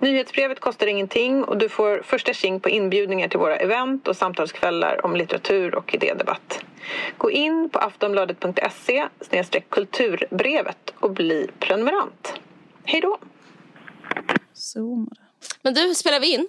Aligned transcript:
Nyhetsbrevet 0.00 0.60
kostar 0.60 0.86
ingenting 0.86 1.44
och 1.44 1.58
du 1.58 1.68
får 1.68 2.02
första 2.02 2.32
tjing 2.32 2.60
på 2.60 2.68
inbjudningar 2.68 3.28
till 3.28 3.38
våra 3.38 3.56
event 3.56 4.08
och 4.08 4.16
samtalskvällar 4.16 5.04
om 5.06 5.16
litteratur 5.16 5.74
och 5.74 5.94
idédebatt. 5.94 6.64
Gå 7.18 7.30
in 7.30 7.70
på 7.72 7.78
aftonbladet.se 7.78 9.08
kulturbrevet 9.68 10.94
och 11.00 11.10
bli 11.10 11.50
prenumerant. 11.58 12.34
Hej 12.84 13.00
då! 13.00 13.18
Men 15.62 15.74
du, 15.74 15.94
spelar 15.94 16.20
vi 16.20 16.34
in? 16.34 16.48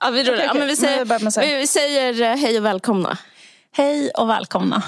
Ja, 0.00 0.10
vi, 0.10 0.24
rullar. 0.24 0.34
Okej, 0.34 0.46
ja, 0.46 0.54
men 0.54 0.68
vi, 0.68 0.76
säger, 0.76 1.40
vi, 1.40 1.56
vi 1.56 1.66
säger 1.66 2.22
eh, 2.22 2.36
hej 2.36 2.58
och 2.58 2.64
välkomna. 2.64 3.18
Hej 3.72 4.10
och 4.10 4.28
välkomna. 4.28 4.82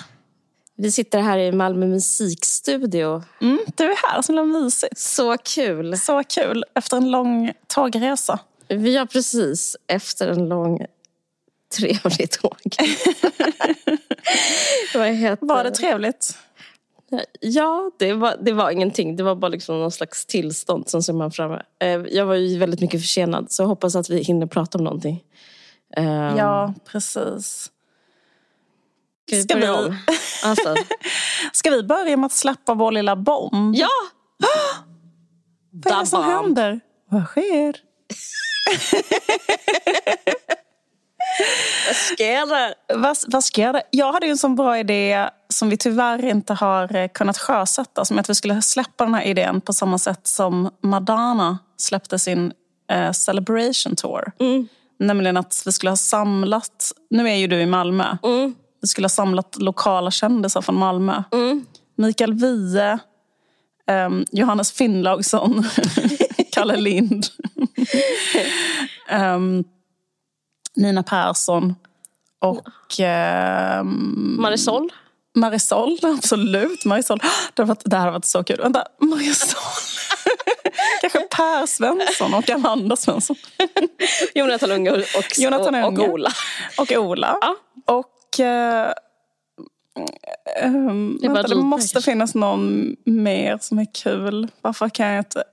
Vi 0.76 0.90
sitter 0.92 1.20
här 1.20 1.38
i 1.38 1.52
Malmö 1.52 1.86
musikstudio. 1.86 3.22
Mm, 3.40 3.58
du 3.76 3.84
är 3.84 4.12
här, 4.12 4.22
så 4.22 4.32
himla 4.32 4.60
mysigt. 4.60 4.98
Så 4.98 5.36
kul. 5.38 5.98
Så 5.98 6.22
kul 6.24 6.64
efter 6.74 6.96
en 6.96 7.10
lång 7.10 7.52
tågresa. 7.66 8.38
Vi 8.68 8.96
har 8.96 9.06
precis 9.06 9.76
efter 9.86 10.28
en 10.28 10.48
lång 10.48 10.86
trevlig 11.78 12.30
tåg. 12.30 12.56
Var 15.40 15.64
det 15.64 15.70
trevligt? 15.70 16.38
Ja, 17.40 17.90
det 17.98 18.12
var, 18.12 18.36
det 18.40 18.52
var 18.52 18.70
ingenting. 18.70 19.16
Det 19.16 19.22
var 19.22 19.34
bara 19.34 19.48
liksom 19.48 19.78
någon 19.80 19.90
slags 19.90 20.26
tillstånd 20.26 20.88
som 20.88 21.02
ser 21.02 21.12
man 21.12 21.30
framme. 21.30 21.62
Eh, 21.82 21.88
Jag 21.88 22.26
var 22.26 22.34
ju 22.34 22.58
väldigt 22.58 22.80
mycket 22.80 23.00
försenad 23.00 23.52
så 23.52 23.62
jag 23.62 23.68
hoppas 23.68 23.96
att 23.96 24.10
vi 24.10 24.22
hinner 24.22 24.46
prata 24.46 24.78
om 24.78 24.84
någonting. 24.84 25.24
Eh, 25.96 26.04
Ja, 26.36 26.74
precis. 26.92 27.70
Ska 29.28 29.36
vi 29.36 29.42
Ska 29.42 29.56
vi- 29.56 29.68
om? 29.68 29.96
Alltså, 30.44 30.74
Ska 31.52 31.70
vi 31.70 31.82
börja 31.82 32.16
med 32.16 32.26
att 32.26 32.32
släppa 32.32 32.74
vår 32.74 32.92
lilla 32.92 33.16
bomb? 33.16 33.74
ja! 33.76 33.88
Vad 35.84 35.94
är 35.94 36.00
det 36.00 36.06
som 36.06 36.24
händer? 36.24 36.80
Vad 37.10 37.26
sker? 37.26 37.76
Vad 41.86 41.96
sker 41.96 42.46
det? 42.46 42.74
Vad, 42.94 43.16
vad 43.26 43.44
sker 43.44 43.72
det? 43.72 43.82
Jag 43.90 44.12
hade 44.12 44.26
ju 44.26 44.30
en 44.30 44.38
sån 44.38 44.56
bra 44.56 44.78
idé 44.78 45.28
som 45.48 45.70
vi 45.70 45.76
tyvärr 45.76 46.24
inte 46.24 46.54
har 46.54 46.96
eh, 46.96 47.08
kunnat 47.08 47.38
sjösätta. 47.38 48.04
Som 48.04 48.18
att 48.18 48.30
vi 48.30 48.34
skulle 48.34 48.62
släppa 48.62 49.04
den 49.04 49.14
här 49.14 49.22
idén 49.22 49.60
på 49.60 49.72
samma 49.72 49.98
sätt 49.98 50.26
som 50.26 50.70
Madonna 50.82 51.58
släppte 51.76 52.18
sin 52.18 52.52
eh, 52.90 53.12
Celebration 53.12 53.96
Tour. 53.96 54.32
Nämligen 54.98 55.36
att 55.36 55.62
vi 55.66 55.72
skulle 55.72 55.90
ha 55.90 55.96
samlat, 55.96 56.92
nu 57.10 57.28
är 57.30 57.34
ju 57.34 57.46
du 57.46 57.60
i 57.60 57.66
Malmö, 57.66 58.16
vi 58.84 58.88
skulle 58.88 59.04
ha 59.04 59.10
samlat 59.10 59.56
lokala 59.56 60.10
kändisar 60.10 60.62
från 60.62 60.74
Malmö. 60.74 61.22
Mikael 61.96 62.34
Wiehe, 62.34 62.98
ehm, 63.86 64.24
Johannes 64.30 64.72
Finnlaugsson, 64.72 65.64
Kalle 66.52 66.76
Lind. 66.76 67.26
Ehm, 69.08 69.64
Nina 70.76 71.02
Persson 71.02 71.74
och 72.40 73.00
ehm, 73.00 74.36
Marisol? 74.40 74.92
Marisol. 75.34 75.98
Absolut, 76.02 76.84
Marisol. 76.84 77.20
Det, 77.54 77.64
varit, 77.64 77.82
det 77.84 77.96
här 77.96 78.04
har 78.04 78.12
varit 78.12 78.24
så 78.24 78.44
kul. 78.44 78.60
Vänta, 78.62 78.84
Marisol. 79.00 79.60
Kanske 81.00 81.20
Per 81.20 81.66
Svensson 81.66 82.34
och 82.34 82.50
Amanda 82.50 82.96
Svensson. 82.96 83.36
Jonathan 84.34 84.70
Unge 84.70 84.90
och, 84.90 84.98
och, 84.98 85.38
Jonathan 85.38 85.74
och, 85.74 85.88
Unge. 85.88 86.06
och 86.06 86.14
Ola. 86.14 86.30
Och 86.78 86.92
Ola. 86.92 87.38
Ja. 87.40 87.56
Och... 87.94 88.06
ehm, 88.40 88.92
Det 91.20 91.28
vänta, 91.28 91.42
det 91.48 91.54
måste 91.54 91.92
kanske. 91.94 92.10
finnas 92.10 92.34
någon 92.34 92.96
mer 93.04 93.58
som 93.60 93.78
är 93.78 93.86
kul. 93.94 94.48
Varför 94.60 94.88
kan 94.88 95.06
jag 95.06 95.18
inte... 95.20 95.44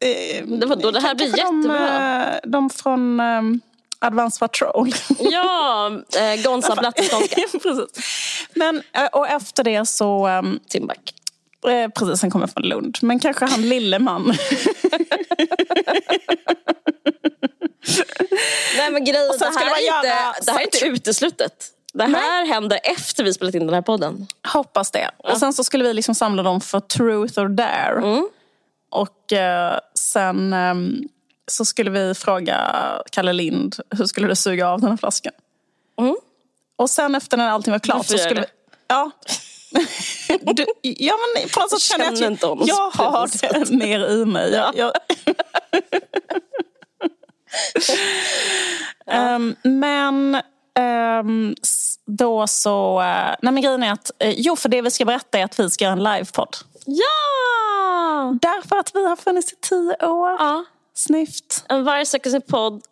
eh, 0.00 0.44
Det 0.46 0.66
var 0.66 0.76
då, 0.76 0.90
det 0.90 1.00
här 1.00 1.14
blir 1.14 1.26
kanske 1.26 1.46
de, 1.46 1.56
jättebra. 1.62 2.32
eh, 2.32 2.38
De 2.44 2.70
från 2.70 3.20
um, 3.20 3.60
Advanced 3.98 4.40
Patrol. 4.40 4.92
Ja, 5.18 5.90
eh, 6.18 6.42
Gonza 6.44 6.74
Blatteskånska. 6.76 7.40
precis. 7.62 7.86
Men, 8.54 8.82
och 9.12 9.28
efter 9.28 9.64
det 9.64 9.86
så... 9.88 10.26
ehm, 10.26 10.58
Timbuk. 10.68 11.14
Eh, 11.68 11.88
precis, 11.90 12.22
han 12.22 12.30
kommer 12.30 12.46
från 12.46 12.62
Lund. 12.62 12.98
Men 13.02 13.18
kanske 13.20 13.44
han 13.44 13.62
Lilleman. 13.68 14.34
Nej 18.76 18.90
men 18.90 19.04
grejen, 19.04 19.32
det 19.38 19.44
här, 19.44 19.52
man 19.52 19.62
är 19.62 19.76
inte, 19.76 19.84
göra- 20.08 20.34
det 20.46 20.52
här 20.52 20.58
är 20.58 20.62
inte 20.64 20.86
uteslutet. 20.86 21.52
Det 21.96 22.04
här 22.04 22.46
händer 22.46 22.80
efter 22.82 23.24
vi 23.24 23.34
spelat 23.34 23.54
in 23.54 23.66
den 23.66 23.74
här 23.74 23.82
podden. 23.82 24.26
Hoppas 24.52 24.90
det. 24.90 25.10
Och 25.16 25.38
sen 25.38 25.52
så 25.52 25.64
skulle 25.64 25.84
vi 25.84 25.94
liksom 25.94 26.14
samla 26.14 26.42
dem 26.42 26.60
för 26.60 26.80
truth 26.80 27.40
or 27.40 27.48
dare. 27.48 28.22
Och 28.90 29.32
eh, 29.32 29.78
sen 29.94 30.52
ehm, 30.52 31.08
så 31.46 31.64
skulle 31.64 31.90
vi 31.90 32.14
fråga 32.14 32.72
Kalle 33.10 33.32
Lind, 33.32 33.76
hur 33.90 34.06
skulle 34.06 34.28
du 34.28 34.36
suga 34.36 34.68
av 34.68 34.80
den 34.80 34.90
här 34.90 34.96
flaskan? 34.96 35.32
Mm. 36.00 36.16
Och 36.76 36.90
sen 36.90 37.14
efter 37.14 37.36
när 37.36 37.50
allting 37.50 37.72
var 37.72 37.78
klart 37.78 37.96
Varför 37.96 38.12
så 38.12 38.18
skulle 38.18 38.40
vi... 38.40 38.46
Ja. 38.88 39.10
Du, 40.40 40.66
ja 40.82 41.14
men 41.34 41.48
på 41.48 41.60
något 41.60 41.70
sätt 41.70 41.80
känner 41.80 42.04
jag 42.04 42.14
att 42.14 42.20
inte 42.20 42.46
jag, 42.46 42.58
jag 42.68 42.90
har 42.90 43.30
det 43.64 43.70
mer 43.70 44.10
i 44.10 44.24
mig. 44.24 44.52
Jag, 44.52 44.76
jag... 44.76 44.92
Ehm, 49.06 49.56
men 49.62 50.42
då 52.06 52.46
så... 52.46 53.00
eh, 53.00 53.34
nej 53.42 53.52
men 53.52 53.62
grejen 53.62 53.82
är 53.82 53.92
att... 53.92 54.10
eh, 54.18 54.34
jo, 54.36 54.56
för 54.56 54.68
det 54.68 54.82
vi 54.82 54.90
ska 54.90 55.04
berätta 55.04 55.38
är 55.38 55.44
att 55.44 55.60
vi 55.60 55.70
ska 55.70 55.84
göra 55.84 55.92
en 55.92 56.02
livepodd. 56.02 56.56
Ja! 56.86 58.34
Därför 58.42 58.76
att 58.76 58.94
vi 58.94 59.06
har 59.06 59.16
funnits 59.16 59.52
i 59.52 59.56
tio 59.60 60.06
år. 60.06 60.36
ja. 60.38 60.64
En 61.68 61.84
Varje 61.84 62.06
söker 62.06 62.30
sin 62.30 62.42
podd 62.42 62.82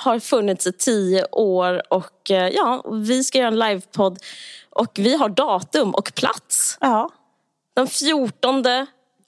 har 0.00 0.18
funnits 0.18 0.66
i 0.66 0.72
tio 0.72 1.24
år 1.32 1.82
och 1.92 2.30
eh, 2.30 2.48
ja, 2.48 2.84
vi 2.92 3.24
ska 3.24 3.38
göra 3.38 3.48
en 3.48 3.58
livepodd 3.58 4.18
och 4.70 4.92
vi 4.94 5.16
har 5.16 5.28
datum 5.28 5.94
och 5.94 6.12
plats. 6.14 6.78
Ja, 6.80 7.10
Den 7.74 7.86
14 7.86 8.64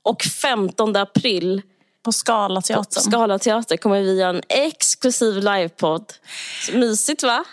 och 0.03 0.23
15 0.23 0.97
april 0.97 1.63
på 2.09 2.13
Skala 2.13 2.61
på 2.61 2.63
teatern. 2.63 3.03
Skala 3.03 3.39
teater 3.39 3.77
kommer 3.77 4.01
vi 4.01 4.19
göra 4.19 4.31
en 4.31 4.43
exklusiv 4.49 5.35
livepodd. 5.35 6.13
Mysigt 6.73 7.23
va? 7.23 7.45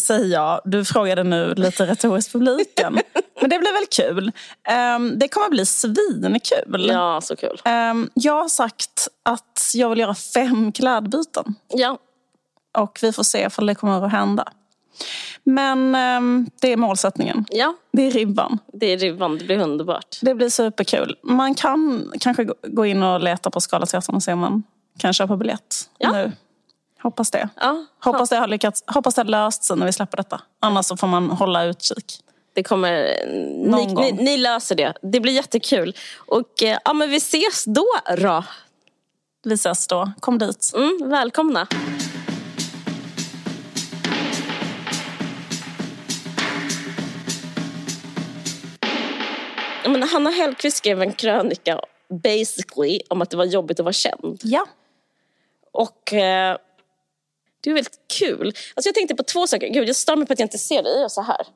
säger 0.00 0.26
jag. 0.26 0.60
Du 0.64 0.84
frågade 0.84 1.22
nu 1.22 1.54
lite 1.54 1.86
retoriskt 1.86 2.32
publiken. 2.32 2.92
Men 3.40 3.50
det 3.50 3.58
blir 3.58 3.72
väl 3.72 3.86
kul. 3.90 4.32
Ehm, 4.68 5.18
det 5.18 5.28
kommer 5.28 5.48
bli 5.48 5.66
svinkul. 5.66 6.88
Ja, 6.88 7.20
så 7.20 7.36
kul. 7.36 7.60
Ehm, 7.64 8.10
jag 8.14 8.42
har 8.42 8.48
sagt 8.48 9.08
att 9.22 9.70
jag 9.74 9.90
vill 9.90 9.98
göra 9.98 10.14
fem 10.14 10.72
klädbyten. 10.72 11.54
Ja, 11.68 11.98
Och 12.78 12.98
vi 13.02 13.12
får 13.12 13.22
se 13.22 13.48
om 13.58 13.66
det 13.66 13.74
kommer 13.74 14.06
att 14.06 14.12
hända. 14.12 14.52
Men 15.44 15.94
ehm, 15.94 16.50
det 16.60 16.72
är 16.72 16.76
målsättningen. 16.76 17.44
ja, 17.50 17.74
Det 17.92 18.02
är 18.02 18.10
ribban. 18.10 18.58
det 18.72 18.86
är 18.86 18.98
ribban. 18.98 19.38
Det 19.38 19.44
blir 19.44 19.58
underbart. 19.58 20.18
Det 20.20 20.34
blir 20.34 20.48
superkul. 20.48 21.16
Man 21.22 21.54
kan 21.54 22.12
kanske 22.20 22.44
gå- 22.62 22.86
in 22.86 23.02
och 23.02 23.20
leta 23.20 23.50
på 23.50 23.60
Scalateatern 23.60 24.16
och 24.16 24.22
se 24.22 24.32
om 24.32 24.38
man 24.38 24.62
kan 24.98 25.12
köpa 25.12 25.36
biljett 25.36 25.88
Ja. 25.98 26.12
nu. 26.12 26.32
Hoppas 27.02 27.30
det. 27.30 27.48
Ja, 27.60 27.84
Hoppas 28.04 28.28
det 28.28 28.36
har 28.36 28.48
lyckats. 28.48 28.84
Hoppas 28.86 29.14
det 29.14 29.20
har 29.20 29.24
löst 29.28 29.64
sig 29.64 29.76
när 29.76 29.86
vi 29.86 29.92
släpper 29.92 30.16
detta. 30.16 30.40
Annars 30.60 30.86
så 30.86 30.96
får 30.96 31.06
man 31.06 31.30
hålla 31.30 31.64
utkik. 31.64 32.20
Det 32.54 32.62
kommer, 32.62 32.92
ni, 33.26 33.68
Någon 33.68 33.94
gång. 33.94 34.04
ni, 34.04 34.12
ni 34.12 34.36
löser 34.36 34.74
det. 34.74 34.94
Det 35.02 35.20
blir 35.20 35.32
jättekul. 35.32 35.96
Och 36.16 36.62
eh, 36.62 36.78
ja, 36.84 36.92
men 36.92 37.10
vi 37.10 37.16
ses 37.16 37.64
då. 37.64 37.86
då. 38.18 38.44
Vi 39.44 39.54
ses 39.54 39.86
då. 39.86 40.12
Kom 40.20 40.38
dit. 40.38 40.72
Mm, 40.76 41.10
välkomna. 41.10 41.66
Men 49.92 50.02
Hanna 50.02 50.30
Hellquist 50.30 50.76
skrev 50.76 51.02
en 51.02 51.12
krönika 51.12 51.80
basically 52.22 53.00
om 53.08 53.22
att 53.22 53.30
det 53.30 53.36
var 53.36 53.44
jobbigt 53.44 53.80
att 53.80 53.84
vara 53.84 53.92
känd. 53.92 54.40
Ja. 54.42 54.66
Och 55.72 56.12
eh, 56.12 56.56
det 57.60 57.70
är 57.70 57.74
väldigt 57.74 57.98
kul. 58.18 58.46
Alltså 58.46 58.88
jag 58.88 58.94
tänkte 58.94 59.14
på 59.14 59.22
två 59.22 59.46
saker. 59.46 59.68
Gud, 59.68 59.88
jag 59.88 59.96
stör 59.96 60.16
mig 60.16 60.26
på 60.26 60.32
att 60.32 60.38
jag 60.38 60.46
inte 60.46 60.58
ser 60.58 60.82
dig. 60.82 61.00
Jag 61.00 61.10
så 61.10 61.22
här. 61.22 61.46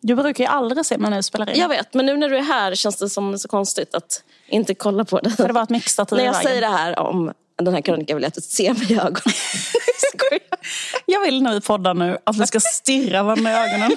Du 0.00 0.14
brukar 0.14 0.44
ju 0.44 0.50
aldrig 0.50 0.86
se 0.86 0.98
mig 0.98 1.10
när 1.10 1.16
du 1.16 1.22
spelar 1.22 1.50
in. 1.50 1.60
Jag 1.60 1.68
vet, 1.68 1.94
men 1.94 2.06
nu 2.06 2.16
när 2.16 2.28
du 2.28 2.36
är 2.36 2.42
här 2.42 2.74
känns 2.74 2.96
det 2.96 3.08
som 3.08 3.38
så 3.38 3.48
konstigt 3.48 3.94
att 3.94 4.22
inte 4.48 4.74
kolla 4.74 5.04
på 5.04 5.18
det. 5.20 5.30
För 5.30 5.46
det 5.46 5.52
var 5.52 5.62
ett 5.62 5.70
mixtativ 5.70 6.18
När 6.18 6.24
jag 6.24 6.32
vägen. 6.32 6.48
säger 6.50 6.60
det 6.60 6.76
här 6.76 6.98
om 6.98 7.32
den 7.62 7.74
här 7.74 7.80
krönikan 7.80 8.16
vill 8.16 8.22
jag 8.22 8.28
att 8.28 8.34
du 8.34 8.40
ser 8.40 8.74
mig 8.74 8.92
i 8.92 8.94
ögonen. 8.94 9.16
Jag 11.06 11.20
vill 11.20 11.42
när 11.42 11.54
vi 11.54 11.60
poddar 11.60 11.94
nu 11.94 12.18
att 12.24 12.36
vi 12.36 12.46
ska 12.46 12.60
stirra 12.60 13.22
varandra 13.22 13.50
i 13.50 13.54
ögonen. 13.54 13.90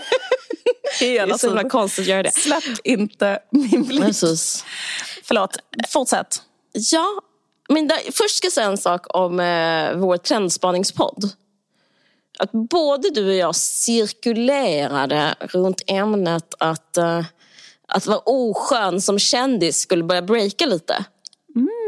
det 1.00 1.18
är 1.18 1.38
så 1.38 1.47
himla 1.47 1.69
konstigt 1.69 2.03
att 2.03 2.07
göra 2.07 2.24
det. 2.24 2.31
Släpp 2.31 2.63
inte 2.83 3.39
min 3.50 3.83
blick. 3.83 4.01
Precis. 4.01 4.65
Förlåt, 5.24 5.57
fortsätt. 5.89 6.41
Ja, 6.74 7.21
men 7.69 7.88
där, 7.88 8.00
först 8.12 8.38
ska 8.38 8.45
jag 8.45 8.53
säga 8.53 8.68
en 8.68 8.77
sak 8.77 9.06
om 9.09 9.39
eh, 9.39 9.94
vår 9.95 10.18
trendspaningspodd. 10.18 11.31
Att 12.39 12.51
både 12.51 13.09
du 13.09 13.27
och 13.27 13.36
jag 13.36 13.56
cirkulerade 13.56 15.36
runt 15.39 15.81
ämnet 15.88 16.53
att, 16.59 16.97
eh, 16.97 17.25
att 17.88 18.06
vara 18.06 18.19
oskön 18.19 19.01
som 19.01 19.19
kändis 19.19 19.80
skulle 19.80 20.03
börja 20.03 20.21
breaka 20.21 20.65
lite. 20.65 21.06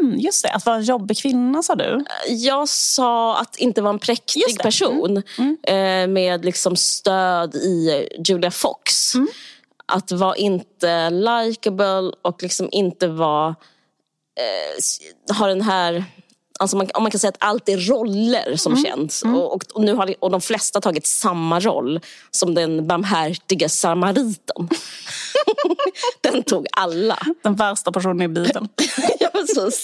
Mm, 0.01 0.19
just 0.19 0.43
det, 0.43 0.49
att 0.51 0.65
vara 0.65 0.75
en 0.75 0.83
jobbig 0.83 1.17
kvinna 1.17 1.63
sa 1.63 1.75
du. 1.75 2.05
Jag 2.27 2.69
sa 2.69 3.37
att 3.37 3.55
inte 3.57 3.81
vara 3.81 3.93
en 3.93 3.99
präktig 3.99 4.59
person 4.59 5.23
Mm. 5.37 5.57
eh, 5.63 6.13
med 6.13 6.45
liksom 6.45 6.75
stöd 6.75 7.55
i 7.55 8.07
Julia 8.27 8.51
Fox. 8.51 9.15
Mm. 9.15 9.27
Att 9.85 10.11
vara 10.11 10.35
inte 10.35 11.09
likable 11.09 12.11
och 12.21 12.43
liksom 12.43 12.69
inte 12.71 13.07
vara... 13.07 13.55
Eh, 15.29 15.35
ha 15.35 15.47
den 15.47 15.61
här... 15.61 16.05
Alltså 16.59 16.77
man, 16.77 16.89
om 16.93 17.03
man 17.03 17.11
kan 17.11 17.19
säga 17.19 17.29
att 17.29 17.43
allt 17.43 17.69
är 17.69 17.77
roller 17.77 18.55
som 18.55 18.71
Mm. 18.73 18.83
känns. 18.85 19.23
Och, 19.23 19.53
och, 19.55 19.63
och, 19.73 19.81
nu 19.81 19.93
har, 19.93 20.15
och 20.19 20.31
de 20.31 20.41
flesta 20.41 20.81
tagit 20.81 21.05
samma 21.07 21.59
roll 21.59 21.99
som 22.31 22.53
den 22.55 22.87
barmhärtiga 22.87 23.69
samariten. 23.69 24.69
den 26.21 26.43
tog 26.43 26.67
alla. 26.71 27.19
Den 27.43 27.55
värsta 27.55 27.91
personen 27.91 28.21
i 28.21 28.27
Bibeln. 28.27 28.69
Ja, 29.19 29.29
precis. 29.47 29.81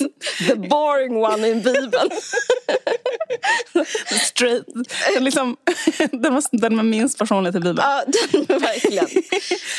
The 0.48 0.56
boring 0.56 1.18
one 1.18 1.48
in 1.51 1.62
Bibeln. 1.63 2.09
Straight. 4.21 4.65
Liksom, 5.19 5.57
den, 6.12 6.33
var, 6.33 6.44
den 6.51 6.75
med 6.75 6.86
minst 6.86 7.18
personlighet 7.18 7.56
i 7.56 7.59
Bibeln. 7.59 7.80
Ja, 7.81 8.04
den, 8.07 8.59
verkligen. 8.59 9.07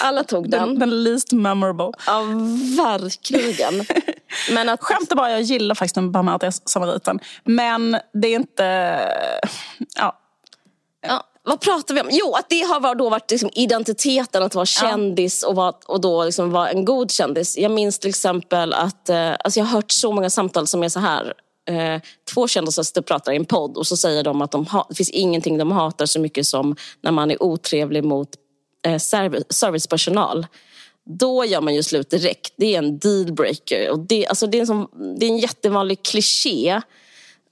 Alla 0.01 0.25
tog 0.25 0.51
den. 0.51 0.69
Den, 0.69 0.79
den 0.79 1.05
least 1.05 1.33
memorable. 1.33 1.93
Ja, 2.07 2.23
verkligen. 2.85 3.85
Men 4.51 4.69
att... 4.69 4.83
Skämt 4.83 5.09
bara, 5.09 5.31
jag 5.31 5.43
gillar 5.43 5.75
faktiskt 5.75 5.95
den 5.95 6.13
barmhärtiga 6.13 6.53
samariten. 6.53 7.21
Men 7.45 7.97
det 8.13 8.29
är 8.29 8.37
inte... 8.37 8.99
Ja, 9.97 10.19
Ja, 11.01 11.25
vad 11.49 11.61
pratar 11.61 11.95
vi 11.95 12.01
om? 12.01 12.09
Jo, 12.11 12.35
att 12.35 12.49
det 12.49 12.61
har 12.61 12.95
då 12.95 13.11
varit 13.11 13.31
liksom 13.31 13.51
identiteten 13.55 14.43
att 14.43 14.55
vara 14.55 14.67
kändis 14.67 15.43
och, 15.43 15.55
vara, 15.55 15.73
och 15.87 16.01
då 16.01 16.25
liksom 16.25 16.51
vara 16.51 16.71
en 16.71 16.85
god 16.85 17.11
kändis. 17.11 17.59
Jag 17.59 17.71
minns 17.71 17.99
till 17.99 18.09
exempel 18.11 18.73
att 18.73 19.09
eh, 19.09 19.31
alltså 19.31 19.61
jag 19.61 19.67
har 19.67 19.73
hört 19.73 19.91
så 19.91 20.13
många 20.13 20.31
samtal 20.31 20.67
som 20.67 20.83
är 20.83 20.89
så 20.89 21.01
här. 21.01 21.35
Eh, 21.71 22.01
två 22.35 22.49
kändisar 22.49 23.03
pratar 23.03 23.33
i 23.33 23.37
en 23.37 23.45
podd 23.45 23.77
och 23.77 23.87
så 23.87 23.97
säger 23.97 24.23
de 24.23 24.43
att 24.43 24.51
de 24.51 24.67
ha, 24.67 24.87
det 24.89 24.95
finns 24.95 25.11
ingenting 25.11 25.59
de 25.59 25.73
hatar 25.73 26.07
så 26.07 26.21
mycket 26.21 26.47
som 26.47 26.77
när 27.01 27.11
man 27.11 27.31
är 27.31 27.43
otrevlig 27.43 28.05
mot 28.05 28.29
eh, 28.87 28.95
serv- 28.95 29.45
servicepersonal. 29.51 30.47
Då 31.05 31.45
gör 31.45 31.61
man 31.61 31.75
ju 31.75 31.83
slut 31.83 32.11
direkt. 32.11 32.55
Det 32.57 32.75
är 32.75 32.79
en 32.79 32.99
dealbreaker. 32.99 33.91
Och 33.91 33.99
det, 33.99 34.27
alltså 34.27 34.47
det, 34.47 34.59
är 34.59 34.61
en 34.61 34.67
sån, 34.67 34.89
det 35.19 35.27
är 35.27 35.31
en 35.31 35.39
jättevanlig 35.39 36.03
kliché 36.03 36.83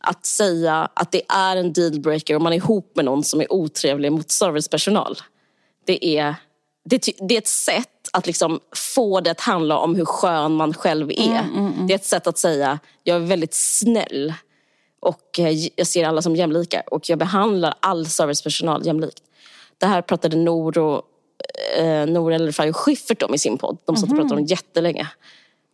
att 0.06 0.26
säga 0.26 0.88
att 0.94 1.12
det 1.12 1.22
är 1.28 1.56
en 1.56 1.72
dealbreaker 1.72 2.36
om 2.36 2.42
man 2.42 2.52
är 2.52 2.56
ihop 2.56 2.92
med 2.96 3.04
någon 3.04 3.24
som 3.24 3.40
är 3.40 3.52
otrevlig 3.52 4.12
mot 4.12 4.30
servicepersonal. 4.30 5.18
Det 5.84 6.18
är, 6.18 6.34
det, 6.84 7.08
det 7.28 7.34
är 7.34 7.38
ett 7.38 7.46
sätt 7.46 7.88
att 8.12 8.26
liksom 8.26 8.60
få 8.94 9.20
det 9.20 9.30
att 9.30 9.40
handla 9.40 9.78
om 9.78 9.94
hur 9.94 10.04
skön 10.04 10.52
man 10.52 10.74
själv 10.74 11.10
är. 11.10 11.40
Det 11.86 11.92
är 11.92 11.96
ett 11.96 12.04
sätt 12.04 12.26
att 12.26 12.38
säga, 12.38 12.78
jag 13.04 13.16
är 13.16 13.20
väldigt 13.20 13.54
snäll 13.54 14.34
och 15.00 15.38
eh, 15.38 15.70
jag 15.76 15.86
ser 15.86 16.04
alla 16.04 16.22
som 16.22 16.36
jämlika 16.36 16.82
och 16.86 17.10
jag 17.10 17.18
behandlar 17.18 17.74
all 17.80 18.06
servicepersonal 18.06 18.86
jämlikt. 18.86 19.22
Det 19.78 19.86
här 19.86 20.02
pratade 20.02 20.36
Noro, 20.36 21.02
eh, 21.78 22.06
Nor 22.06 22.32
El 22.32 22.46
Refai 22.46 22.70
och 22.70 22.76
Schyffert 22.76 23.22
om 23.22 23.34
i 23.34 23.38
sin 23.38 23.58
podd. 23.58 23.78
De 23.84 23.96
satt 23.96 24.10
och 24.10 24.16
pratade 24.16 24.40
om 24.40 24.46
jättelänge. 24.46 25.08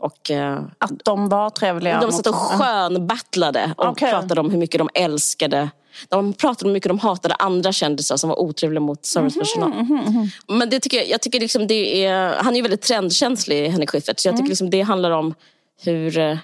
Och, 0.03 0.31
eh, 0.31 0.61
att 0.79 0.91
de 1.05 1.29
var 1.29 1.51
trevliga. 1.51 2.01
de 2.01 2.13
satt 2.13 2.27
och 2.27 2.35
skönbattlade 2.35 3.75
och 3.77 3.87
Okej. 3.89 4.11
pratade 4.11 4.41
om 4.41 4.51
hur 4.51 4.59
mycket 4.59 4.79
de 4.79 4.89
älskade. 4.95 5.71
De 6.09 6.33
pratade 6.33 6.65
om 6.65 6.69
hur 6.69 6.73
mycket 6.75 6.89
de 6.89 6.99
hatade 6.99 7.35
andra 7.35 7.73
kändisar 7.73 8.17
som 8.17 8.29
var 8.29 8.41
otrevliga 8.41 8.81
mot 8.81 9.07
servicepersonal. 9.07 9.69
Mhm, 9.71 10.31
Men 10.49 10.71
det 10.71 10.81
tycker 10.81 10.97
jag, 10.97 11.09
jag 11.09 11.21
tycker 11.21 11.41
liksom 11.41 11.67
det 11.67 12.05
är, 12.05 12.35
han 12.43 12.53
är 12.53 12.57
ju 12.57 12.63
väldigt 12.63 12.83
trendkänslig, 12.83 13.69
Henrik 13.71 13.91
Schyffert. 13.91 14.21
Så 14.21 14.29
jag 14.29 14.33
Mm. 14.33 14.39
tycker 14.39 14.49
liksom 14.51 14.71
det 14.71 14.81
handlar 14.81 15.11
om 15.11 15.35
hur... 15.83 16.19
eh, 16.19 16.39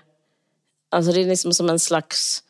Alltså 0.91 1.13
det 1.13 1.21
är 1.21 1.27
liksom 1.27 1.53
som 1.53 1.71
en 1.71 1.79
slags 1.79 2.43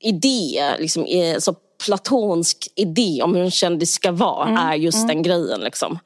idé, 0.00 0.62
liksom, 0.78 1.06
så 1.38 1.54
platonsk 1.84 2.68
idé 2.76 3.22
om 3.22 3.34
hur 3.34 3.44
en 3.44 3.50
kändis 3.50 3.92
ska 3.92 4.12
vara 4.12 4.48
Mm, 4.48 4.56
är 4.56 4.74
just 4.74 5.08
den 5.08 5.22
grejen. 5.22 5.60
Liksom. 5.60 5.98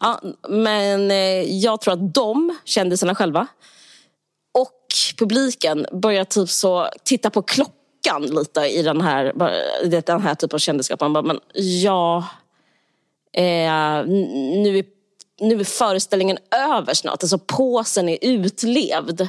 Ja, 0.00 0.20
men 0.48 1.10
eh, 1.10 1.56
jag 1.58 1.80
tror 1.80 1.94
att 1.94 2.14
de, 2.14 2.56
kändisarna 2.64 3.14
själva, 3.14 3.46
och 4.54 4.86
publiken 5.18 5.86
börjar 5.92 6.24
typ 6.24 6.48
så 6.48 6.88
titta 7.04 7.30
på 7.30 7.42
klockan 7.42 8.26
lite 8.26 8.60
i 8.60 8.82
den 8.82 9.00
här, 9.00 9.50
i 9.84 9.88
den 9.88 10.22
här 10.22 10.34
typen 10.34 10.56
av 10.56 10.58
kändisskap. 10.58 11.00
Man 11.00 11.12
bara, 11.12 11.22
men 11.22 11.40
ja, 11.82 12.18
eh, 13.32 14.04
nu, 14.06 14.78
är, 14.78 14.84
nu 15.40 15.60
är 15.60 15.64
föreställningen 15.64 16.38
över 16.50 16.94
snart. 16.94 17.22
Alltså 17.22 17.38
påsen 17.38 18.08
är 18.08 18.18
utlevd. 18.22 19.20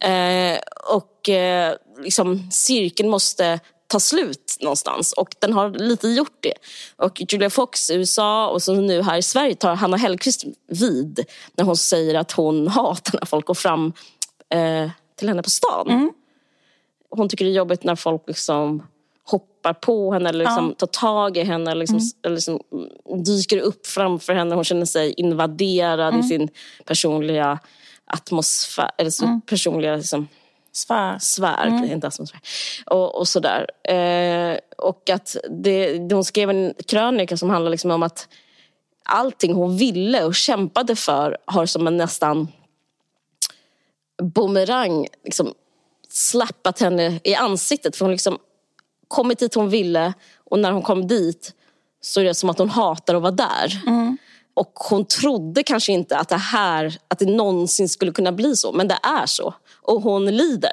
Eh, 0.00 0.58
och 0.94 1.28
eh, 1.28 1.74
liksom, 2.02 2.50
cirkeln 2.50 3.08
måste 3.08 3.60
ta 3.90 4.00
slut 4.00 4.56
någonstans. 4.60 5.12
Och 5.12 5.34
den 5.38 5.52
har 5.52 5.70
lite 5.70 6.08
gjort 6.08 6.36
det. 6.40 6.54
Och 6.96 7.22
Julia 7.32 7.50
Fox 7.50 7.90
i 7.90 7.94
USA 7.94 8.48
och 8.48 8.62
så 8.62 8.74
nu 8.74 9.02
här 9.02 9.18
i 9.18 9.22
Sverige 9.22 9.54
tar 9.54 9.74
Hanna 9.74 9.96
Hellquist 9.96 10.44
vid 10.66 11.24
när 11.54 11.64
hon 11.64 11.76
säger 11.76 12.14
att 12.14 12.32
hon 12.32 12.68
hatar 12.68 13.18
när 13.20 13.26
folk 13.26 13.46
går 13.46 13.54
fram 13.54 13.92
eh, 14.48 14.90
till 15.16 15.28
henne 15.28 15.42
på 15.42 15.50
stan. 15.50 15.86
Hon 17.10 17.28
tycker 17.28 17.44
det 17.44 17.50
är 17.50 17.54
jobbigt 17.54 17.84
när 17.84 17.96
folk 17.96 18.22
liksom 18.26 18.82
hoppar 19.24 19.72
på 19.72 20.12
henne 20.12 20.28
eller 20.28 20.44
liksom 20.44 20.74
tar 20.74 20.86
tag 20.86 21.36
i 21.36 21.42
henne 21.42 21.70
eller, 21.70 21.80
liksom, 21.80 22.00
eller 22.22 22.34
liksom 22.34 22.60
dyker 23.24 23.58
upp 23.58 23.86
framför 23.86 24.32
henne. 24.32 24.54
Hon 24.54 24.64
känner 24.64 24.86
sig 24.86 25.12
invaderad 25.12 26.18
i 26.18 26.22
sin 26.22 26.48
personliga 26.84 27.58
atmosfär, 28.04 28.90
eller 28.98 29.10
så 29.10 29.40
personliga 29.46 29.96
liksom, 29.96 30.28
Svär. 30.72 31.18
sfär, 31.18 31.92
inte 31.92 32.06
atmosfär. 32.06 32.40
Och, 32.86 33.18
och 33.18 33.28
sådär. 33.28 33.66
Eh, 33.94 34.58
och 34.78 35.10
att 35.10 35.36
det, 35.50 35.98
hon 36.12 36.24
skrev 36.24 36.50
en 36.50 36.74
krönika 36.86 37.36
som 37.36 37.50
handlar 37.50 37.70
liksom 37.70 37.90
om 37.90 38.02
att 38.02 38.28
allting 39.04 39.54
hon 39.54 39.76
ville 39.76 40.24
och 40.24 40.34
kämpade 40.34 40.96
för 40.96 41.38
har 41.44 41.66
som 41.66 41.86
en 41.86 41.96
nästan 41.96 42.48
bumerang 44.22 45.06
liksom 45.24 45.54
slappat 46.08 46.80
henne 46.80 47.20
i 47.24 47.34
ansiktet. 47.34 47.96
För 47.96 48.04
hon 48.04 48.12
liksom 48.12 48.38
kommit 49.08 49.38
dit 49.38 49.54
hon 49.54 49.70
ville 49.70 50.12
och 50.50 50.58
när 50.58 50.72
hon 50.72 50.82
kom 50.82 51.06
dit 51.06 51.54
så 52.00 52.20
är 52.20 52.24
det 52.24 52.34
som 52.34 52.50
att 52.50 52.58
hon 52.58 52.70
hatar 52.70 53.14
att 53.14 53.22
vara 53.22 53.32
där. 53.32 53.80
Och 54.54 54.72
hon 54.74 55.04
trodde 55.04 55.62
kanske 55.62 55.92
inte 55.92 56.16
att 56.18 56.28
det 56.28 56.36
här, 56.36 56.98
att 57.08 57.18
det 57.18 57.26
någonsin 57.26 57.88
skulle 57.88 58.12
kunna 58.12 58.32
bli 58.32 58.56
så, 58.56 58.72
men 58.72 58.88
det 58.88 58.98
är 59.02 59.26
så. 59.26 59.54
Och 59.90 60.02
hon 60.02 60.26
lider. 60.26 60.72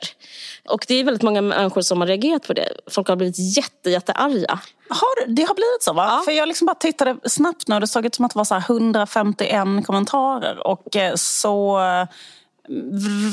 Och 0.70 0.86
det 0.88 0.96
är 0.96 1.04
väldigt 1.04 1.24
många 1.24 1.42
människor 1.42 1.82
som 1.82 2.02
har 2.02 2.08
reagerat 2.08 2.48
på 2.48 2.54
det. 2.54 2.70
Folk 2.88 3.08
har 3.08 3.16
blivit 3.16 3.58
jätte, 3.58 3.90
jättearga. 3.90 4.60
Har, 4.90 5.28
det 5.28 5.44
har 5.44 5.56
blivit 5.56 5.84
så 5.84 5.94
va? 5.94 6.22
För 6.26 6.32
jag 6.32 6.48
liksom 6.48 6.66
bara 6.66 6.76
tittade 6.76 7.18
snabbt 7.26 7.68
nu 7.68 7.76
och 7.76 7.82
det 7.82 7.88
såg 7.88 8.06
ut 8.06 8.16
som 8.16 8.26
att 8.26 8.34
det 8.34 8.38
var 8.38 8.46
så 8.46 8.56
här 8.56 8.64
151 8.72 9.86
kommentarer. 9.86 10.68
Och 10.68 10.96
eh, 10.96 11.16
så 11.16 11.80
eh, 11.80 12.06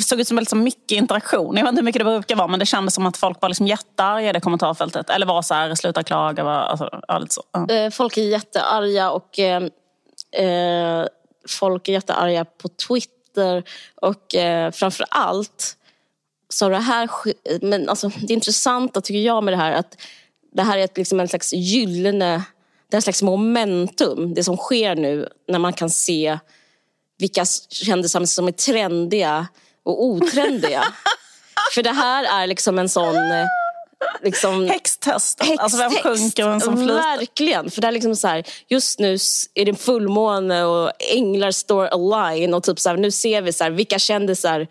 såg 0.05 0.21
ut 0.21 0.29
som 0.29 0.37
väldigt 0.37 0.51
så 0.51 0.57
mycket 0.57 0.97
interaktion. 0.99 1.57
Jag 1.57 1.65
vet 1.65 1.69
inte 1.69 1.81
hur 1.81 1.85
mycket 1.85 2.01
det 2.01 2.05
brukar 2.05 2.37
vara 2.37 2.49
men 2.49 2.59
det 2.59 2.67
kändes 2.67 2.95
som 2.95 3.07
att 3.07 3.17
folk 3.17 3.41
var 3.41 3.49
liksom 3.49 3.67
jättearga 3.67 4.31
i 4.31 4.33
det 4.33 4.41
kommentarfältet. 4.41 5.11
Eller 5.11 5.27
var 5.27 5.43
så 5.43 5.55
här, 5.55 5.75
sluta 5.75 6.03
klaga. 6.03 6.45
Var, 6.45 6.53
alltså, 6.53 6.89
ja, 7.09 7.23
så. 7.29 7.43
Ja. 7.53 7.75
Eh, 7.75 7.91
Folk 7.91 8.17
är 8.17 8.23
jättearga 8.23 9.11
och 9.11 9.39
eh, 9.39 11.07
folk 11.49 11.89
är 11.89 11.93
jättearga 11.93 12.45
på 12.45 12.69
Twitter. 12.69 13.15
Och 13.95 14.35
eh, 14.35 14.71
framför 14.71 15.07
allt 15.11 15.77
så 16.49 16.69
det 16.69 16.79
här... 16.79 17.09
Men 17.65 17.89
alltså, 17.89 18.11
det 18.29 18.35
intressanta 18.35 19.01
tycker 19.01 19.21
jag 19.21 19.45
med 19.45 19.53
det 19.53 19.59
här 19.59 19.73
att 19.73 19.97
det 20.53 20.63
här 20.63 20.79
är 20.79 20.85
ett, 20.85 20.97
liksom 20.97 21.21
en 21.21 21.29
slags 21.29 21.53
gyllene... 21.53 22.45
Det 22.89 22.95
är 22.95 22.99
en 22.99 23.03
slags 23.03 23.23
momentum, 23.23 24.35
det 24.35 24.45
som 24.45 24.57
sker 24.57 24.95
nu 24.95 25.29
när 25.49 25.59
man 25.59 25.73
kan 25.73 25.91
se 25.91 26.39
vilka 27.19 27.45
kändisar 27.69 28.25
som 28.25 28.49
är 28.49 28.53
trendiga 28.53 29.47
och 29.83 30.05
otrendiga. 30.05 30.85
För 31.75 31.83
det 31.83 31.93
här 31.93 32.43
är 32.43 32.47
liksom 32.47 32.79
en 32.79 32.89
sån... 32.89 33.17
Liksom, 34.23 34.69
Häxtest. 34.69 35.41
Alltså 35.59 35.79
vem 35.79 35.93
sjunker 35.93 36.45
och 36.45 36.53
vem 36.53 36.61
som 36.61 36.77
flyter. 36.77 36.95
Verkligen. 36.95 37.71
För 37.71 37.81
det 37.81 37.89
är 37.89 37.93
liksom 37.93 38.17
så 38.17 38.29
här, 38.29 38.45
just 38.69 38.99
nu 38.99 39.13
är 39.55 39.65
det 39.65 39.75
fullmåne 39.75 40.65
och 40.65 40.93
änglar 41.13 41.51
står 41.51 41.87
align. 41.87 42.55
Och 42.55 42.63
typ 42.63 42.81
så 42.81 42.89
här, 42.89 42.97
nu 42.97 43.11
ser 43.11 43.43
vi 43.43 43.53
så 43.53 43.65
här, 43.65 43.71
vilka 43.71 43.99
kändisar 43.99 44.67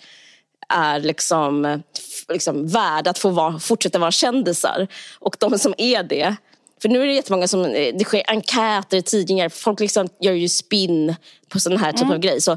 är 0.70 1.00
liksom, 1.00 1.84
liksom 2.30 2.68
värda 2.68 3.10
att 3.10 3.20
få 3.20 3.30
vara, 3.30 3.60
fortsätta 3.60 4.00
vara 4.00 4.12
kändisar. 4.12 4.88
Och 5.20 5.36
de 5.39 5.60
som 5.60 5.74
är 5.77 6.03
det 6.03 6.36
För 6.82 6.89
nu 6.89 7.01
är 7.01 7.08
det 7.08 7.13
jättemånga 7.13 7.48
som, 7.48 7.65
eh, 7.65 7.96
det 7.96 8.03
sker 8.03 8.24
enkäter 8.27 8.98
i 8.98 9.01
tidningar, 9.01 9.50
folk 9.50 9.80
liksom 9.80 10.08
gör 10.20 10.34
ju 10.34 10.50
spinn 10.50 11.15
på 11.50 11.60
sån 11.60 11.77
här 11.77 11.92
typ 11.92 12.01
mm. 12.01 12.13
av 12.13 12.20
grej. 12.20 12.42
Så, 12.42 12.51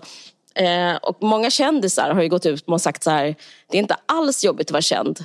eh, 0.54 0.96
och 1.02 1.22
många 1.22 1.50
kändisar 1.50 2.10
har 2.10 2.22
ju 2.22 2.28
gått 2.28 2.46
ut 2.46 2.64
och 2.66 2.80
sagt 2.80 3.02
så 3.02 3.10
här, 3.10 3.34
det 3.70 3.78
är 3.78 3.82
inte 3.82 3.96
alls 4.06 4.44
jobbigt 4.44 4.66
att 4.66 4.72
vara 4.72 4.82
känd. 4.82 5.24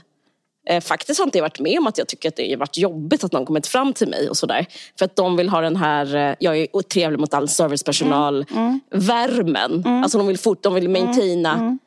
Eh, 0.70 0.82
faktiskt 0.82 1.20
har 1.20 1.26
inte 1.26 1.38
jag 1.38 1.44
varit 1.44 1.60
med 1.60 1.80
om 1.80 1.88
att 1.88 1.98
jag 1.98 2.08
tycker 2.08 2.30
att 2.30 2.36
det 2.36 2.52
har 2.52 2.58
varit 2.58 2.78
jobbigt 2.78 3.24
att 3.24 3.32
någon 3.32 3.46
kommit 3.46 3.68
fram 3.68 3.94
till 3.94 4.08
mig 4.08 4.30
och 4.30 4.38
sådär. 4.38 4.66
För 5.00 5.06
att 5.06 5.16
de 5.16 5.38
vill 5.38 5.50
ha 5.50 5.62
den 5.62 5.76
här, 5.76 6.16
eh, 6.16 6.36
jag 6.40 6.58
är 6.58 6.82
trevlig 6.82 7.20
mot 7.20 7.34
all 7.34 7.50
servicepersonal, 7.50 8.46
mm. 8.52 8.64
Mm. 8.64 8.80
värmen. 8.92 9.84
Mm. 9.86 10.04
Alltså 10.04 10.18
de 10.18 10.28
vill 10.28 10.38
fort, 10.38 10.64
de 10.64 10.74
vill 10.74 10.90
maintaina 10.90 11.54
mm. 11.54 11.66
mm. 11.66 11.80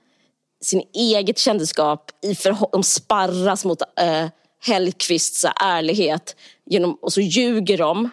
sin 0.64 0.82
eget 0.94 1.38
kändisskap. 1.38 2.10
I 2.22 2.36
de 2.72 2.82
sparras 2.82 3.64
mot 3.64 3.82
eh, 3.82 4.26
Hellqvists 4.66 5.44
ärlighet. 5.60 6.36
Genom, 6.66 6.94
och 6.94 7.12
så 7.12 7.20
ljuger 7.20 7.78
de, 7.78 8.10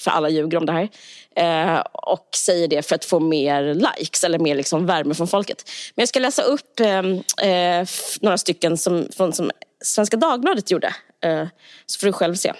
för 0.00 0.10
alla 0.10 0.28
ljuger 0.28 0.58
om 0.58 0.66
det 0.66 0.72
här. 0.72 0.88
Eh, 1.36 1.80
och 1.92 2.28
säger 2.36 2.68
det 2.68 2.82
för 2.82 2.94
att 2.94 3.04
få 3.04 3.20
mer 3.20 3.74
likes 3.74 4.24
eller 4.24 4.38
mer 4.38 4.54
liksom 4.54 4.86
värme 4.86 5.14
från 5.14 5.28
folket. 5.28 5.70
Men 5.94 6.02
jag 6.02 6.08
ska 6.08 6.20
läsa 6.20 6.42
upp 6.42 6.80
eh, 6.80 7.84
några 8.20 8.38
stycken 8.38 8.78
som, 8.78 9.08
från, 9.16 9.32
som 9.32 9.50
Svenska 9.84 10.16
Dagbladet 10.16 10.70
gjorde. 10.70 10.94
Eh, 11.20 11.48
så 11.86 11.98
får 11.98 12.06
du 12.06 12.12
själv 12.12 12.34
se. 12.34 12.52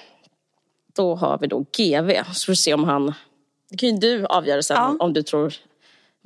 Då 0.96 1.14
har 1.14 1.38
vi 1.38 1.46
då 1.46 1.58
GV. 1.58 2.24
Så 2.32 2.46
får 2.46 2.52
du 2.52 2.56
se 2.56 2.74
om 2.74 2.84
han... 2.84 3.14
Det 3.70 3.76
kan 3.76 3.88
ju 3.88 3.96
du 3.96 4.26
avgöra 4.26 4.62
sen 4.62 4.76
ja. 4.76 4.96
om 5.00 5.12
du 5.12 5.22
tror... 5.22 5.54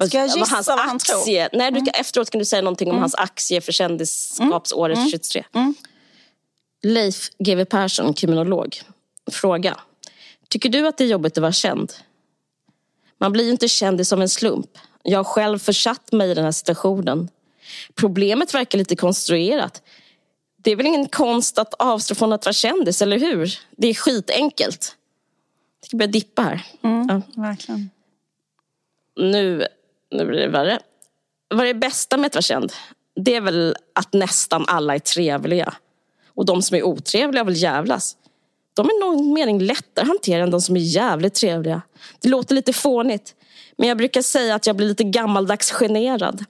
Ska 0.07 0.19
jag 0.19 0.27
gissa 0.27 0.39
vad, 0.39 0.49
hans 0.49 0.67
vad 0.67 0.79
han 0.79 0.97
aktie, 0.97 1.49
tror? 1.49 1.59
Nej, 1.59 1.71
du, 1.71 1.79
mm. 1.79 1.93
efteråt 1.95 2.31
kan 2.31 2.39
du 2.39 2.45
säga 2.45 2.63
någonting 2.63 2.89
om 2.89 2.93
mm. 2.93 3.01
hans 3.01 3.15
aktie 3.15 3.61
för 3.61 3.73
kändisskapsåret 3.73 4.99
mm. 4.99 5.11
23. 5.11 5.45
Mm. 5.55 5.65
mm. 5.65 5.75
Leif 6.83 7.31
GW 7.39 7.65
Persson, 7.65 8.15
kriminolog. 8.15 8.83
Fråga. 9.31 9.81
Tycker 10.49 10.69
du 10.69 10.89
att 10.89 10.99
det 10.99 11.05
är 11.05 11.09
jobbigt 11.09 11.39
att 11.39 11.43
vara 11.43 11.53
känd? 11.53 11.93
Man 13.21 13.33
blir 13.33 13.45
ju 13.45 13.51
inte 13.51 13.69
kändis 13.69 14.09
som 14.09 14.21
en 14.21 14.29
slump. 14.29 14.71
Jag 15.03 15.19
har 15.19 15.25
själv 15.25 15.59
försatt 15.59 16.13
mig 16.13 16.31
i 16.31 16.35
den 16.35 16.45
här 16.45 16.53
situationen. 16.53 17.29
Problemet 17.95 18.55
verkar 18.55 18.79
lite 18.79 18.97
konstruerat. 18.97 19.83
Det 20.69 20.73
är 20.73 20.77
väl 20.77 20.87
ingen 20.87 21.09
konst 21.09 21.59
att 21.59 21.75
avstå 21.75 22.15
från 22.15 22.33
att 22.33 22.45
vara 22.47 22.53
kändis, 22.53 23.03
eller 23.03 23.19
hur? 23.19 23.59
Det 23.77 23.89
är 23.89 23.95
skitenkelt. 23.95 24.97
Jag 25.81 25.87
ska 25.87 25.97
börja 25.97 26.11
dippa 26.11 26.43
här. 26.43 26.63
Mm, 26.83 27.07
ja. 27.09 27.43
Verkligen. 27.43 27.91
Nu, 29.17 29.67
nu 30.11 30.25
blir 30.25 30.41
det 30.41 30.49
värre. 30.49 30.79
Vad 31.49 31.61
är 31.61 31.67
det 31.67 31.75
bästa 31.75 32.17
med 32.17 32.27
att 32.27 32.35
vara 32.35 32.43
känd? 32.43 32.73
Det 33.15 33.35
är 33.35 33.41
väl 33.41 33.77
att 33.93 34.13
nästan 34.13 34.65
alla 34.69 34.95
är 34.95 34.99
trevliga. 34.99 35.75
Och 36.29 36.47
de 36.47 36.63
som 36.63 36.77
är 36.77 36.83
otrevliga 36.83 37.45
vill 37.45 37.63
jävlas. 37.63 38.17
De 38.75 38.87
är 38.87 39.01
någon 39.01 39.33
mening 39.33 39.59
lättare 39.59 40.03
att 40.03 40.09
hantera 40.09 40.43
än 40.43 40.51
de 40.51 40.61
som 40.61 40.77
är 40.77 40.81
jävligt 40.81 41.35
trevliga. 41.35 41.83
Det 42.21 42.29
låter 42.29 42.55
lite 42.55 42.73
fånigt. 42.73 43.35
Men 43.77 43.89
jag 43.89 43.99
brukar 43.99 44.23
säga 44.23 44.55
att 44.55 44.67
jag 44.67 44.77
blir 44.77 44.87
lite 44.87 45.05
gammaldags 45.05 45.71
generad. 45.71 46.45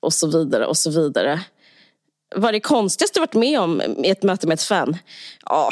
Och 0.00 0.14
så 0.14 0.26
vidare 0.26 0.66
och 0.66 0.76
så 0.76 0.90
vidare. 0.90 1.40
Vad 2.36 2.48
är 2.48 2.52
det 2.52 2.60
konstigaste 2.60 3.18
du 3.18 3.20
varit 3.20 3.34
med 3.34 3.60
om 3.60 3.82
i 4.04 4.10
ett 4.10 4.22
möte 4.22 4.46
med 4.46 4.54
ett 4.54 4.62
fan? 4.62 4.96
Ja, 5.44 5.70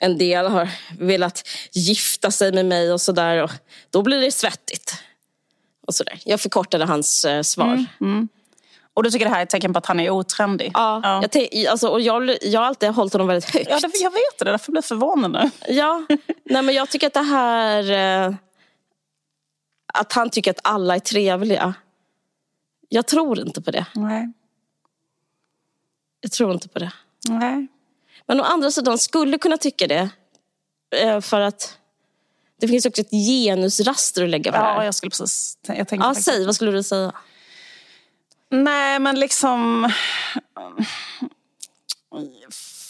en 0.00 0.18
del 0.18 0.46
har 0.46 0.68
velat 0.98 1.48
gifta 1.72 2.30
sig 2.30 2.52
med 2.52 2.66
mig 2.66 2.92
och 2.92 3.00
sådär. 3.00 3.50
Då 3.90 4.02
blir 4.02 4.20
det 4.20 4.32
svettigt. 4.32 4.94
Och 5.86 5.94
så 5.94 6.04
där. 6.04 6.20
Jag 6.24 6.40
förkortade 6.40 6.84
hans 6.84 7.24
eh, 7.24 7.42
svar. 7.42 7.72
Mm, 7.72 7.86
mm. 8.00 8.28
Och 8.94 9.02
du 9.02 9.10
tycker 9.10 9.24
det 9.24 9.30
här 9.30 9.38
är 9.38 9.42
ett 9.42 9.50
tecken 9.50 9.72
på 9.72 9.78
att 9.78 9.86
han 9.86 10.00
är 10.00 10.10
otrendig? 10.10 10.70
Ja, 10.74 11.00
ja. 11.02 11.40
Jag, 11.52 11.66
alltså, 11.66 11.88
och 11.88 12.00
jag, 12.00 12.36
jag 12.42 12.60
har 12.60 12.66
alltid 12.66 12.88
hållit 12.88 13.12
honom 13.12 13.28
väldigt 13.28 13.50
högt. 13.50 13.66
Ja, 13.70 13.80
det, 13.80 13.98
jag 13.98 14.10
vet 14.10 14.38
det, 14.38 14.44
därför 14.44 14.72
blir 14.72 14.78
jag 14.78 14.84
förvånad 14.84 15.32
nu. 15.32 15.50
Ja, 15.68 16.06
nej, 16.44 16.62
men 16.62 16.74
jag 16.74 16.88
tycker 16.90 17.06
att 17.06 17.14
det 17.14 17.22
här... 17.22 17.90
Eh, 18.26 18.34
att 19.94 20.12
han 20.12 20.30
tycker 20.30 20.50
att 20.50 20.60
alla 20.62 20.94
är 20.94 21.00
trevliga. 21.00 21.74
Jag 22.88 23.06
tror 23.06 23.40
inte 23.40 23.62
på 23.62 23.70
det. 23.70 23.86
Nej. 23.94 24.32
Jag 26.22 26.32
tror 26.32 26.52
inte 26.52 26.68
på 26.68 26.78
det. 26.78 26.92
Nej. 27.28 27.66
Men 28.26 28.40
å 28.40 28.42
andra 28.42 28.70
sidan 28.70 28.98
skulle 28.98 29.38
kunna 29.38 29.56
tycka 29.56 29.86
det. 29.86 30.10
Eh, 30.96 31.20
för 31.20 31.40
att 31.40 31.78
det 32.60 32.68
finns 32.68 32.86
också 32.86 33.00
ett 33.00 33.10
genusraster 33.10 34.24
att 34.24 34.30
lägga 34.30 34.52
på 34.52 34.58
ja, 34.58 34.62
det 34.62 34.68
här. 34.68 34.84
Jag 34.84 34.94
skulle 34.94 35.10
precis... 35.10 35.58
Jag 35.66 35.88
tänkte 35.88 36.08
ja, 36.08 36.14
säg, 36.14 36.46
vad 36.46 36.54
skulle 36.54 36.70
du 36.70 36.82
säga? 36.82 37.12
Nej, 38.50 38.98
men 38.98 39.20
liksom... 39.20 39.92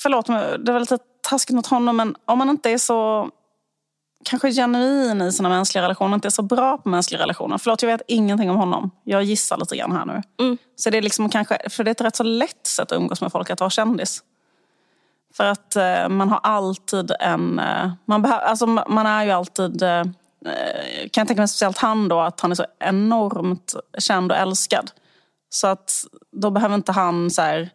Förlåt 0.02 0.28
mig, 0.28 0.58
det 0.58 0.72
var 0.72 0.80
lite 0.80 0.98
taskigt 1.20 1.56
mot 1.56 1.66
honom, 1.66 1.96
men 1.96 2.16
om 2.24 2.38
man 2.38 2.48
inte 2.48 2.70
är 2.70 2.78
så 2.78 3.30
kanske 4.24 4.52
genuin 4.52 5.22
i 5.22 5.32
sina 5.32 5.48
mänskliga 5.48 5.82
relationer, 5.82 6.14
inte 6.14 6.28
är 6.28 6.30
så 6.30 6.42
bra 6.42 6.78
på 6.78 6.88
mänskliga 6.88 7.22
relationer. 7.22 7.58
Förlåt, 7.58 7.82
jag 7.82 7.90
vet 7.90 8.02
ingenting 8.08 8.50
om 8.50 8.56
honom. 8.56 8.90
Jag 9.04 9.22
gissar 9.22 9.56
lite 9.56 9.76
grann 9.76 9.92
här 9.92 10.04
nu. 10.04 10.22
Mm. 10.40 10.58
Så 10.76 10.90
det 10.90 10.98
är 10.98 11.02
liksom 11.02 11.28
kanske, 11.28 11.70
för 11.70 11.84
det 11.84 11.90
är 11.90 11.92
ett 11.92 12.00
rätt 12.00 12.16
så 12.16 12.22
lätt 12.22 12.66
sätt 12.66 12.92
att 12.92 12.98
umgås 12.98 13.20
med 13.20 13.32
folk, 13.32 13.50
att 13.50 13.60
vara 13.60 13.70
kändis. 13.70 14.22
För 15.36 15.44
att 15.44 15.76
eh, 15.76 16.08
man 16.08 16.28
har 16.28 16.40
alltid 16.42 17.12
en... 17.20 17.58
Eh, 17.58 17.92
man, 18.04 18.22
behö, 18.22 18.34
alltså, 18.34 18.66
man 18.66 19.06
är 19.06 19.24
ju 19.24 19.30
alltid... 19.30 19.82
Eh, 19.82 20.04
kan 21.12 21.20
jag 21.20 21.28
tänka 21.28 21.40
mig 21.40 21.48
speciellt 21.48 21.78
han 21.78 22.08
då, 22.08 22.20
att 22.20 22.40
han 22.40 22.50
är 22.50 22.54
så 22.54 22.64
enormt 22.80 23.74
känd 23.98 24.32
och 24.32 24.38
älskad. 24.38 24.90
Så 25.50 25.66
att 25.66 26.04
då 26.32 26.50
behöver 26.50 26.74
inte 26.74 26.92
han 26.92 27.30
så 27.30 27.42
här, 27.42 27.70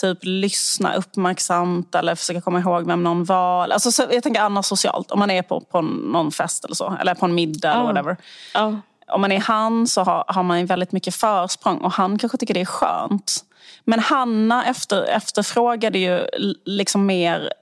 typ 0.00 0.18
lyssna 0.22 0.94
uppmärksamt 0.94 1.94
eller 1.94 2.14
försöka 2.14 2.40
komma 2.40 2.60
ihåg 2.60 2.86
vem 2.86 3.02
någon 3.02 3.24
var. 3.24 3.68
Alltså, 3.68 3.92
så, 3.92 4.06
jag 4.10 4.22
tänker 4.22 4.40
annars 4.40 4.66
socialt, 4.66 5.10
om 5.10 5.18
man 5.18 5.30
är 5.30 5.42
på, 5.42 5.60
på 5.60 5.80
någon 5.80 6.32
fest 6.32 6.64
eller 6.64 6.74
så, 6.74 6.96
eller 7.00 7.14
på 7.14 7.26
en 7.26 7.34
middag 7.34 7.72
eller 7.72 7.84
whatever. 7.84 8.16
Oh. 8.54 8.74
Om 9.12 9.20
man 9.20 9.32
är 9.32 9.40
han 9.40 9.86
så 9.86 10.02
har, 10.02 10.24
har 10.28 10.42
man 10.42 10.66
väldigt 10.66 10.92
mycket 10.92 11.14
försprång 11.14 11.78
och 11.78 11.92
han 11.92 12.18
kanske 12.18 12.38
tycker 12.38 12.54
det 12.54 12.60
är 12.60 12.64
skönt. 12.64 13.44
Men 13.84 14.00
Hanna 14.00 14.64
efter, 14.64 15.02
efterfrågade 15.02 15.98
ju 15.98 16.26
liksom 16.64 17.06
mer 17.06 17.52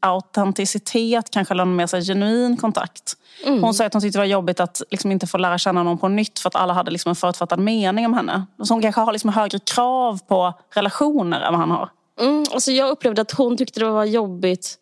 autenticitet, 0.00 1.30
kanske 1.30 1.54
eller 1.54 1.64
mer 1.64 1.86
så 1.86 2.00
genuin 2.00 2.56
kontakt. 2.56 3.16
Mm. 3.46 3.62
Hon 3.62 3.74
sa 3.74 3.84
att 3.84 3.92
hon 3.92 4.02
tyckte 4.02 4.18
det 4.18 4.22
var 4.22 4.26
jobbigt 4.26 4.60
att 4.60 4.82
liksom 4.90 5.12
inte 5.12 5.26
få 5.26 5.38
lära 5.38 5.58
känna 5.58 5.82
någon 5.82 5.98
på 5.98 6.08
nytt 6.08 6.38
för 6.38 6.48
att 6.48 6.56
alla 6.56 6.72
hade 6.72 6.90
liksom 6.90 7.10
en 7.10 7.16
förutfattad 7.16 7.58
mening 7.58 8.06
om 8.06 8.14
henne. 8.14 8.46
Så 8.62 8.74
hon 8.74 8.82
kanske 8.82 9.00
har 9.00 9.12
liksom 9.12 9.30
högre 9.30 9.58
krav 9.58 10.20
på 10.26 10.54
relationer 10.74 11.40
än 11.40 11.52
vad 11.52 11.60
han 11.60 11.70
har. 11.70 11.88
Mm, 12.20 12.44
alltså 12.52 12.72
jag 12.72 12.90
upplevde 12.90 13.22
att 13.22 13.32
hon 13.32 13.56
tyckte 13.56 13.80
det 13.80 13.90
var 13.90 14.04
jobbigt 14.04 14.78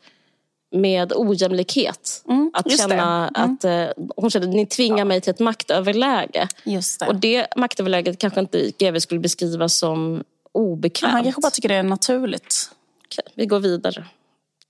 med 0.71 1.13
ojämlikhet. 1.17 2.25
Mm, 2.29 2.51
att 2.55 2.79
känna 2.79 3.29
mm. 3.29 3.55
att 3.55 3.65
eh, 3.65 4.05
hon 4.17 4.31
kände 4.31 4.49
att 4.49 4.55
ni 4.55 4.67
tvingar 4.67 4.99
ja. 4.99 5.05
mig 5.05 5.21
till 5.21 5.31
ett 5.31 5.41
maktöverläge. 5.41 6.49
Det. 6.65 7.09
Och 7.09 7.15
det 7.15 7.47
maktöverläget 7.57 8.19
kanske 8.19 8.41
inte 8.41 8.71
GW 8.79 9.01
skulle 9.01 9.21
beskriva 9.21 9.69
som 9.69 10.25
obekvämt. 10.53 11.13
Han 11.13 11.23
kanske 11.23 11.41
bara 11.41 11.51
tycker 11.51 11.69
det 11.69 11.75
är 11.75 11.83
naturligt. 11.83 12.71
Okej, 13.07 13.33
vi 13.35 13.47
går 13.47 13.61
vidare 13.61 14.05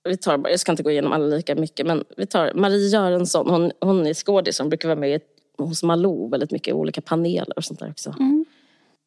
vi 0.08 0.16
tar, 0.16 0.48
jag 0.50 0.60
ska 0.60 0.72
inte 0.72 0.82
gå 0.82 0.90
igenom 0.90 1.12
alla 1.12 1.26
lika 1.26 1.54
mycket, 1.54 1.86
men 1.86 2.04
vi 2.16 2.26
tar 2.26 2.52
Marie 2.54 2.88
Görensson. 2.88 3.50
Hon, 3.50 3.72
hon 3.80 4.06
är 4.06 4.14
skådis, 4.14 4.58
hon 4.58 4.68
brukar 4.68 4.88
vara 4.88 5.00
med 5.00 5.20
hos 5.58 5.82
Malou 5.82 6.30
väldigt 6.30 6.50
mycket 6.50 6.68
i 6.68 6.72
olika 6.72 7.00
paneler 7.00 7.58
och 7.58 7.64
sånt 7.64 7.80
där 7.80 7.90
också. 7.90 8.14
Mm. 8.18 8.44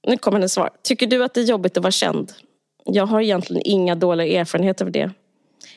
Nu 0.08 0.18
kommer 0.18 0.38
hennes 0.38 0.54
svar. 0.54 0.70
Tycker 0.84 1.08
du 1.08 1.24
att 1.24 1.34
det 1.34 1.42
är 1.42 1.46
jobbigt 1.46 1.78
att 1.78 1.84
vara 1.84 1.92
känd? 1.92 2.32
Jag 2.86 3.06
har 3.06 3.22
egentligen 3.22 3.62
inga 3.66 3.96
dåliga 3.96 4.40
erfarenheter 4.40 4.86
av 4.86 4.92
det. 4.92 5.12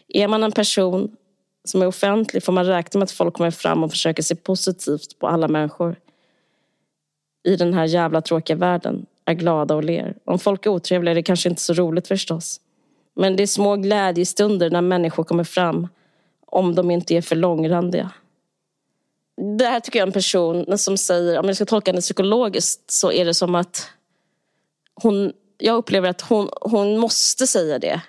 Är 0.08 0.28
man 0.28 0.42
en 0.42 0.52
person 0.52 1.16
som 1.64 1.82
är 1.82 1.86
offentlig 1.86 2.42
får 2.42 2.52
man 2.52 2.66
räkna 2.66 2.98
med 2.98 3.04
att 3.04 3.10
folk 3.10 3.34
kommer 3.34 3.50
fram 3.50 3.84
och 3.84 3.90
försöker 3.90 4.22
se 4.22 4.34
positivt 4.34 5.18
på 5.18 5.28
alla 5.28 5.48
människor. 5.48 5.96
I 7.44 7.56
den 7.56 7.74
här 7.74 7.84
jävla 7.84 8.20
tråkiga 8.20 8.56
världen 8.56 9.06
är 9.24 9.34
glada 9.34 9.74
och 9.74 9.84
ler. 9.84 10.16
Om 10.24 10.38
folk 10.38 10.66
är 10.66 10.70
otrevliga 10.70 11.10
är 11.10 11.14
det 11.14 11.22
kanske 11.22 11.48
inte 11.48 11.62
så 11.62 11.72
roligt 11.72 12.08
förstås. 12.08 12.60
Men 13.14 13.36
det 13.36 13.42
är 13.42 13.46
små 13.46 13.76
glädjestunder 13.76 14.70
när 14.70 14.80
människor 14.80 15.24
kommer 15.24 15.44
fram 15.44 15.88
om 16.46 16.74
de 16.74 16.90
inte 16.90 17.14
är 17.14 17.22
för 17.22 17.36
långrandiga. 17.36 18.10
Det 19.58 19.66
här 19.66 19.80
tycker 19.80 19.98
jag 19.98 20.02
är 20.02 20.06
en 20.06 20.12
person 20.12 20.78
som 20.78 20.96
säger, 20.96 21.38
om 21.38 21.46
jag 21.46 21.56
ska 21.56 21.64
tolka 21.64 21.90
henne 21.90 22.00
psykologiskt 22.00 22.90
så 22.90 23.12
är 23.12 23.24
det 23.24 23.34
som 23.34 23.54
att 23.54 23.90
hon, 24.94 25.32
jag 25.58 25.76
upplever 25.76 26.08
att 26.08 26.20
hon, 26.20 26.48
hon 26.60 26.98
måste 26.98 27.46
säga 27.46 27.78
det. 27.78 28.00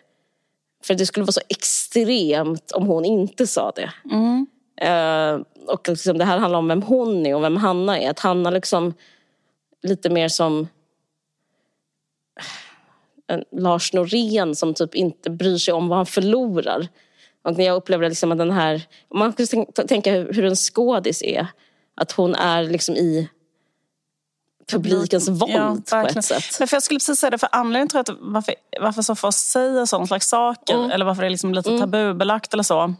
För 0.83 0.93
det 0.95 1.05
skulle 1.05 1.24
vara 1.24 1.31
så 1.31 1.41
extremt 1.50 2.71
om 2.71 2.88
hon 2.88 3.05
inte 3.05 3.47
sa 3.47 3.71
det. 3.75 3.91
Mm. 4.12 4.47
Uh, 4.83 5.41
och 5.67 5.89
liksom 5.89 6.17
det 6.17 6.25
här 6.25 6.38
handlar 6.38 6.59
om 6.59 6.67
vem 6.67 6.81
hon 6.81 7.25
är 7.25 7.35
och 7.35 7.43
vem 7.43 7.57
Hanna 7.57 8.00
är. 8.00 8.09
Att 8.09 8.19
Hanna 8.19 8.50
liksom 8.50 8.93
lite 9.83 10.09
mer 10.09 10.27
som 10.27 10.67
Lars 13.51 13.94
Norén 13.94 14.55
som 14.55 14.74
typ 14.74 14.96
inte 14.96 15.29
bryr 15.29 15.58
sig 15.58 15.74
om 15.74 15.88
vad 15.88 15.98
han 15.98 16.05
förlorar. 16.05 16.88
Och 17.44 17.58
när 17.58 17.65
jag 17.65 17.75
upplever 17.75 18.10
liksom 18.10 18.32
att 18.32 18.38
den 18.38 18.51
här, 18.51 18.82
man 19.13 19.34
kan 19.34 19.88
tänka 19.88 20.12
hur 20.12 20.46
en 20.46 20.55
skådis 20.55 21.24
är. 21.24 21.48
Att 21.96 22.12
hon 22.12 22.36
är 22.36 22.63
liksom 22.63 22.96
i 22.96 23.29
publikens 24.72 25.29
våld 25.29 25.51
ja, 25.91 26.01
på 26.01 26.08
ett 26.08 26.25
sätt. 26.25 26.44
Men 26.60 26.67
för 26.67 26.75
jag 26.75 26.84
skulle 26.84 26.98
precis 26.98 27.20
säga 27.20 27.29
det, 27.29 27.38
för 27.38 27.50
anledningen 27.51 27.88
till 27.88 28.00
att 28.00 28.10
varför, 28.20 28.55
varför 28.82 29.01
så 29.01 29.15
få 29.15 29.32
säga 29.32 29.86
sådana 29.86 30.08
slags 30.08 30.27
saker, 30.27 30.75
mm. 30.75 30.91
eller 30.91 31.05
varför 31.05 31.22
det 31.22 31.27
är 31.27 31.29
liksom 31.29 31.53
lite 31.53 31.70
mm. 31.70 31.82
tabubelagt 31.82 32.53
eller 32.53 32.63
så, 32.63 32.94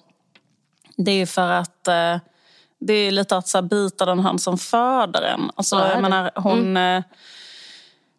Det 0.98 1.12
är 1.12 1.26
för 1.26 1.52
att 1.52 1.88
eh, 1.88 2.18
det 2.80 2.94
är 2.94 3.12
lite 3.12 3.38
att 3.38 3.48
så 3.48 3.58
här, 3.58 3.64
bita 3.64 4.06
den 4.06 4.20
hand 4.20 4.42
som 4.42 4.58
föder 4.58 5.22
en. 5.22 5.52
Alltså, 5.56 5.76
jag 5.76 6.02
menar, 6.02 6.32
hon, 6.36 6.78
eh, 6.78 7.04